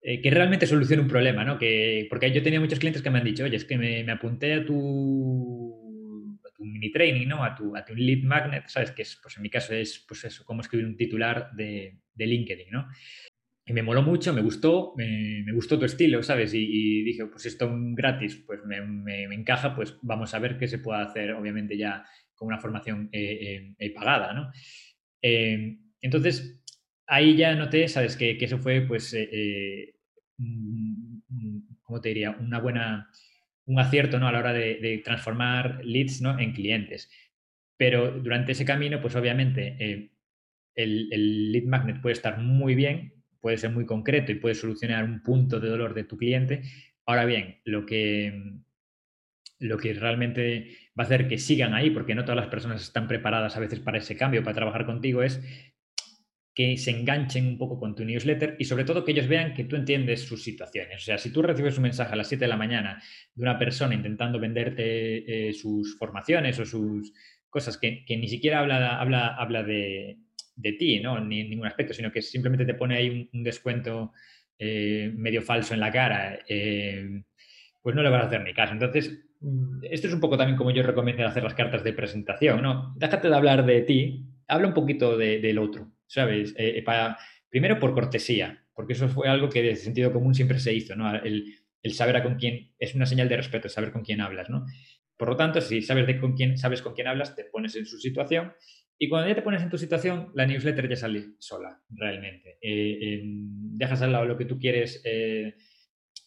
eh, 0.00 0.20
que 0.20 0.30
realmente 0.30 0.66
solucione 0.66 1.02
un 1.02 1.08
problema, 1.08 1.44
¿no? 1.44 1.58
Que, 1.58 2.06
porque 2.10 2.32
yo 2.32 2.42
tenía 2.42 2.60
muchos 2.60 2.78
clientes 2.78 3.02
que 3.02 3.10
me 3.10 3.18
han 3.18 3.24
dicho, 3.24 3.44
oye, 3.44 3.56
es 3.56 3.64
que 3.64 3.78
me, 3.78 4.10
apunté 4.10 4.54
a 4.54 4.64
tu, 4.64 6.38
tu, 6.56 6.64
mini 6.64 6.90
training, 6.90 7.28
¿no? 7.28 7.44
A 7.44 7.54
tu, 7.54 7.76
a 7.76 7.84
tu 7.84 7.94
lead 7.94 8.24
magnet, 8.24 8.64
¿sabes? 8.68 8.90
Que 8.90 9.02
es, 9.02 9.18
pues 9.22 9.36
en 9.36 9.42
mi 9.42 9.50
caso 9.50 9.74
es, 9.74 10.04
pues 10.06 10.24
eso, 10.24 10.44
cómo 10.44 10.60
escribir 10.60 10.86
un 10.86 10.96
titular 10.96 11.52
de, 11.52 11.98
de 12.14 12.26
LinkedIn, 12.26 12.70
¿no? 12.70 12.88
Y 13.64 13.72
me 13.72 13.82
moló 13.82 14.02
mucho, 14.02 14.32
me 14.32 14.42
gustó, 14.42 14.92
me, 14.96 15.44
gustó 15.52 15.78
tu 15.78 15.84
estilo, 15.84 16.22
¿sabes? 16.22 16.52
Y, 16.52 17.02
dije, 17.04 17.26
pues 17.26 17.46
esto 17.46 17.70
gratis, 17.72 18.42
pues 18.44 18.60
me, 18.64 19.24
encaja, 19.34 19.74
pues 19.74 19.96
vamos 20.02 20.34
a 20.34 20.40
ver 20.40 20.58
qué 20.58 20.66
se 20.66 20.78
puede 20.78 21.02
hacer, 21.02 21.32
obviamente 21.32 21.76
ya 21.76 22.04
con 22.34 22.48
una 22.48 22.58
formación 22.58 23.08
eh, 23.12 23.74
eh, 23.78 23.94
pagada, 23.94 24.32
¿no? 24.32 24.50
Eh, 25.22 25.78
entonces, 26.00 26.60
ahí 27.06 27.36
ya 27.36 27.54
noté, 27.54 27.86
¿sabes? 27.86 28.16
Que, 28.16 28.36
eso 28.40 28.58
fue, 28.58 28.80
pues, 28.80 29.16
¿cómo 31.82 32.00
te 32.00 32.08
diría? 32.08 32.32
Una 32.32 32.58
buena, 32.58 33.08
un 33.66 33.78
acierto, 33.78 34.18
¿no? 34.18 34.26
A 34.26 34.32
la 34.32 34.40
hora 34.40 34.52
de, 34.52 35.00
transformar 35.04 35.84
leads, 35.84 36.20
¿no? 36.20 36.36
En 36.40 36.52
clientes. 36.52 37.08
Pero 37.76 38.10
durante 38.10 38.52
ese 38.52 38.64
camino, 38.64 39.00
pues 39.00 39.14
obviamente, 39.14 39.76
el, 40.74 41.12
el 41.12 41.52
lead 41.52 41.64
magnet 41.64 42.00
puede 42.00 42.14
estar 42.14 42.38
muy 42.38 42.74
bien, 42.74 43.21
puede 43.42 43.58
ser 43.58 43.70
muy 43.70 43.84
concreto 43.84 44.32
y 44.32 44.36
puede 44.36 44.54
solucionar 44.54 45.04
un 45.04 45.20
punto 45.20 45.60
de 45.60 45.68
dolor 45.68 45.92
de 45.92 46.04
tu 46.04 46.16
cliente. 46.16 46.62
Ahora 47.04 47.26
bien, 47.26 47.60
lo 47.64 47.84
que, 47.84 48.54
lo 49.58 49.76
que 49.76 49.92
realmente 49.92 50.78
va 50.98 51.02
a 51.02 51.06
hacer 51.06 51.28
que 51.28 51.38
sigan 51.38 51.74
ahí, 51.74 51.90
porque 51.90 52.14
no 52.14 52.24
todas 52.24 52.36
las 52.36 52.46
personas 52.46 52.80
están 52.80 53.08
preparadas 53.08 53.56
a 53.56 53.60
veces 53.60 53.80
para 53.80 53.98
ese 53.98 54.16
cambio, 54.16 54.44
para 54.44 54.54
trabajar 54.54 54.86
contigo, 54.86 55.24
es 55.24 55.42
que 56.54 56.76
se 56.76 56.90
enganchen 56.90 57.46
un 57.46 57.58
poco 57.58 57.80
con 57.80 57.94
tu 57.96 58.04
newsletter 58.04 58.56
y 58.58 58.64
sobre 58.64 58.84
todo 58.84 59.04
que 59.04 59.12
ellos 59.12 59.26
vean 59.26 59.54
que 59.54 59.64
tú 59.64 59.74
entiendes 59.74 60.22
sus 60.22 60.44
situaciones. 60.44 61.02
O 61.02 61.04
sea, 61.04 61.18
si 61.18 61.32
tú 61.32 61.42
recibes 61.42 61.76
un 61.78 61.84
mensaje 61.84 62.12
a 62.12 62.16
las 62.16 62.28
7 62.28 62.44
de 62.44 62.48
la 62.48 62.56
mañana 62.56 63.02
de 63.34 63.42
una 63.42 63.58
persona 63.58 63.94
intentando 63.94 64.38
venderte 64.38 65.48
eh, 65.48 65.52
sus 65.54 65.98
formaciones 65.98 66.60
o 66.60 66.66
sus 66.66 67.12
cosas 67.48 67.76
que, 67.76 68.04
que 68.04 68.16
ni 68.18 68.28
siquiera 68.28 68.60
habla, 68.60 69.00
habla, 69.00 69.28
habla 69.34 69.62
de, 69.62 70.18
de 70.54 70.72
ti, 70.72 71.00
¿no? 71.00 71.20
Ni 71.20 71.40
en 71.40 71.50
ningún 71.50 71.66
aspecto, 71.66 71.94
sino 71.94 72.12
que 72.12 72.22
simplemente 72.22 72.64
te 72.64 72.74
pone 72.74 72.96
ahí 72.96 73.28
un, 73.32 73.42
descuento 73.42 74.12
eh, 74.58 75.12
medio 75.14 75.42
falso 75.42 75.74
en 75.74 75.80
la 75.80 75.90
cara, 75.90 76.38
eh, 76.48 77.22
pues 77.80 77.96
no 77.96 78.02
le 78.02 78.10
vas 78.10 78.24
a 78.24 78.26
hacer 78.26 78.42
ni 78.42 78.54
caso. 78.54 78.72
Entonces, 78.72 79.24
mm, 79.40 79.84
esto 79.90 80.06
es 80.06 80.14
un 80.14 80.20
poco 80.20 80.36
también 80.36 80.56
como 80.56 80.70
yo 80.70 80.82
recomiendo 80.82 81.26
hacer 81.26 81.42
las 81.42 81.54
cartas 81.54 81.82
de 81.84 81.92
presentación, 81.92 82.62
¿no? 82.62 82.94
Déjate 82.96 83.28
de 83.28 83.34
hablar 83.34 83.66
de 83.66 83.82
ti, 83.82 84.26
habla 84.46 84.68
un 84.68 84.74
poquito 84.74 85.16
del 85.16 85.58
otro, 85.58 85.92
¿sabes? 86.06 86.54
Eh, 86.58 86.82
para, 86.84 87.18
primero 87.48 87.78
por 87.78 87.94
cortesía, 87.94 88.64
porque 88.74 88.92
eso 88.92 89.08
fue 89.08 89.28
algo 89.28 89.48
que 89.48 89.62
de 89.62 89.76
sentido 89.76 90.12
común 90.12 90.34
siempre 90.34 90.58
se 90.58 90.74
hizo, 90.74 90.94
¿no? 90.96 91.14
El, 91.14 91.56
el 91.82 91.94
saber 91.94 92.16
a 92.16 92.22
con 92.22 92.36
quién, 92.36 92.72
es 92.78 92.94
una 92.94 93.06
señal 93.06 93.28
de 93.28 93.36
respeto, 93.36 93.68
saber 93.68 93.92
con 93.92 94.02
quién 94.02 94.20
hablas, 94.20 94.48
¿no? 94.48 94.66
Por 95.16 95.28
lo 95.28 95.36
tanto, 95.36 95.60
si 95.60 95.82
sabes, 95.82 96.06
de 96.06 96.18
con 96.18 96.34
quién, 96.34 96.58
sabes 96.58 96.82
con 96.82 96.94
quién 96.94 97.06
hablas, 97.06 97.36
te 97.36 97.44
pones 97.44 97.76
en 97.76 97.86
su 97.86 97.98
situación 97.98 98.52
y 99.02 99.08
cuando 99.08 99.28
ya 99.28 99.34
te 99.34 99.42
pones 99.42 99.60
en 99.60 99.68
tu 99.68 99.76
situación, 99.76 100.30
la 100.36 100.46
newsletter 100.46 100.88
ya 100.88 100.94
sale 100.94 101.30
sola, 101.40 101.76
realmente. 101.90 102.58
Eh, 102.62 103.20
dejas 103.24 104.00
al 104.00 104.12
lado 104.12 104.26
lo 104.26 104.38
que 104.38 104.44
tú 104.44 104.60
quieres 104.60 105.02
eh, 105.04 105.56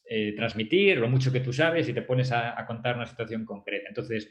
eh, 0.10 0.34
transmitir, 0.36 0.98
lo 0.98 1.08
mucho 1.08 1.32
que 1.32 1.40
tú 1.40 1.54
sabes, 1.54 1.88
y 1.88 1.94
te 1.94 2.02
pones 2.02 2.34
a, 2.34 2.66
contar 2.68 2.98
una 2.98 3.06
situación 3.06 3.46
concreta. 3.46 3.88
Entonces, 3.88 4.30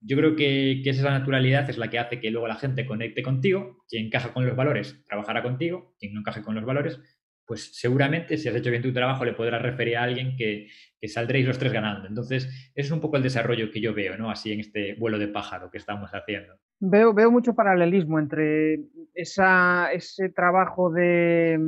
yo 0.00 0.16
creo 0.16 0.36
que, 0.36 0.82
que, 0.84 0.90
esa 0.90 1.10
naturalidad 1.10 1.68
es 1.68 1.78
la 1.78 1.90
que 1.90 1.98
hace 1.98 2.20
que 2.20 2.30
luego 2.30 2.46
la 2.46 2.54
gente 2.54 2.86
conecte 2.86 3.24
contigo, 3.24 3.84
quien 3.88 4.06
encaja 4.06 4.32
con 4.32 4.46
los 4.46 4.54
valores 4.54 5.04
trabajará 5.08 5.42
contigo, 5.42 5.96
quien 5.98 6.14
no 6.14 6.20
encaje 6.20 6.42
con 6.42 6.54
los 6.54 6.64
valores 6.64 7.00
pues 7.44 7.76
seguramente 7.76 8.38
si 8.38 8.48
has 8.48 8.54
hecho 8.54 8.70
bien 8.70 8.80
tu 8.80 8.92
trabajo 8.92 9.24
le 9.24 9.32
podrás 9.32 9.60
referir 9.60 9.96
a 9.96 10.04
alguien 10.04 10.36
que, 10.36 10.68
saldréis 11.08 11.44
los 11.44 11.58
tres 11.58 11.72
ganando. 11.72 12.06
Entonces, 12.06 12.70
es 12.76 12.92
un 12.92 13.00
poco 13.00 13.16
el 13.16 13.24
desarrollo 13.24 13.72
que 13.72 13.80
yo 13.80 13.92
veo, 13.92 14.16
¿no? 14.16 14.30
Así 14.30 14.52
en 14.52 14.60
este 14.60 14.94
vuelo 14.94 15.18
de 15.18 15.26
pájaro 15.26 15.68
que 15.68 15.78
estamos 15.78 16.12
haciendo. 16.12 16.60
Veo, 16.80 17.12
veo 17.12 17.30
mucho 17.30 17.54
paralelismo 17.54 18.18
entre 18.18 18.80
esa, 19.14 19.92
ese 19.92 20.30
trabajo 20.30 20.90
de, 20.90 21.58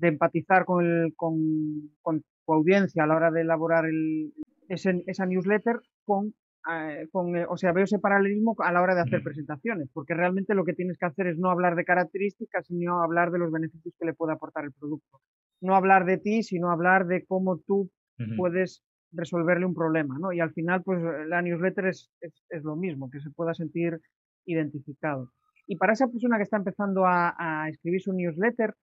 empatizar 0.00 0.64
con, 0.64 1.10
con, 1.16 2.22
tu 2.46 2.52
audiencia 2.52 3.02
a 3.02 3.06
la 3.08 3.16
hora 3.16 3.30
de 3.32 3.40
elaborar 3.40 3.86
el, 3.86 4.32
esa 4.68 5.26
newsletter 5.26 5.80
con 6.04 6.32
eh, 6.68 7.06
con, 7.12 7.36
eh, 7.36 7.46
o 7.48 7.56
sea, 7.56 7.72
veo 7.72 7.84
ese 7.84 8.00
paralelismo 8.00 8.56
a 8.58 8.72
la 8.72 8.82
hora 8.82 8.96
de 8.96 9.02
hacer 9.02 9.22
presentaciones, 9.22 9.88
porque 9.92 10.14
realmente 10.14 10.54
lo 10.54 10.64
que 10.64 10.72
tienes 10.72 10.98
que 10.98 11.06
hacer 11.06 11.28
es 11.28 11.38
no 11.38 11.50
hablar 11.50 11.76
de 11.76 11.84
características, 11.84 12.66
sino 12.66 13.02
hablar 13.02 13.30
de 13.30 13.38
los 13.38 13.52
beneficios 13.52 13.94
que 13.98 14.06
le 14.06 14.14
puede 14.14 14.32
aportar 14.32 14.64
el 14.64 14.72
producto. 14.72 15.20
No 15.60 15.76
hablar 15.76 16.04
de 16.06 16.18
ti, 16.18 16.42
sino 16.42 16.70
hablar 16.70 17.06
de 17.06 17.24
cómo 17.24 17.58
tú 17.58 17.88
puedes 18.36 18.82
resolverle 19.12 19.64
un 19.64 19.74
problema, 19.74 20.18
¿no? 20.18 20.32
Y 20.32 20.40
al 20.40 20.52
final, 20.52 20.82
pues 20.82 21.00
la 21.28 21.40
newsletter 21.40 21.86
es, 21.86 22.10
es, 22.20 22.64
lo 22.64 22.74
mismo, 22.74 23.10
que 23.10 23.20
se 23.20 23.30
pueda 23.30 23.54
sentir 23.54 24.00
identificado. 24.46 25.32
Y 25.66 25.76
para 25.76 25.92
esa 25.92 26.08
persona 26.08 26.36
que 26.36 26.44
está 26.44 26.56
empezando 26.56 27.04
a, 27.06 27.66
escribir 27.68 28.00
su 28.00 28.12
newsletter 28.12 28.74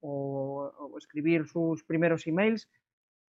o, 0.00 0.72
o, 0.78 0.98
escribir 0.98 1.46
sus 1.46 1.84
primeros 1.84 2.26
emails, 2.26 2.68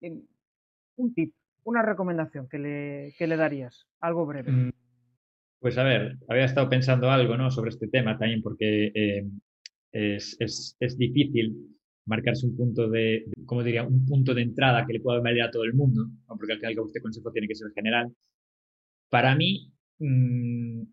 un 0.02 1.14
tip, 1.14 1.34
una 1.64 1.82
recomendación 1.82 2.48
que 2.48 2.60
le, 2.60 3.14
le 3.20 3.38
darías, 3.38 3.88
algo 4.00 4.26
breve. 4.26 4.52
Mm, 4.52 4.72
pues 5.60 5.78
a 5.78 5.84
ver, 5.84 6.18
había 6.30 6.46
estado 6.46 6.70
pensando 6.70 7.10
algo 7.10 7.36
¿no? 7.36 7.50
sobre 7.50 7.70
este 7.70 7.88
tema 7.88 8.18
también 8.18 8.42
porque 8.42 8.92
eh, 8.94 9.26
es, 9.92 10.78
difícil 10.98 11.56
marcarse 12.06 12.46
un 12.46 12.56
punto 12.56 12.90
de, 12.90 13.26
¿cómo 13.46 13.64
diría? 13.64 13.84
Un 13.84 14.06
punto 14.06 14.34
de 14.34 14.44
entrada 14.44 14.86
que 14.86 14.94
le 14.94 15.02
pueda 15.02 15.20
valer 15.20 15.44
a 15.44 15.52
todo 15.52 15.64
el 15.64 15.74
mundo, 15.74 16.08
porque 16.28 16.54
al 16.54 16.60
final 16.60 16.76
este 16.86 17.02
consejo 17.02 17.32
tiene 17.32 17.48
que 17.48 17.56
ser 17.56 17.72
general. 17.74 18.14
Para 19.10 19.36
mí, 19.36 19.74
mm, 20.00 20.84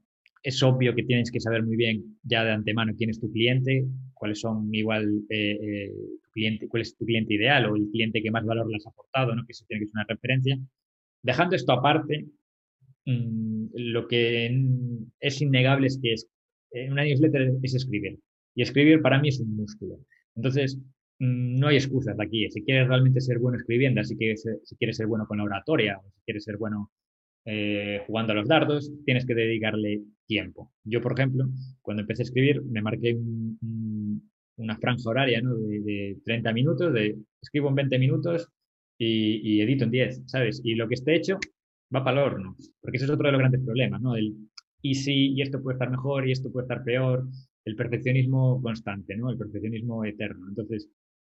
es 0.44 0.62
obvio 0.62 0.94
que 0.94 1.02
tienes 1.02 1.32
que 1.32 1.40
saber 1.40 1.64
muy 1.64 1.74
bien 1.74 2.18
ya 2.22 2.44
de 2.44 2.52
antemano 2.52 2.92
quién 2.96 3.08
es 3.08 3.18
tu 3.18 3.32
cliente, 3.32 3.86
cuáles 4.12 4.40
son 4.40 4.72
igual 4.74 5.24
eh, 5.30 5.58
eh, 5.60 5.92
cliente, 6.32 6.68
cuál 6.68 6.82
es 6.82 6.94
tu 6.96 7.06
cliente 7.06 7.34
ideal 7.34 7.64
o 7.64 7.76
el 7.76 7.88
cliente 7.90 8.22
que 8.22 8.30
más 8.30 8.44
valor 8.44 8.68
le 8.68 8.76
has 8.76 8.86
aportado, 8.86 9.34
¿no? 9.34 9.44
que 9.46 9.52
eso 9.52 9.64
tiene 9.66 9.80
que 9.80 9.86
ser 9.86 9.94
una 9.94 10.06
referencia. 10.06 10.58
Dejando 11.22 11.56
esto 11.56 11.72
aparte, 11.72 12.26
mm, 13.06 13.66
lo 13.72 14.06
que 14.06 14.54
es 15.20 15.40
innegable 15.40 15.86
es 15.86 15.98
que 16.00 16.12
es, 16.12 16.28
una 16.90 17.04
newsletter 17.04 17.52
es 17.62 17.74
escribir. 17.74 18.18
Y 18.54 18.62
escribir 18.62 19.00
para 19.00 19.20
mí 19.20 19.28
es 19.28 19.40
un 19.40 19.56
músculo. 19.56 19.98
Entonces, 20.36 20.76
mm, 21.20 21.58
no 21.58 21.68
hay 21.68 21.76
excusas 21.76 22.20
aquí. 22.20 22.50
Si 22.50 22.62
quieres 22.62 22.88
realmente 22.88 23.20
ser 23.22 23.38
bueno 23.38 23.56
escribiendo, 23.56 24.04
si 24.04 24.16
quieres, 24.16 24.46
si 24.62 24.76
quieres 24.76 24.98
ser 24.98 25.06
bueno 25.06 25.26
con 25.26 25.38
la 25.38 25.44
oratoria, 25.44 25.98
o 25.98 26.10
si 26.10 26.20
quieres 26.26 26.44
ser 26.44 26.58
bueno 26.58 26.90
eh, 27.46 28.02
jugando 28.06 28.32
a 28.32 28.36
los 28.36 28.48
dardos, 28.48 28.92
tienes 29.04 29.26
que 29.26 29.34
dedicarle 29.34 30.02
tiempo. 30.26 30.72
Yo, 30.84 31.00
por 31.00 31.12
ejemplo, 31.12 31.46
cuando 31.82 32.02
empecé 32.02 32.22
a 32.22 32.24
escribir, 32.24 32.62
me 32.62 32.82
marqué 32.82 33.14
un, 33.14 34.30
una 34.56 34.76
franja 34.78 35.08
horaria 35.08 35.40
¿no? 35.40 35.54
de, 35.54 36.18
30 36.24 36.52
minutos, 36.52 36.92
de 36.92 37.16
escribo 37.40 37.68
en 37.68 37.74
20 37.74 37.98
minutos 37.98 38.48
y, 38.98 39.60
edito 39.60 39.84
en 39.84 39.90
10, 39.90 40.22
¿sabes? 40.26 40.60
Y 40.64 40.74
lo 40.74 40.88
que 40.88 40.94
esté 40.94 41.16
hecho 41.16 41.38
va 41.94 42.04
para 42.04 42.20
el 42.20 42.26
horno, 42.26 42.56
porque 42.80 42.96
ese 42.96 43.06
es 43.06 43.10
otro 43.10 43.26
de 43.26 43.32
los 43.32 43.40
grandes 43.40 43.62
problemas, 43.62 44.00
¿no? 44.00 44.16
El, 44.16 44.34
y 44.82 44.94
si, 44.94 45.32
y 45.32 45.42
esto 45.42 45.62
puede 45.62 45.74
estar 45.74 45.90
mejor, 45.90 46.28
y 46.28 46.32
esto 46.32 46.52
puede 46.52 46.64
estar 46.64 46.84
peor, 46.84 47.26
el 47.64 47.76
perfeccionismo 47.76 48.60
constante, 48.62 49.16
¿no? 49.16 49.30
El 49.30 49.38
perfeccionismo 49.38 50.04
eterno. 50.04 50.46
Entonces, 50.48 50.88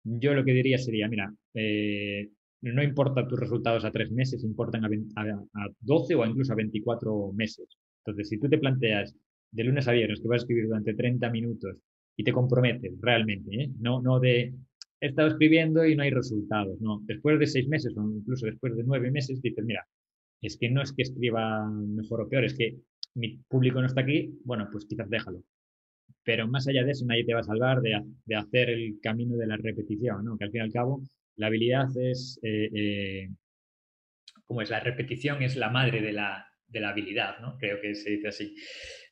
yo 0.03 0.33
lo 0.33 0.43
que 0.43 0.53
diría 0.53 0.77
sería, 0.77 1.07
mira, 1.07 1.33
eh, 1.53 2.29
no 2.61 2.83
importa 2.83 3.27
tus 3.27 3.39
resultados 3.39 3.85
a 3.85 3.91
tres 3.91 4.11
meses, 4.11 4.43
importan 4.43 4.83
a, 4.85 4.87
a, 4.87 5.67
12 5.79 6.15
o 6.15 6.25
incluso 6.25 6.53
a 6.53 6.55
24 6.55 7.31
meses. 7.33 7.67
Entonces, 8.07 8.29
si 8.29 8.39
tú 8.39 8.47
te 8.49 8.57
planteas 8.57 9.13
de 9.51 9.63
lunes 9.63 9.87
a 9.87 9.91
viernes 9.91 10.21
que 10.21 10.27
vas 10.27 10.41
a 10.41 10.43
escribir 10.43 10.67
durante 10.67 10.93
30 10.93 11.29
minutos 11.29 11.77
y 12.15 12.23
te 12.23 12.31
comprometes 12.31 12.93
realmente, 13.01 13.63
¿eh? 13.63 13.69
no, 13.79 14.01
no 14.01 14.19
de 14.19 14.53
he 14.99 15.07
estado 15.07 15.27
escribiendo 15.27 15.85
y 15.85 15.95
no 15.95 16.03
hay 16.03 16.09
resultados, 16.09 16.79
no. 16.81 17.01
Después 17.03 17.37
de 17.39 17.47
seis 17.47 17.67
meses 17.67 17.95
o 17.97 18.01
incluso 18.09 18.45
después 18.45 18.75
de 18.75 18.83
nueve 18.83 19.11
meses 19.11 19.41
dices, 19.41 19.63
mira, 19.63 19.85
es 20.41 20.57
que 20.57 20.69
no 20.69 20.81
es 20.81 20.93
que 20.93 21.03
escriba 21.03 21.69
mejor 21.69 22.21
o 22.21 22.29
peor, 22.29 22.45
es 22.45 22.55
que 22.55 22.77
mi 23.15 23.37
público 23.47 23.79
no 23.79 23.87
está 23.87 24.01
aquí, 24.01 24.33
bueno, 24.43 24.67
pues 24.71 24.85
quizás 24.85 25.09
déjalo. 25.09 25.43
Pero 26.23 26.47
más 26.47 26.67
allá 26.67 26.83
de 26.83 26.91
eso, 26.91 27.05
nadie 27.05 27.25
te 27.25 27.33
va 27.33 27.41
a 27.41 27.43
salvar 27.43 27.81
de, 27.81 28.01
de 28.25 28.35
hacer 28.35 28.69
el 28.69 28.99
camino 29.01 29.37
de 29.37 29.47
la 29.47 29.57
repetición, 29.57 30.25
¿no? 30.25 30.37
Que 30.37 30.45
al 30.45 30.51
fin 30.51 30.61
y 30.61 30.63
al 30.63 30.71
cabo, 30.71 31.01
la 31.35 31.47
habilidad 31.47 31.87
es, 31.97 32.39
eh, 32.43 32.69
eh, 32.73 33.29
¿cómo 34.45 34.61
es? 34.61 34.69
La 34.69 34.79
repetición 34.79 35.41
es 35.43 35.55
la 35.55 35.69
madre 35.69 36.01
de 36.01 36.13
la, 36.13 36.46
de 36.67 36.79
la 36.79 36.89
habilidad, 36.89 37.39
¿no? 37.39 37.57
Creo 37.57 37.79
que 37.81 37.95
se 37.95 38.11
dice 38.11 38.27
así. 38.27 38.55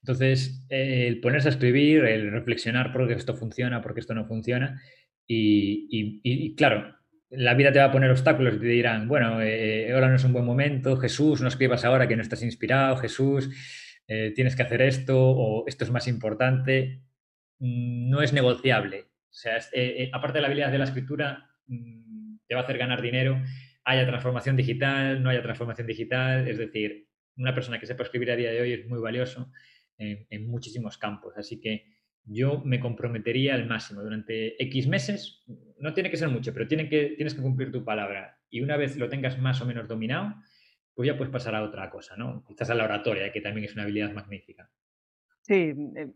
Entonces, 0.02 0.66
el 0.70 1.20
ponerse 1.20 1.48
a 1.48 1.52
escribir, 1.52 2.06
el 2.06 2.32
reflexionar 2.32 2.92
por 2.92 3.08
qué 3.08 3.14
esto 3.14 3.34
funciona, 3.34 3.82
por 3.82 3.94
qué 3.94 4.02
esto 4.02 4.14
no 4.14 4.26
funciona. 4.26 4.82
Y, 5.28 6.56
claro, 6.56 6.96
la 7.30 7.56
vida 7.56 7.72
te 7.72 7.80
va 7.80 7.86
a 7.86 7.92
poner 7.92 8.12
obstáculos 8.12 8.56
y 8.56 8.60
te 8.60 8.68
dirán, 8.68 9.08
bueno, 9.08 9.42
eh, 9.42 9.92
ahora 9.92 10.10
no 10.10 10.16
es 10.16 10.24
un 10.24 10.34
buen 10.34 10.46
momento, 10.46 10.98
Jesús, 10.98 11.42
no 11.42 11.48
escribas 11.48 11.84
ahora 11.86 12.08
que 12.08 12.16
no 12.16 12.22
estás 12.22 12.44
inspirado, 12.44 12.98
Jesús, 12.98 13.50
eh, 14.08 14.32
tienes 14.36 14.56
que 14.56 14.64
hacer 14.64 14.82
esto 14.82 15.18
o 15.18 15.68
esto 15.68 15.84
es 15.84 15.92
más 15.92 16.08
importante. 16.08 17.02
Mm, 17.60 18.10
no 18.10 18.22
es 18.22 18.34
negociable. 18.34 19.02
O 19.02 19.38
sea, 19.38 19.58
eh, 19.74 20.10
aparte 20.14 20.38
de 20.38 20.42
la 20.42 20.48
habilidad 20.48 20.72
de 20.72 20.78
la 20.78 20.86
escritura, 20.86 21.50
mm, 21.68 22.38
te 22.48 22.56
va 22.56 22.62
a 22.62 22.64
hacer 22.64 22.78
ganar 22.78 23.02
dinero, 23.02 23.42
haya 23.84 24.06
transformación 24.06 24.56
digital, 24.56 25.22
no 25.22 25.30
haya 25.30 25.42
transformación 25.42 25.88
digital, 25.88 26.48
es 26.48 26.58
decir, 26.58 27.05
una 27.38 27.54
persona 27.54 27.80
que 27.80 27.86
sepa 27.86 28.04
escribir 28.04 28.32
a 28.32 28.36
día 28.36 28.52
de 28.52 28.62
hoy 28.62 28.74
es 28.74 28.88
muy 28.88 29.00
valioso 29.00 29.52
en 29.98 30.48
muchísimos 30.48 30.98
campos. 30.98 31.38
Así 31.38 31.62
que 31.62 31.96
yo 32.26 32.62
me 32.66 32.80
comprometería 32.80 33.54
al 33.54 33.68
máximo 33.68 34.02
durante 34.02 34.62
X 34.64 34.88
meses, 34.88 35.44
no 35.80 35.94
tiene 35.94 36.10
que 36.10 36.18
ser 36.18 36.30
mucho, 36.30 36.54
pero 36.54 36.68
tienes 36.68 36.90
que 36.90 37.42
cumplir 37.42 37.72
tu 37.72 37.86
palabra. 37.86 38.40
Y 38.50 38.62
una 38.62 38.78
vez 38.78 38.98
lo 38.98 39.10
tengas 39.10 39.40
más 39.40 39.62
o 39.62 39.66
menos 39.66 39.88
dominado, 39.88 40.36
pues 40.96 41.08
ya 41.08 41.18
puedes 41.18 41.32
pasar 41.32 41.56
a 41.56 41.64
otra 41.64 41.90
cosa, 41.90 42.16
¿no? 42.16 42.44
Quizás 42.48 42.70
a 42.70 42.76
la 42.76 42.86
oratoria, 42.86 43.32
que 43.32 43.42
también 43.42 43.66
es 43.66 43.74
una 43.74 43.84
habilidad 43.84 44.14
magnífica. 44.14 44.70
Sí, 45.42 45.74
eh, 45.96 46.12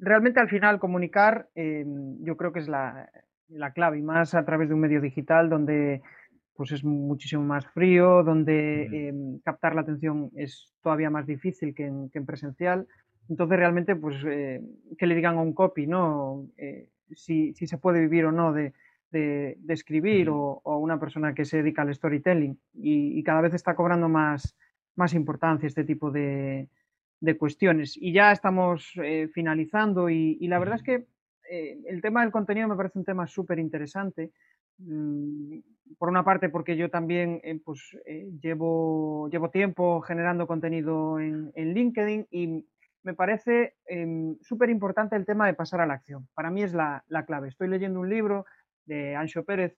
realmente 0.00 0.40
al 0.40 0.48
final 0.48 0.78
comunicar 0.78 1.48
eh, 1.54 1.84
yo 2.20 2.36
creo 2.36 2.52
que 2.52 2.60
es 2.60 2.68
la, 2.68 3.10
clave, 3.74 3.98
y 3.98 4.02
más 4.02 4.34
a 4.34 4.44
través 4.44 4.68
de 4.68 4.74
un 4.74 4.80
medio 4.80 5.00
digital 5.00 5.50
donde 5.50 6.00
pues 6.60 6.72
es 6.72 6.84
muchísimo 6.84 7.42
más 7.42 7.66
frío, 7.68 8.22
donde 8.22 8.82
eh, 8.82 9.14
captar 9.42 9.74
la 9.74 9.80
atención 9.80 10.30
es 10.36 10.74
todavía 10.82 11.08
más 11.08 11.26
difícil 11.26 11.74
que 11.74 11.86
en 11.86 12.26
presencial. 12.26 12.86
Entonces, 13.30 13.58
realmente, 13.58 13.96
pues, 13.96 14.16
eh, 14.26 14.60
que 14.98 15.06
le 15.06 15.14
digan 15.14 15.38
a 15.38 15.40
un 15.40 15.54
copy, 15.54 15.86
¿no? 15.86 16.50
Eh, 16.58 16.90
si, 17.12 17.54
se 17.54 17.78
puede 17.78 18.02
vivir 18.02 18.26
o 18.26 18.32
no 18.32 18.52
de, 18.52 18.74
escribir 19.70 20.28
o, 20.28 20.60
una 20.64 21.00
persona 21.00 21.32
que 21.32 21.46
se 21.46 21.62
dedica 21.62 21.80
al 21.80 21.94
storytelling. 21.94 22.60
Y, 22.74 23.22
cada 23.22 23.40
vez 23.40 23.54
está 23.54 23.74
cobrando 23.74 24.10
más, 24.10 24.54
más 24.96 25.14
importancia 25.14 25.66
este 25.66 25.84
tipo 25.84 26.10
de, 26.10 26.68
cuestiones. 27.38 27.96
Y 27.96 28.12
ya 28.12 28.32
estamos 28.32 28.92
eh, 29.02 29.30
finalizando 29.32 30.10
y, 30.10 30.46
la 30.46 30.58
verdad 30.58 30.76
es 30.76 30.82
que 30.82 31.06
el 31.48 32.02
tema 32.02 32.20
del 32.20 32.30
contenido 32.30 32.68
me 32.68 32.76
parece 32.76 32.98
un 32.98 33.06
tema 33.06 33.26
súper 33.26 33.58
interesante. 33.58 34.30
Por 35.98 36.08
una 36.08 36.24
parte, 36.24 36.48
porque 36.48 36.76
yo 36.76 36.90
también 36.90 37.40
pues, 37.64 37.96
llevo, 38.40 39.28
llevo 39.28 39.50
tiempo 39.50 40.00
generando 40.02 40.46
contenido 40.46 41.18
en, 41.18 41.52
LinkedIn 41.54 42.28
y 42.30 42.64
me 43.02 43.14
parece 43.14 43.74
em, 43.86 44.36
súper 44.40 44.70
importante 44.70 45.16
el 45.16 45.26
tema 45.26 45.46
de 45.46 45.54
pasar 45.54 45.80
a 45.80 45.86
la 45.86 45.94
acción. 45.94 46.28
Para 46.34 46.50
mí 46.50 46.62
es 46.62 46.74
la, 46.74 47.04
clave. 47.26 47.48
Estoy 47.48 47.68
leyendo 47.68 48.00
un 48.00 48.10
libro 48.10 48.44
de 48.84 49.16
Ancho 49.16 49.44
Pérez, 49.44 49.76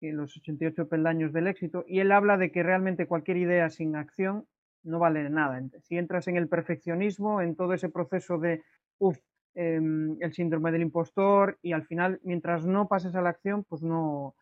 los 0.00 0.36
88 0.36 0.88
peldaños 0.88 1.32
del 1.32 1.46
éxito, 1.46 1.84
y 1.86 2.00
él 2.00 2.10
habla 2.12 2.36
de 2.36 2.50
que 2.50 2.62
realmente 2.62 3.06
cualquier 3.06 3.36
idea 3.36 3.70
sin 3.70 3.94
acción 3.94 4.46
no 4.82 4.98
vale 4.98 5.28
nada. 5.30 5.62
Si 5.82 5.96
entras 5.96 6.26
en 6.26 6.36
el 6.36 6.48
perfeccionismo, 6.48 7.40
en 7.40 7.54
todo 7.54 7.72
ese 7.72 7.88
proceso 7.88 8.38
de, 8.38 8.62
uff, 8.98 9.18
em, 9.54 10.16
el 10.20 10.32
síndrome 10.32 10.72
del 10.72 10.82
impostor, 10.82 11.58
y 11.62 11.72
al 11.72 11.84
final, 11.84 12.20
mientras 12.24 12.66
no 12.66 12.88
pases 12.88 13.14
a 13.14 13.22
la 13.22 13.30
acción, 13.30 13.64
pues 13.64 13.82
no, 13.82 14.34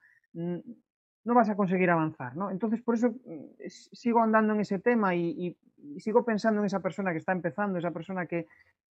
no 1.24 1.34
vas 1.34 1.48
a 1.48 1.56
conseguir 1.56 1.90
avanzar, 1.90 2.36
¿no? 2.36 2.50
Entonces, 2.50 2.80
por 2.82 2.94
eso 2.94 3.10
mm, 3.10 3.66
sigo 3.68 4.22
andando 4.22 4.54
en 4.54 4.60
ese 4.60 4.78
tema 4.78 5.14
y, 5.14 5.56
sigo 5.98 6.24
pensando 6.24 6.60
en 6.60 6.66
esa 6.66 6.80
persona 6.80 7.12
que 7.12 7.18
está 7.18 7.32
empezando, 7.32 7.78
esa 7.78 7.90
persona 7.90 8.26
que, 8.26 8.46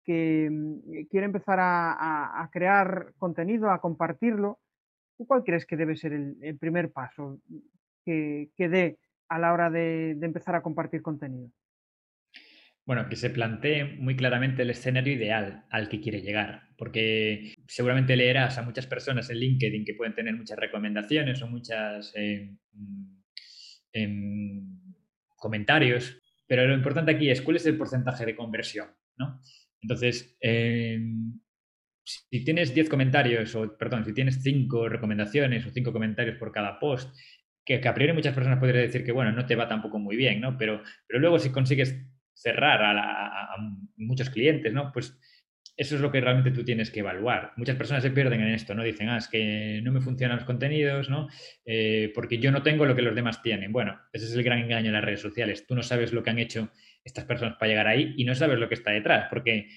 mm, 0.07 1.07
quiere 1.09 1.25
empezar 1.25 1.59
a, 1.61 2.49
crear 2.51 3.13
contenido, 3.17 3.69
a 3.69 3.81
compartirlo. 3.81 4.59
cuál 5.17 5.43
crees 5.43 5.65
que 5.65 5.77
debe 5.77 5.95
ser 5.95 6.13
el, 6.13 6.57
primer 6.59 6.91
paso 6.91 7.39
que, 8.05 8.49
dé 8.57 8.97
a 9.29 9.39
la 9.39 9.53
hora 9.53 9.69
de 9.69 10.17
empezar 10.21 10.55
a 10.55 10.61
compartir 10.61 11.01
contenido? 11.01 11.49
Bueno, 12.87 13.09
que 13.09 13.17
se 13.17 13.29
plantee 13.29 13.83
muy 13.83 14.15
claramente 14.15 14.61
el 14.61 14.69
escenario 14.69 15.11
ideal 15.11 15.65
al 15.69 15.89
que 15.89 15.99
quiere 15.99 16.21
llegar, 16.21 16.69
porque 16.77 17.53
seguramente 17.67 18.15
leerás 18.15 18.57
a 18.57 18.61
muchas 18.61 18.87
personas 18.87 19.29
en 19.29 19.39
LinkedIn 19.39 19.83
que 19.83 19.93
pueden 19.93 20.15
tener 20.15 20.33
muchas 20.33 20.57
recomendaciones 20.57 21.41
o 21.41 21.47
muchos 21.47 22.13
eh, 22.15 22.55
mm, 22.71 23.23
em, 23.91 24.93
comentarios, 25.35 26.17
pero 26.47 26.65
lo 26.65 26.73
importante 26.73 27.11
aquí 27.11 27.29
es 27.29 27.41
cuál 27.41 27.57
es 27.57 27.65
el 27.65 27.77
porcentaje 27.77 28.25
de 28.25 28.37
conversión, 28.37 28.87
¿no? 29.17 29.41
Entonces, 29.81 30.37
em, 30.39 31.41
si 32.05 32.45
tienes 32.45 32.73
10 32.73 32.87
comentarios, 32.87 33.53
o 33.55 33.77
perdón, 33.77 34.05
si 34.05 34.13
tienes 34.13 34.41
5 34.41 34.87
recomendaciones 34.87 35.65
o 35.65 35.71
5 35.71 35.91
comentarios 35.91 36.37
por 36.37 36.53
cada 36.53 36.79
post, 36.79 37.13
que, 37.65 37.85
a 37.85 37.93
priori 37.93 38.13
muchas 38.13 38.33
personas 38.33 38.59
podrían 38.59 38.85
decir 38.85 39.03
que, 39.03 39.11
bueno, 39.11 39.33
no 39.33 39.45
te 39.45 39.57
va 39.57 39.67
tampoco 39.67 39.99
muy 39.99 40.15
bien, 40.15 40.39
¿no? 40.39 40.57
Pero, 40.57 40.81
pero 41.05 41.19
luego 41.19 41.37
si 41.37 41.49
consigues 41.51 42.01
cerrar 42.37 42.81
a, 42.81 43.55
muchos 43.97 44.29
clientes, 44.29 44.71
¿no? 44.73 44.91
Pues 44.91 45.17
eso 45.75 45.95
es 45.95 46.01
lo 46.01 46.11
que 46.11 46.21
realmente 46.21 46.51
tú 46.51 46.63
tienes 46.63 46.89
que 46.89 47.01
evaluar. 47.01 47.53
Muchas 47.55 47.75
personas 47.75 48.03
se 48.03 48.11
pierden 48.11 48.41
en 48.41 48.53
esto, 48.53 48.73
¿no? 48.73 48.83
Dicen, 48.83 49.09
ah, 49.09 49.17
es 49.17 49.27
que 49.27 49.79
no 49.83 49.91
me 49.91 50.01
funcionan 50.01 50.37
los 50.37 50.45
contenidos, 50.45 51.09
¿no? 51.09 51.27
Eh, 51.65 52.11
porque 52.15 52.39
yo 52.39 52.51
no 52.51 52.63
tengo 52.63 52.85
lo 52.85 52.95
que 52.95 53.03
los 53.03 53.15
demás 53.15 53.41
tienen. 53.43 53.71
Bueno, 53.71 53.99
ese 54.11 54.25
es 54.25 54.33
el 54.33 54.43
gran 54.43 54.59
engaño 54.59 54.87
de 54.87 54.93
las 54.93 55.03
redes 55.03 55.21
sociales. 55.21 55.67
Tú 55.67 55.75
no 55.75 55.83
sabes 55.83 56.13
lo 56.13 56.23
que 56.23 56.31
han 56.31 56.39
hecho 56.39 56.71
estas 57.03 57.25
personas 57.25 57.57
para 57.57 57.69
llegar 57.69 57.87
ahí 57.87 58.13
y 58.17 58.25
no 58.25 58.33
sabes 58.33 58.57
lo 58.57 58.67
que 58.67 58.75
está 58.75 58.91
detrás, 58.91 59.27
porque 59.29 59.67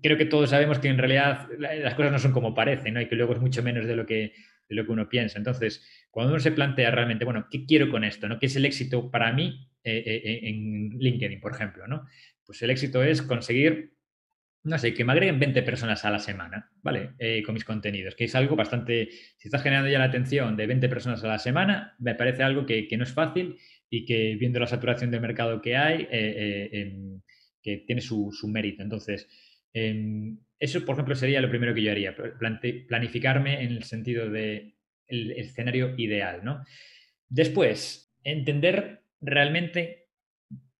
creo 0.00 0.16
que 0.16 0.26
todos 0.26 0.50
sabemos 0.50 0.78
que 0.78 0.88
en 0.88 0.98
realidad 0.98 1.48
las 1.58 1.94
cosas 1.94 2.12
no 2.12 2.18
son 2.18 2.32
como 2.32 2.54
parecen, 2.54 2.94
¿no? 2.94 3.00
Y 3.00 3.06
que 3.06 3.16
luego 3.16 3.34
es 3.34 3.40
mucho 3.40 3.62
menos 3.62 3.86
de 3.86 3.96
lo 3.96 4.06
que, 4.06 4.32
lo 4.74 4.84
que 4.84 4.92
uno 4.92 5.08
piensa. 5.08 5.38
Entonces, 5.38 5.86
cuando 6.10 6.32
uno 6.32 6.40
se 6.40 6.52
plantea 6.52 6.90
realmente, 6.90 7.24
bueno, 7.24 7.46
¿qué 7.50 7.64
quiero 7.66 7.90
con 7.90 8.04
esto? 8.04 8.28
¿no? 8.28 8.38
¿Qué 8.38 8.46
es 8.46 8.56
el 8.56 8.64
éxito 8.64 9.10
para 9.10 9.32
mí? 9.32 9.68
Eh, 9.84 10.02
eh, 10.06 10.22
eh, 10.24 10.40
en 10.44 10.90
LinkedIn, 10.96 11.40
por 11.40 11.52
ejemplo, 11.52 11.88
¿no? 11.88 12.06
Pues 12.46 12.62
el 12.62 12.70
éxito 12.70 13.02
es 13.02 13.20
conseguir, 13.20 13.94
no 14.62 14.78
sé, 14.78 14.94
que 14.94 15.04
me 15.04 15.10
agreguen 15.10 15.40
20 15.40 15.60
personas 15.64 16.04
a 16.04 16.10
la 16.10 16.20
semana, 16.20 16.70
¿vale? 16.82 17.10
con 17.44 17.54
mis 17.54 17.64
contenidos, 17.64 18.14
que 18.14 18.24
es 18.24 18.34
algo 18.36 18.54
bastante, 18.54 19.08
si 19.38 19.48
estás 19.48 19.62
generando 19.62 19.90
ya 19.90 19.98
la 19.98 20.04
atención 20.04 20.56
de 20.56 20.66
20 20.68 20.88
personas 20.88 21.24
a 21.24 21.28
la 21.28 21.38
semana, 21.40 21.96
me 21.98 22.14
parece 22.14 22.44
algo 22.44 22.64
que, 22.64 22.88
no 22.96 23.02
es 23.02 23.12
fácil 23.12 23.56
y 23.90 24.04
que 24.04 24.36
viendo 24.38 24.60
la 24.60 24.66
saturación 24.66 25.10
del 25.10 25.20
mercado 25.20 25.60
que 25.60 25.76
hay, 25.76 26.06
que 27.62 27.78
tiene 27.86 28.00
su, 28.00 28.30
mérito. 28.48 28.82
Entonces, 28.82 29.28
em, 29.72 30.38
eso, 30.58 30.84
por 30.84 30.94
ejemplo, 30.94 31.14
sería 31.14 31.40
lo 31.40 31.50
primero 31.50 31.74
que 31.74 31.82
yo 31.82 31.90
haría, 31.90 32.14
planificarme 32.88 33.62
en 33.62 33.72
el 33.72 33.82
sentido 33.82 34.30
de 34.30 34.76
el 35.08 35.32
escenario 35.32 35.94
ideal, 35.98 36.44
¿no? 36.44 36.64
Después, 37.28 38.14
entender 38.24 39.02
realmente 39.20 40.08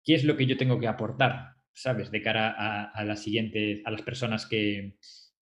qué 0.05 0.15
es 0.15 0.25
lo 0.25 0.37
que 0.37 0.47
yo 0.47 0.57
tengo 0.57 0.79
que 0.79 0.87
aportar, 0.87 1.55
¿sabes? 1.73 2.11
De 2.11 2.23
cara 2.23 2.51
a, 2.51 3.05
las 3.05 3.23
siguientes, 3.23 3.81
a 3.85 3.91
las 3.91 4.03
personas 4.03 4.47
que, 4.47 4.97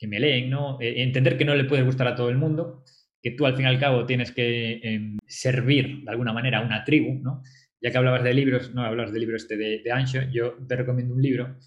me 0.01 0.19
leen, 0.19 0.49
¿no? 0.49 0.79
Eh, 0.79 1.01
entender 1.01 1.37
que 1.37 1.45
no 1.45 1.55
le 1.55 1.65
puede 1.65 1.83
gustar 1.83 2.07
a 2.07 2.15
todo 2.15 2.29
el 2.29 2.37
mundo, 2.37 2.83
que 3.21 3.31
tú 3.31 3.45
al 3.45 3.55
fin 3.55 3.65
y 3.65 3.69
al 3.69 3.79
cabo 3.79 4.05
tienes 4.05 4.31
que 4.31 4.79
em, 4.83 5.17
servir 5.25 6.03
de 6.03 6.11
alguna 6.11 6.33
manera 6.33 6.59
a 6.59 6.65
una 6.65 6.83
tribu, 6.83 7.19
¿no? 7.21 7.41
Ya 7.81 7.91
que 7.91 7.97
hablabas 7.97 8.23
de 8.23 8.33
libros, 8.33 8.73
no 8.73 8.83
hablas 8.83 9.11
del 9.11 9.21
libro 9.21 9.37
este 9.37 9.57
de, 9.57 9.91
Ancho, 9.91 10.21
yo 10.31 10.53
te 10.67 10.75
recomiendo 10.75 11.13
un 11.13 11.21
libro 11.21 11.57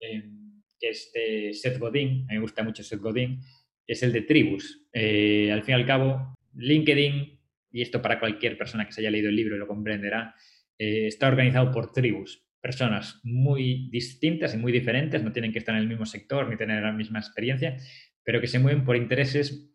em, 0.00 0.43
que 0.84 0.90
es 0.90 1.10
de 1.12 1.54
Seth 1.54 1.78
Godin, 1.78 2.24
a 2.28 2.32
mí 2.32 2.34
me 2.34 2.40
gusta 2.40 2.62
mucho 2.62 2.82
Seth 2.82 3.00
Godin, 3.00 3.40
es 3.86 4.02
el 4.02 4.12
de 4.12 4.22
tribus. 4.22 4.86
Eh, 4.92 5.50
al 5.50 5.62
fin 5.62 5.72
y 5.72 5.76
al 5.76 5.86
cabo, 5.86 6.34
LinkedIn, 6.54 7.40
y 7.72 7.82
esto 7.82 8.02
para 8.02 8.20
cualquier 8.20 8.58
persona 8.58 8.84
que 8.84 8.92
se 8.92 9.00
haya 9.00 9.10
leído 9.10 9.28
el 9.28 9.36
libro 9.36 9.56
lo 9.56 9.66
comprenderá, 9.66 10.34
eh, 10.78 11.06
está 11.06 11.28
organizado 11.28 11.70
por 11.70 11.92
tribus, 11.92 12.46
personas 12.60 13.20
muy 13.24 13.88
distintas 13.90 14.54
y 14.54 14.58
muy 14.58 14.72
diferentes, 14.72 15.22
no 15.22 15.32
tienen 15.32 15.52
que 15.52 15.58
estar 15.58 15.74
en 15.74 15.82
el 15.82 15.88
mismo 15.88 16.06
sector 16.06 16.48
ni 16.48 16.56
tener 16.56 16.82
la 16.82 16.92
misma 16.92 17.18
experiencia, 17.18 17.76
pero 18.22 18.40
que 18.40 18.46
se 18.46 18.58
mueven 18.58 18.84
por 18.84 18.96
intereses 18.96 19.70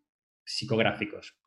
psicográficos, 0.45 1.39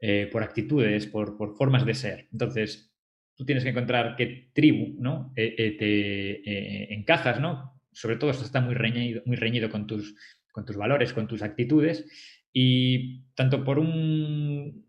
eh, 0.00 0.28
por 0.30 0.42
actitudes, 0.42 1.06
por, 1.06 1.36
formas 1.56 1.86
de 1.86 1.94
ser. 1.94 2.28
Entonces, 2.32 2.92
tú 3.36 3.44
tienes 3.44 3.64
que 3.64 3.70
encontrar 3.70 4.14
qué 4.16 4.50
tribu 4.52 5.00
¿no? 5.00 5.32
Te 5.34 6.94
encajas, 6.94 7.40
¿no? 7.40 7.72
Sobre 7.92 8.16
todo 8.16 8.30
esto 8.30 8.44
está 8.44 8.60
muy 8.60 8.74
reñido, 8.74 9.22
muy 9.26 9.36
reñido 9.36 9.70
con, 9.70 9.86
tus, 9.86 10.14
con 10.50 10.64
tus 10.64 10.76
valores, 10.76 11.12
con 11.12 11.26
tus 11.26 11.42
actitudes, 11.42 12.04
y 12.52 13.22
tanto 13.34 13.64
por 13.64 13.78
un... 13.78 14.86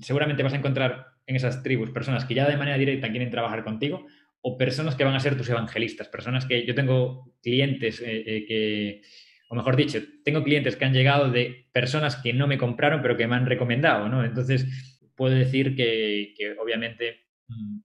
Seguramente 0.00 0.42
vas 0.42 0.52
a 0.52 0.56
encontrar 0.56 1.06
en 1.26 1.36
esas 1.36 1.62
tribus 1.62 1.90
personas 1.90 2.24
que 2.24 2.34
ya 2.34 2.48
de 2.48 2.56
manera 2.56 2.78
directa 2.78 3.10
quieren 3.10 3.30
trabajar 3.30 3.64
contigo 3.64 4.06
o 4.40 4.58
personas 4.58 4.96
que 4.96 5.04
van 5.04 5.14
a 5.14 5.20
ser 5.20 5.36
tus 5.36 5.48
evangelistas, 5.48 6.08
personas 6.08 6.46
que 6.46 6.66
yo 6.66 6.74
tengo 6.74 7.32
clientes 7.42 8.00
eh, 8.00 8.24
eh, 8.26 8.44
que, 8.46 9.02
o 9.48 9.54
mejor 9.54 9.76
dicho, 9.76 10.00
tengo 10.24 10.42
clientes 10.42 10.76
que 10.76 10.84
han 10.84 10.92
llegado 10.92 11.30
de 11.30 11.68
personas 11.72 12.16
que 12.16 12.32
no 12.32 12.48
me 12.48 12.58
compraron 12.58 13.02
pero 13.02 13.16
que 13.16 13.26
me 13.26 13.36
han 13.36 13.46
recomendado, 13.46 14.08
¿no? 14.08 14.24
Entonces, 14.24 14.66
puedo 15.14 15.34
decir 15.34 15.76
que, 15.76 16.34
obviamente 16.60 17.26
mm, 17.46 17.78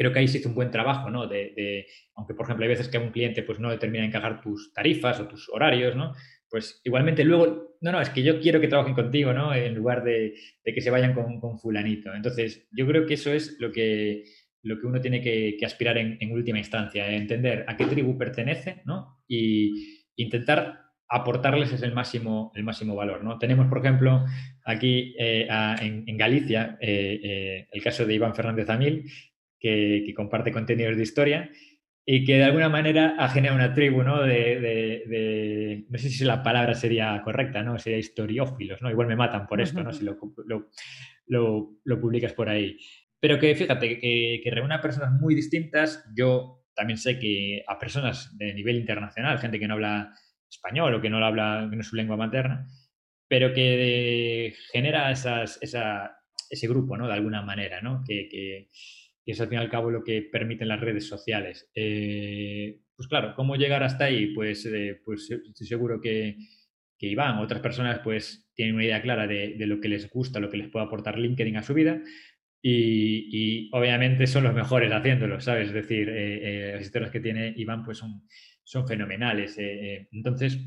creo 0.00 0.14
que 0.14 0.20
ahí 0.20 0.28
se 0.28 0.38
hizo 0.38 0.48
un 0.48 0.54
buen 0.54 0.70
trabajo, 0.70 1.10
¿no? 1.10 1.26
De, 1.26 1.86
aunque, 2.14 2.32
por 2.32 2.46
ejemplo, 2.46 2.64
hay 2.64 2.70
veces 2.70 2.88
que 2.88 2.96
a 2.96 3.00
un 3.00 3.10
cliente 3.10 3.42
pues, 3.42 3.60
no 3.60 3.70
determina 3.70 4.02
encajar 4.02 4.40
tus 4.40 4.72
tarifas 4.72 5.20
o 5.20 5.28
tus 5.28 5.50
horarios, 5.50 5.94
¿no? 5.94 6.14
pues 6.50 6.80
igualmente 6.84 7.24
luego, 7.24 7.76
no, 7.80 7.92
no, 7.92 8.00
es 8.00 8.10
que 8.10 8.22
yo 8.22 8.40
quiero 8.40 8.60
que 8.60 8.68
trabajen 8.68 8.94
contigo, 8.94 9.32
¿no? 9.32 9.54
En 9.54 9.74
lugar 9.74 10.02
de, 10.02 10.34
que 10.64 10.80
se 10.80 10.90
vayan 10.90 11.14
con, 11.14 11.58
fulanito. 11.60 12.12
Entonces, 12.12 12.68
yo 12.72 12.86
creo 12.86 13.06
que 13.06 13.14
eso 13.14 13.32
es 13.32 13.56
lo 13.60 13.70
que, 13.70 14.24
lo 14.62 14.78
que 14.78 14.86
uno 14.86 15.00
tiene 15.00 15.20
que, 15.20 15.56
aspirar 15.64 15.96
en, 15.96 16.32
última 16.32 16.58
instancia, 16.58 17.08
entender 17.12 17.64
a 17.68 17.76
qué 17.76 17.86
tribu 17.86 18.18
pertenece, 18.18 18.82
¿no? 18.84 19.22
Y 19.28 20.08
intentar 20.16 20.80
aportarles 21.08 21.72
es 21.72 21.82
el 21.82 21.92
máximo, 21.92 22.52
el 22.54 22.64
máximo 22.64 22.96
valor, 22.96 23.22
¿no? 23.22 23.38
Tenemos, 23.38 23.68
por 23.68 23.78
ejemplo, 23.78 24.24
aquí 24.64 25.14
eh, 25.18 25.46
en, 25.80 26.16
Galicia 26.16 26.78
eh, 26.80 27.20
eh, 27.22 27.68
el 27.70 27.82
caso 27.82 28.04
de 28.04 28.14
Iván 28.14 28.34
Fernández 28.34 28.68
Amil, 28.70 29.04
que, 29.60 30.02
que 30.04 30.14
comparte 30.14 30.52
contenidos 30.52 30.96
de 30.96 31.02
historia 31.02 31.50
y 32.12 32.24
que 32.24 32.38
de 32.38 32.44
alguna 32.44 32.68
manera 32.68 33.14
ha 33.18 33.28
generado 33.28 33.56
una 33.56 33.72
tribu, 33.72 34.02
¿no? 34.02 34.22
De, 34.22 35.84
no 35.88 35.98
sé 35.98 36.08
si 36.10 36.24
la 36.24 36.42
palabra 36.42 36.74
sería 36.74 37.20
correcta, 37.22 37.62
¿no? 37.62 37.78
Sería 37.78 37.98
historiófilos, 37.98 38.82
¿no? 38.82 38.90
Igual 38.90 39.06
me 39.06 39.16
matan 39.16 39.46
por 39.46 39.60
esto, 39.60 39.82
¿no? 39.82 39.92
Si 39.92 40.04
lo, 40.04 40.18
lo, 41.84 42.00
publicas 42.00 42.32
por 42.32 42.48
ahí. 42.48 42.76
Pero 43.20 43.38
que 43.38 43.54
fíjate, 43.54 44.00
que, 44.00 44.40
que 44.42 44.50
reúne 44.50 44.74
a 44.74 44.80
personas 44.80 45.12
muy 45.20 45.36
distintas. 45.36 46.04
Yo 46.16 46.64
también 46.74 46.98
sé 46.98 47.18
que 47.18 47.62
a 47.68 47.78
personas 47.78 48.36
de 48.38 48.54
nivel 48.54 48.76
internacional, 48.76 49.38
gente 49.38 49.60
que 49.60 49.68
no 49.68 49.74
habla 49.74 50.12
español 50.50 50.94
o 50.94 51.00
que 51.00 51.10
no 51.10 51.20
lo 51.20 51.26
habla, 51.26 51.68
que 51.70 51.76
no 51.76 51.82
es 51.82 51.88
su 51.88 51.96
lengua 51.96 52.16
materna, 52.16 52.66
pero 53.28 53.52
que 53.52 54.54
genera 54.72 55.12
esas, 55.12 55.58
esa, 55.62 56.16
ese 56.48 56.66
grupo, 56.66 56.96
¿no? 56.96 57.06
De 57.06 57.12
alguna 57.12 57.42
manera, 57.42 57.80
¿no? 57.80 58.02
que 58.04 58.68
y 59.30 59.32
es 59.32 59.40
al 59.40 59.48
fin 59.48 59.58
y 59.58 59.62
al 59.62 59.70
cabo 59.70 59.92
lo 59.92 60.02
que 60.02 60.22
permiten 60.22 60.66
las 60.66 60.80
redes 60.80 61.06
sociales. 61.06 61.70
Eh, 61.72 62.80
pues 62.96 63.06
claro, 63.06 63.32
¿cómo 63.36 63.54
llegar 63.54 63.84
hasta 63.84 64.06
ahí? 64.06 64.34
Pues, 64.34 64.66
eh, 64.66 65.00
pues 65.04 65.30
estoy 65.30 65.66
seguro 65.68 66.00
que, 66.00 66.36
que 66.98 67.06
Iván, 67.06 67.38
otras 67.38 67.60
personas, 67.60 68.00
pues 68.00 68.50
tienen 68.54 68.74
una 68.74 68.84
idea 68.84 69.00
clara 69.00 69.28
de, 69.28 69.54
lo 69.66 69.80
que 69.80 69.88
les 69.88 70.10
gusta, 70.10 70.40
lo 70.40 70.50
que 70.50 70.56
les 70.56 70.68
puede 70.68 70.84
aportar 70.84 71.16
LinkedIn 71.16 71.56
a 71.56 71.62
su 71.62 71.74
vida. 71.74 72.02
Y, 72.60 73.70
obviamente 73.72 74.26
son 74.26 74.42
los 74.42 74.52
mejores 74.52 74.90
haciéndolo, 74.92 75.40
¿sabes? 75.40 75.68
Es 75.68 75.74
decir, 75.74 76.08
eh, 76.10 76.72
las 76.74 76.82
historias 76.82 77.12
que 77.12 77.20
tiene 77.20 77.54
Iván 77.56 77.84
pues 77.84 77.98
son, 77.98 78.24
son 78.64 78.88
fenomenales. 78.88 79.56
entonces, 80.10 80.58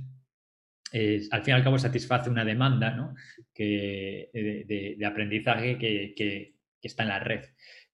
al 1.32 1.44
fin 1.44 1.52
y 1.52 1.58
al 1.58 1.64
cabo 1.66 1.78
satisface 1.78 2.30
una 2.30 2.46
demanda 2.46 2.92
¿no? 2.92 3.14
que, 3.54 4.30
de, 4.34 5.06
aprendizaje 5.06 5.78
que, 5.78 6.14
que, 6.16 6.54
está 6.82 7.04
en 7.04 7.10
la 7.10 7.20
red. 7.20 7.44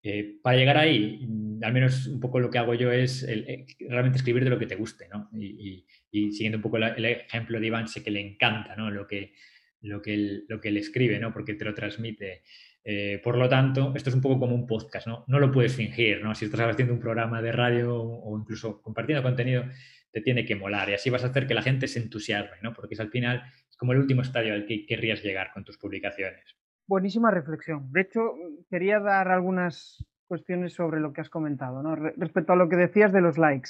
Eh, 0.01 0.39
para 0.41 0.57
llegar 0.57 0.77
ahí, 0.77 1.25
mm, 1.27 1.63
al 1.63 1.73
menos 1.73 2.07
un 2.07 2.19
poco 2.19 2.39
lo 2.39 2.49
que 2.49 2.57
hago 2.57 2.73
yo 2.73 2.91
es 2.91 3.23
eh, 3.23 3.65
realmente 3.89 4.17
escribir 4.17 4.43
de 4.43 4.49
lo 4.49 4.59
que 4.59 4.65
te 4.65 4.75
guste, 4.75 5.07
¿no? 5.09 5.29
Y, 5.33 5.85
siguiendo 6.11 6.57
un 6.57 6.61
poco 6.61 6.77
el 6.77 7.05
ejemplo 7.05 7.59
de 7.59 7.67
Iván, 7.67 7.87
sé 7.87 8.03
que 8.03 8.11
le 8.11 8.21
encanta, 8.21 8.75
¿no? 8.75 8.89
Lo 8.89 9.05
que, 9.05 9.33
lo 9.81 10.01
que, 10.01 10.13
él, 10.13 10.45
lo 10.47 10.59
que 10.59 10.69
él 10.69 10.77
escribe, 10.77 11.19
¿no? 11.19 11.31
Porque 11.33 11.53
te 11.53 11.65
lo 11.65 11.73
transmite. 11.73 12.43
Eh, 12.83 13.19
por 13.23 13.37
lo 13.37 13.47
tanto, 13.49 13.93
esto 13.95 14.09
es 14.09 14.15
un 14.15 14.21
poco 14.21 14.39
como 14.39 14.55
un 14.55 14.65
podcast, 14.65 15.05
¿no? 15.07 15.25
No 15.27 15.39
lo 15.39 15.51
puedes 15.51 15.75
fingir, 15.75 16.23
¿no? 16.23 16.33
Si 16.33 16.45
estás 16.45 16.61
haciendo 16.61 16.93
un 16.93 16.99
programa 16.99 17.41
de 17.41 17.51
radio 17.51 18.01
o 18.01 18.39
incluso 18.39 18.81
compartiendo 18.81 19.21
contenido, 19.21 19.65
te 20.11 20.21
tiene 20.21 20.45
que 20.45 20.55
molar 20.55 20.89
y 20.89 20.93
así 20.93 21.09
vas 21.09 21.23
a 21.23 21.27
hacer 21.27 21.45
que 21.45 21.53
la 21.53 21.61
gente 21.61 21.87
se 21.87 21.99
entusiasme, 21.99 22.57
¿no? 22.61 22.73
Porque 22.73 22.95
es 22.95 22.99
al 22.99 23.11
final 23.11 23.43
es 23.69 23.77
como 23.77 23.93
el 23.93 23.99
último 23.99 24.21
estadio 24.21 24.53
al 24.53 24.65
que 24.65 24.85
querrías 24.85 25.23
llegar 25.23 25.51
con 25.53 25.63
tus 25.63 25.77
publicaciones. 25.77 26.58
Buenísima 26.89 27.29
reflexión. 27.29 27.91
De 27.91 28.01
hecho, 28.01 28.33
quería 28.67 28.99
dar 28.99 29.27
algunas 29.27 30.03
cuestiones 30.27 30.73
sobre 30.73 30.99
lo 30.99 31.13
que 31.13 31.21
has 31.21 31.29
comentado, 31.29 31.83
¿no? 31.83 31.95
respecto 31.95 32.53
a 32.53 32.55
lo 32.55 32.67
que 32.67 32.77
decías 32.77 33.13
de 33.13 33.21
los 33.21 33.37
likes. 33.37 33.69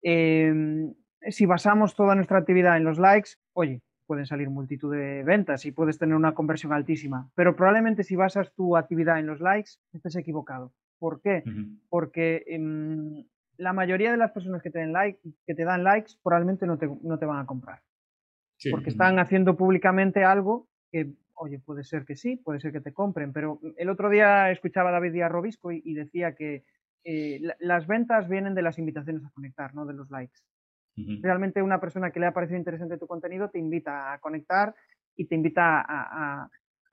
Em, 0.00 0.94
si 1.28 1.44
basamos 1.44 1.94
toda 1.94 2.14
nuestra 2.14 2.38
actividad 2.38 2.78
en 2.78 2.84
los 2.84 2.98
likes, 2.98 3.32
oye, 3.52 3.82
pueden 4.06 4.24
salir 4.24 4.48
multitud 4.48 4.90
de 4.90 5.24
ventas 5.24 5.66
y 5.66 5.72
puedes 5.72 5.98
tener 5.98 6.16
una 6.16 6.32
conversión 6.32 6.72
altísima, 6.72 7.28
pero 7.34 7.54
probablemente 7.54 8.02
si 8.02 8.16
basas 8.16 8.50
tu 8.54 8.78
actividad 8.78 9.18
en 9.18 9.26
los 9.26 9.40
likes, 9.40 9.72
estés 9.92 10.16
equivocado. 10.16 10.72
¿Por 10.98 11.20
qué? 11.20 11.44
Porque 11.90 12.44
em, 12.46 13.26
la 13.58 13.74
mayoría 13.74 14.10
de 14.10 14.16
las 14.16 14.30
personas 14.30 14.62
que 14.62 14.70
te, 14.70 14.78
den 14.78 14.94
like, 14.94 15.20
que 15.46 15.54
te 15.54 15.64
dan 15.64 15.84
likes 15.84 16.12
probablemente 16.22 16.64
no 16.64 16.78
te, 16.78 16.88
no 17.02 17.18
te 17.18 17.26
van 17.26 17.40
a 17.40 17.46
comprar. 17.46 17.82
Porque 18.70 18.88
están 18.88 19.18
haciendo 19.18 19.54
públicamente 19.54 20.24
algo 20.24 20.66
que 20.90 21.12
oye, 21.38 21.58
puede 21.58 21.84
ser 21.84 22.04
que 22.04 22.16
sí, 22.16 22.36
puede 22.36 22.60
ser 22.60 22.72
que 22.72 22.80
te 22.80 22.92
compren, 22.92 23.32
pero 23.32 23.60
el 23.76 23.88
otro 23.88 24.10
día 24.10 24.50
escuchaba 24.50 24.90
a 24.90 24.92
David 24.92 25.12
Díaz 25.12 25.30
Robisco 25.30 25.72
y, 25.72 25.94
decía 25.94 26.34
que 26.34 26.64
eh, 27.04 27.40
las 27.60 27.86
ventas 27.86 28.28
vienen 28.28 28.54
de 28.54 28.62
las 28.62 28.78
invitaciones 28.78 29.24
a 29.24 29.30
conectar, 29.30 29.74
no 29.74 29.86
de 29.86 29.94
los 29.94 30.10
likes. 30.10 30.40
Realmente 31.22 31.62
una 31.62 31.78
persona 31.80 32.10
que 32.10 32.18
le 32.18 32.26
ha 32.26 32.34
parecido 32.34 32.58
interesante 32.58 32.98
tu 32.98 33.06
contenido 33.06 33.50
te 33.50 33.60
invita 33.60 34.12
a 34.12 34.18
conectar 34.18 34.74
y 35.16 35.26
te 35.26 35.36
invita 35.36 35.84
a, 35.86 36.50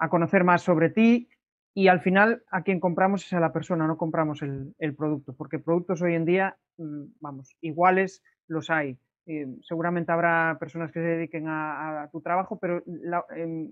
conocer 0.10 0.44
más 0.44 0.62
sobre 0.62 0.92
ti 0.92 1.28
y 1.74 1.88
al 1.88 2.02
final 2.02 2.44
a 2.52 2.62
quien 2.62 2.80
compramos 2.80 3.26
es 3.26 3.34
a 3.34 3.40
la 3.40 3.52
persona, 3.52 3.88
no 3.88 3.98
compramos 3.98 4.44
el, 4.44 4.96
producto, 4.96 5.34
porque 5.36 5.58
productos 5.58 6.04
hoy 6.04 6.14
en 6.14 6.26
día, 6.26 6.58
mm, 6.78 7.06
vamos, 7.20 7.58
iguales 7.62 8.24
los 8.48 8.70
hay. 8.70 9.00
Eh, 9.26 9.48
seguramente 9.62 10.12
habrá 10.12 10.58
personas 10.60 10.92
que 10.92 11.00
se 11.00 11.08
dediquen 11.08 11.46
a, 11.48 12.08
tu 12.12 12.22
trabajo, 12.22 12.60
pero 12.60 12.84
la, 12.86 13.26
em, 13.36 13.72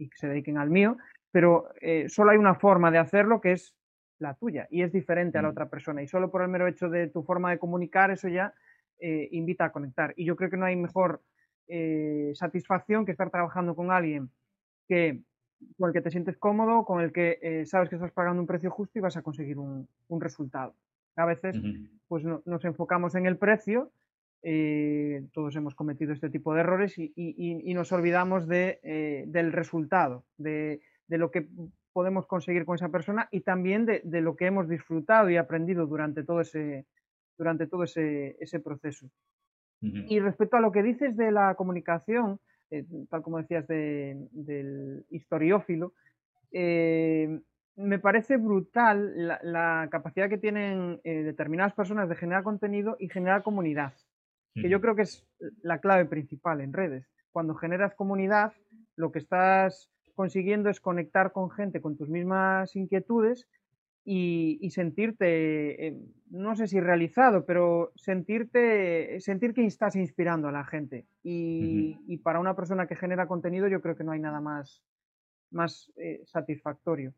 y 0.00 0.08
que 0.08 0.16
se 0.16 0.28
dediquen 0.28 0.58
al 0.58 0.70
mío, 0.70 0.96
pero 1.30 1.68
eh, 1.80 2.08
solo 2.08 2.30
hay 2.30 2.38
una 2.38 2.54
forma 2.54 2.90
de 2.90 2.98
hacerlo 2.98 3.40
que 3.40 3.52
es 3.52 3.74
la 4.18 4.34
tuya 4.34 4.66
y 4.70 4.82
es 4.82 4.92
diferente 4.92 5.38
a 5.38 5.42
la 5.42 5.48
mm. 5.48 5.52
otra 5.52 5.68
persona. 5.68 6.02
Y 6.02 6.08
solo 6.08 6.30
por 6.30 6.42
el 6.42 6.48
mero 6.48 6.66
hecho 6.66 6.88
de 6.88 7.08
tu 7.08 7.22
forma 7.22 7.50
de 7.50 7.58
comunicar, 7.58 8.10
eso 8.10 8.28
ya 8.28 8.54
eh, 8.98 9.28
invita 9.32 9.66
a 9.66 9.72
conectar. 9.72 10.14
Y 10.16 10.24
yo 10.24 10.36
creo 10.36 10.50
que 10.50 10.56
no 10.56 10.64
hay 10.64 10.76
mejor 10.76 11.22
eh, 11.68 12.32
satisfacción 12.34 13.04
que 13.04 13.12
estar 13.12 13.30
trabajando 13.30 13.76
con 13.76 13.90
alguien 13.92 14.30
que, 14.88 15.22
con 15.78 15.88
el 15.88 15.92
que 15.92 16.00
te 16.00 16.10
sientes 16.10 16.36
cómodo, 16.38 16.84
con 16.84 17.00
el 17.00 17.12
que 17.12 17.64
sabes 17.66 17.88
que 17.90 17.96
estás 17.96 18.12
pagando 18.12 18.40
un 18.40 18.46
precio 18.46 18.70
justo 18.70 18.98
y 18.98 19.02
vas 19.02 19.16
a 19.16 19.22
conseguir 19.22 19.58
un, 19.58 19.86
resultado. 20.08 20.74
A 21.16 21.26
veces 21.26 21.60
pues 22.08 22.24
nos 22.24 22.64
enfocamos 22.64 23.14
en 23.14 23.26
el 23.26 23.36
precio 23.36 23.92
eh, 24.42 25.26
todos 25.34 25.54
hemos 25.56 25.74
cometido 25.74 26.12
este 26.12 26.30
tipo 26.30 26.54
de 26.54 26.60
errores 26.60 26.94
y, 26.96 27.74
nos 27.74 27.92
olvidamos 27.92 28.48
de, 28.48 28.80
eh, 28.82 29.24
del 29.26 29.52
resultado, 29.52 30.24
de, 30.38 30.80
lo 31.08 31.30
que 31.30 31.48
podemos 31.92 32.26
conseguir 32.26 32.64
con 32.64 32.76
esa 32.76 32.88
persona 32.88 33.28
y 33.30 33.40
también 33.40 33.84
de, 33.84 34.02
lo 34.20 34.36
que 34.36 34.46
hemos 34.46 34.68
disfrutado 34.68 35.28
y 35.28 35.36
aprendido 35.36 35.86
durante 35.86 36.24
todo 36.24 36.40
ese, 36.40 36.86
durante 37.36 37.66
todo 37.66 37.84
ese, 37.84 38.60
proceso. 38.64 39.10
Y 39.82 40.20
respecto 40.20 40.56
a 40.56 40.60
lo 40.60 40.72
que 40.72 40.82
dices 40.82 41.16
de 41.16 41.32
la 41.32 41.54
comunicación, 41.54 42.38
eh, 42.70 42.84
tal 43.08 43.22
como 43.22 43.38
decías 43.38 43.66
del 43.66 45.04
historiófilo, 45.10 45.92
me 46.52 47.98
parece 47.98 48.36
brutal 48.36 49.38
la 49.42 49.88
capacidad 49.90 50.28
que 50.28 50.38
tienen 50.38 51.00
determinadas 51.02 51.74
personas 51.74 52.08
de 52.08 52.16
generar 52.16 52.42
contenido 52.42 52.96
y 52.98 53.08
generar 53.08 53.42
comunidad 53.42 53.92
que 54.54 54.68
yo 54.68 54.80
creo 54.80 54.96
que 54.96 55.02
es 55.02 55.26
la 55.62 55.78
clave 55.78 56.04
principal 56.04 56.60
en 56.60 56.72
redes. 56.72 57.06
Cuando 57.32 57.54
generas 57.54 57.94
comunidad, 57.94 58.52
lo 58.96 59.12
que 59.12 59.18
estás 59.18 59.90
consiguiendo 60.14 60.68
es 60.68 60.80
conectar 60.80 61.32
con 61.32 61.50
gente 61.50 61.80
con 61.80 61.96
tus 61.96 62.08
mismas 62.08 62.74
inquietudes 62.76 63.46
y, 64.04 64.70
sentirte, 64.70 65.86
eh, 65.86 65.96
no 66.30 66.56
sé 66.56 66.66
si 66.66 66.80
realizado, 66.80 67.44
pero 67.44 67.92
sentirte, 67.94 69.20
sentir 69.20 69.54
que 69.54 69.64
estás 69.64 69.94
inspirando 69.94 70.48
a 70.48 70.52
la 70.52 70.64
gente. 70.64 71.06
Y, 71.22 72.18
para 72.24 72.40
una 72.40 72.56
persona 72.56 72.86
que 72.86 72.96
genera 72.96 73.28
contenido, 73.28 73.68
yo 73.68 73.80
creo 73.80 73.96
que 73.96 74.04
no 74.04 74.12
hay 74.12 74.20
nada 74.20 74.40
más, 74.40 74.82
más 75.50 75.92
eh, 75.96 76.22
satisfactorio. 76.26 77.14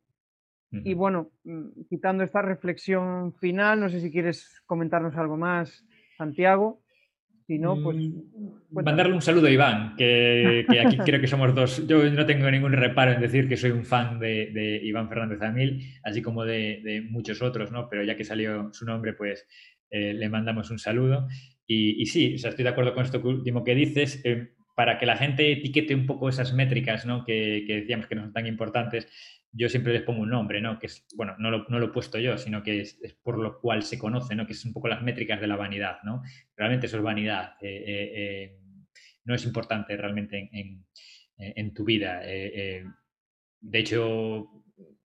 Y 0.70 0.94
bueno, 0.94 1.30
mm, 1.44 1.82
quitando 1.88 2.24
esta 2.24 2.40
reflexión 2.40 3.34
final, 3.34 3.80
no 3.80 3.90
sé 3.90 4.00
si 4.00 4.10
quieres 4.10 4.62
comentarnos 4.66 5.16
algo 5.16 5.36
más, 5.36 5.84
Santiago. 6.16 6.81
Si 7.46 7.58
no, 7.58 7.82
pues. 7.82 7.96
Mm, 7.96 8.82
mandarle 8.84 9.14
un 9.14 9.22
saludo 9.22 9.46
a 9.46 9.50
Iván, 9.50 9.94
que, 9.98 10.66
aquí 10.84 10.96
creo 10.98 11.20
que 11.20 11.26
somos 11.26 11.54
dos. 11.54 11.86
Yo 11.86 12.08
no 12.10 12.26
tengo 12.26 12.50
ningún 12.50 12.72
reparo 12.72 13.12
en 13.12 13.20
decir 13.20 13.48
que 13.48 13.56
soy 13.56 13.70
un 13.70 13.84
fan 13.84 14.18
de, 14.18 14.80
Iván 14.82 15.08
Fernández 15.08 15.42
Amil, 15.42 15.82
así 16.04 16.22
como 16.22 16.44
de, 16.44 17.06
muchos 17.10 17.42
otros, 17.42 17.70
¿no? 17.72 17.88
Pero 17.88 18.04
ya 18.04 18.16
que 18.16 18.24
salió 18.24 18.72
su 18.72 18.84
nombre, 18.84 19.14
pues 19.14 19.46
eh, 19.90 20.14
le 20.14 20.28
mandamos 20.28 20.70
un 20.70 20.78
saludo. 20.78 21.26
Y, 21.66 22.04
sí, 22.06 22.34
estoy 22.34 22.64
de 22.64 22.68
acuerdo 22.68 22.92
con 22.94 23.04
esto 23.04 23.20
último 23.22 23.64
que 23.64 23.74
dices. 23.74 24.20
Eh, 24.24 24.52
para 24.82 24.98
que 24.98 25.06
la 25.06 25.16
gente 25.16 25.52
etiquete 25.52 25.94
un 25.94 26.06
poco 26.06 26.28
esas 26.28 26.52
métricas 26.54 27.06
¿no? 27.06 27.24
que, 27.24 27.64
decíamos 27.68 28.08
que 28.08 28.16
no 28.16 28.22
son 28.22 28.32
tan 28.32 28.48
importantes, 28.48 29.06
yo 29.52 29.68
siempre 29.68 29.92
les 29.92 30.02
pongo 30.02 30.22
un 30.22 30.30
nombre, 30.30 30.60
¿no? 30.60 30.80
Que 30.80 30.86
es, 30.86 31.06
bueno, 31.14 31.36
no 31.38 31.52
lo, 31.52 31.66
no 31.68 31.80
he 31.80 31.88
puesto 31.90 32.18
yo, 32.18 32.36
sino 32.36 32.64
que 32.64 32.80
es, 32.80 32.98
por 33.22 33.38
lo 33.38 33.60
cual 33.60 33.84
se 33.84 33.96
conoce, 33.96 34.34
¿no? 34.34 34.44
Que 34.44 34.54
es 34.54 34.64
un 34.64 34.72
poco 34.72 34.88
las 34.88 35.00
métricas 35.00 35.40
de 35.40 35.46
la 35.46 35.54
vanidad, 35.54 35.98
¿no? 36.02 36.24
Realmente 36.56 36.86
eso 36.86 36.96
es 36.96 37.02
vanidad. 37.04 37.54
Eh, 37.60 37.84
eh, 37.86 38.12
eh, 38.16 38.58
no 39.24 39.36
es 39.36 39.44
importante 39.44 39.96
realmente 39.96 40.50
en, 40.50 41.74
tu 41.74 41.84
vida. 41.84 42.18
de 42.18 42.82
hecho, 43.78 44.50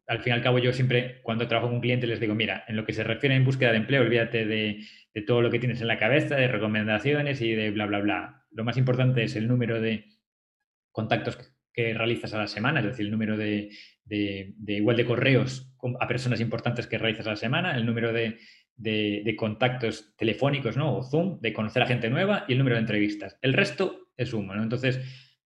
al 0.08 0.24
fin 0.24 0.32
y 0.32 0.36
al 0.38 0.42
cabo, 0.42 0.58
yo 0.58 0.74
siempre, 0.74 1.22
cuando 1.22 1.48
trabajo 1.48 1.68
con 1.68 1.76
un 1.76 1.82
cliente, 1.82 2.08
les 2.08 2.20
digo, 2.20 2.34
mira, 2.34 2.64
en 2.68 2.78
lo 2.78 2.84
que 2.84 2.94
se 2.94 3.04
refiere 3.04 3.36
en 3.36 3.46
búsqueda 3.46 3.74
de 3.74 3.78
empleo, 3.78 4.02
olvídate 4.02 4.48
de 4.48 4.88
todo 5.28 5.44
lo 5.44 5.52
que 5.52 5.60
tienes 5.60 5.82
en 5.82 5.88
la 5.88 6.00
cabeza, 6.00 6.36
de 6.36 6.48
recomendaciones 6.48 7.42
y 7.42 7.54
de 7.54 7.70
bla, 7.70 7.86
bla, 7.86 8.00
bla 8.00 8.47
lo 8.58 8.64
más 8.64 8.76
importante 8.76 9.24
es 9.24 9.36
el 9.36 9.48
número 9.48 9.80
de 9.80 10.06
contactos 10.92 11.38
que 11.72 11.94
realizas 11.94 12.34
a 12.34 12.40
la 12.40 12.48
semana, 12.48 12.80
es 12.80 12.88
decir, 12.88 13.06
el 13.06 13.12
número 13.12 13.38
de, 13.38 13.70
igual 14.66 14.98
de 14.98 15.06
correos 15.06 15.72
a 16.00 16.08
personas 16.08 16.42
importantes 16.42 16.88
que 16.88 16.98
realizas 16.98 17.28
a 17.28 17.32
la 17.32 17.36
semana, 17.36 17.78
el 17.78 17.86
número 17.86 18.12
de, 18.12 19.36
contactos 19.38 20.16
telefónicos 20.18 20.76
¿no? 20.76 20.98
o 20.98 21.04
Zoom, 21.04 21.40
de 21.40 21.54
conocer 21.54 21.84
a 21.84 21.86
gente 21.86 22.10
nueva 22.10 22.46
y 22.48 22.54
el 22.54 22.58
número 22.58 22.78
de 22.78 22.82
entrevistas. 22.82 23.38
El 23.44 23.54
resto 23.54 24.08
es 24.18 24.34
humo. 24.34 24.56
Entonces, 24.56 25.00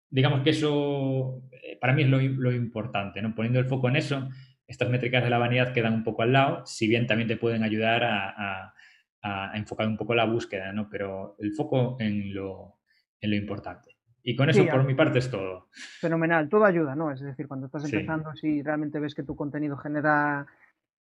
digamos 0.08 0.42
que 0.42 0.52
eso 0.52 1.42
eh, 1.52 1.80
para 1.82 1.94
mí 1.94 2.04
es 2.04 2.10
lo, 2.10 2.52
importante. 2.52 3.24
¿no? 3.24 3.34
Poniendo 3.34 3.60
el 3.60 3.66
foco 3.66 3.90
en 3.90 3.96
eso, 3.96 4.30
estas 4.68 4.92
métricas 4.92 5.24
de 5.24 5.32
la 5.32 5.40
vanidad 5.40 5.74
quedan 5.74 5.96
un 5.96 6.04
poco 6.04 6.22
al 6.22 6.34
lado, 6.34 6.64
si 6.68 6.88
bien 6.88 7.08
también 7.08 7.28
te 7.28 7.38
pueden 7.38 7.64
ayudar 7.64 8.04
a, 8.04 8.74
enfocar 9.56 9.88
un 9.88 9.98
poco 9.98 10.14
la 10.14 10.26
búsqueda, 10.26 10.72
¿no? 10.72 10.88
pero 10.90 11.36
el 11.40 11.54
foco 11.54 11.98
en 12.00 12.34
lo 12.34 12.79
importante. 13.22 13.96
Y 14.24 14.36
con 14.36 14.50
eso, 14.50 14.66
por 14.68 14.86
mi 14.86 14.96
parte, 14.96 15.20
es 15.20 15.32
todo. 15.32 15.68
Fenomenal, 16.00 16.50
todo 16.50 16.66
ayuda, 16.66 16.96
¿no? 16.96 17.12
Es 17.12 17.22
decir, 17.22 17.48
cuando 17.48 17.68
estás 17.68 17.86
empezando, 17.86 18.34
si 18.36 18.62
realmente 18.62 19.00
ves 19.00 19.16
que 19.16 19.24
tu 19.24 19.36
contenido 19.36 19.78
genera 19.78 20.46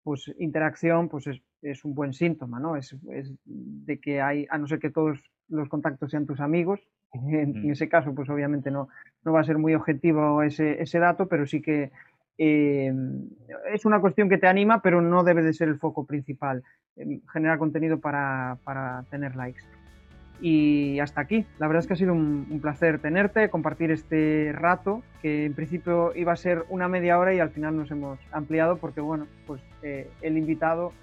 pues 0.04 0.34
interacción, 0.40 1.10
pues 1.10 1.26
es, 1.62 1.84
un 1.84 1.94
buen 1.94 2.14
síntoma, 2.14 2.60
¿no? 2.60 2.78
Es, 2.78 2.96
de 3.44 4.00
que 4.00 4.22
hay, 4.22 4.46
a 4.50 4.58
no 4.58 4.68
ser 4.68 4.80
que 4.80 4.90
todos 4.90 5.20
los 5.50 5.68
contactos 5.68 6.12
sean 6.12 6.26
tus 6.26 6.40
amigos, 6.40 6.80
en, 7.12 7.70
ese 7.70 7.90
caso, 7.90 8.14
pues 8.14 8.30
obviamente 8.30 8.72
no, 8.72 8.90
no 9.24 9.34
va 9.34 9.42
a 9.42 9.46
ser 9.46 9.58
muy 9.58 9.74
objetivo 9.74 10.44
ese, 10.44 10.82
ese 10.82 11.00
dato, 11.00 11.28
pero 11.28 11.46
sí 11.46 11.62
que 11.62 11.92
eh, 12.38 12.94
es 13.74 13.86
una 13.86 14.00
cuestión 14.00 14.30
que 14.30 14.38
te 14.38 14.48
anima, 14.48 14.82
pero 14.82 15.02
no 15.02 15.24
debe 15.24 15.42
de 15.42 15.54
ser 15.54 15.68
el 15.70 15.80
foco 15.80 16.06
principal, 16.06 16.64
eh, 16.96 17.20
generar 17.34 17.58
contenido 17.58 18.00
para, 18.00 18.58
para 18.64 19.04
tener 19.10 19.36
likes. 19.36 19.64
Y 20.40 21.00
hasta 21.00 21.22
aquí. 21.22 21.46
La 21.60 21.68
verdad 21.68 21.82
es 21.82 21.88
que 21.88 21.94
ha 21.94 21.98
sido 21.98 22.14
un, 22.14 22.60
placer 22.62 23.00
tenerte, 23.00 23.50
compartir 23.50 23.92
este 23.92 24.52
rato, 24.54 25.04
que 25.22 25.46
en 25.46 25.54
principio 25.54 26.14
iba 26.16 26.34
a 26.34 26.36
ser 26.36 26.66
una 26.70 26.88
media 26.88 27.18
hora 27.18 27.34
y 27.34 27.40
al 27.40 27.50
final 27.50 27.76
nos 27.76 27.90
hemos 27.92 28.20
ampliado 28.32 28.78
porque, 28.78 29.02
bueno, 29.02 29.28
pues 29.46 29.62
eh, 29.82 30.10
el 30.22 30.38
invitado 30.38 30.94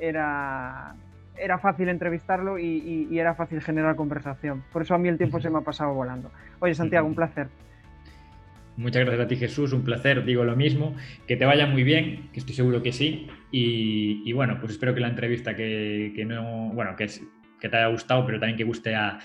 era, 0.00 0.94
era 1.36 1.58
fácil 1.58 1.88
entrevistarlo 1.88 2.58
y, 2.58 3.18
era 3.18 3.34
fácil 3.34 3.60
generar 3.60 3.96
conversación. 3.96 4.62
Por 4.72 4.82
eso 4.82 4.94
a 4.94 4.98
mí 4.98 5.08
el 5.08 5.18
tiempo 5.18 5.40
se 5.40 5.50
me 5.50 5.58
ha 5.58 5.62
pasado 5.62 5.94
volando. 5.94 6.30
Oye, 6.60 6.74
Santiago, 6.74 7.06
un 7.06 7.14
placer. 7.14 7.48
Muchas 8.76 9.02
gracias 9.02 9.26
a 9.26 9.28
ti, 9.28 9.36
Jesús. 9.36 9.72
Un 9.72 9.82
placer, 9.82 10.24
digo 10.24 10.44
lo 10.44 10.56
mismo. 10.56 10.94
Que 11.26 11.36
te 11.36 11.44
vaya 11.44 11.66
muy 11.66 11.82
bien, 11.82 12.30
que 12.32 12.40
estoy 12.40 12.54
seguro 12.54 12.82
que 12.82 12.92
sí. 12.92 13.28
Y, 13.50 14.32
bueno, 14.32 14.58
pues 14.58 14.72
espero 14.72 14.94
que 14.94 15.00
la 15.00 15.08
entrevista 15.08 15.54
que, 15.54 16.12
que 16.14 16.24
no, 16.24 16.70
bueno, 16.72 16.96
que 16.96 17.04
es 17.04 17.22
que 17.60 17.68
te 17.68 17.76
haya 17.76 17.88
gustado, 17.88 18.24
pero 18.26 18.38
también 18.38 18.56
que 18.56 18.64
guste 18.64 18.94
a, 18.94 19.18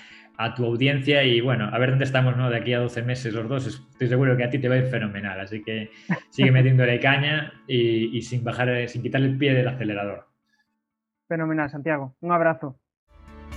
tu 0.55 0.65
audiencia 0.65 1.23
y 1.23 1.39
bueno, 1.39 1.69
a 1.71 1.79
ver 1.79 1.91
dónde 1.91 2.03
estamos 2.03 2.35
¿no? 2.35 2.49
de 2.49 2.57
aquí 2.57 2.73
a 2.73 2.79
12 2.79 3.03
meses 3.03 3.33
los 3.33 3.47
dos. 3.47 3.67
Estoy 3.67 4.09
seguro 4.09 4.35
que 4.35 4.43
a 4.43 4.49
ti 4.49 4.59
te 4.59 4.67
va 4.67 4.75
a 4.75 4.79
ir 4.79 4.87
fenomenal, 4.87 5.39
así 5.39 5.63
que 5.63 5.91
sigue 6.29 6.51
metiéndole 6.51 6.99
caña 6.99 7.53
y, 7.67 8.21
sin 8.21 8.43
bajar, 8.43 8.89
sin 8.89 9.01
quitar 9.01 9.21
el 9.21 9.37
pie 9.37 9.53
del 9.53 9.69
acelerador. 9.69 10.27
Fenomenal, 11.29 11.69
Santiago. 11.69 12.17
Un 12.19 12.33
abrazo. 12.33 12.77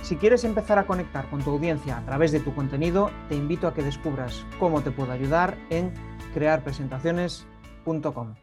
Si 0.03 0.15
quieres 0.15 0.45
empezar 0.45 0.79
a 0.79 0.85
conectar 0.85 1.29
con 1.29 1.43
tu 1.43 1.51
audiencia 1.51 1.97
a 1.97 2.05
través 2.05 2.31
de 2.31 2.39
tu 2.39 2.55
contenido, 2.55 3.11
te 3.27 3.35
invito 3.35 3.67
a 3.67 3.73
que 3.73 3.83
descubras 3.83 4.45
cómo 4.57 4.81
te 4.81 4.91
puedo 4.91 5.11
ayudar 5.11 5.57
en 5.69 5.91
crearpresentaciones.com. 6.33 8.35